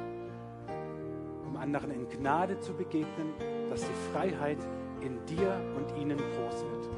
um 1.45 1.57
anderen 1.57 1.91
in 1.91 2.09
Gnade 2.09 2.59
zu 2.59 2.73
begegnen, 2.73 3.33
dass 3.69 3.81
die 3.81 4.11
Freiheit 4.13 4.57
in 5.01 5.25
dir 5.25 5.59
und 5.75 5.97
ihnen 5.99 6.17
groß 6.17 6.63
wird. 6.63 6.90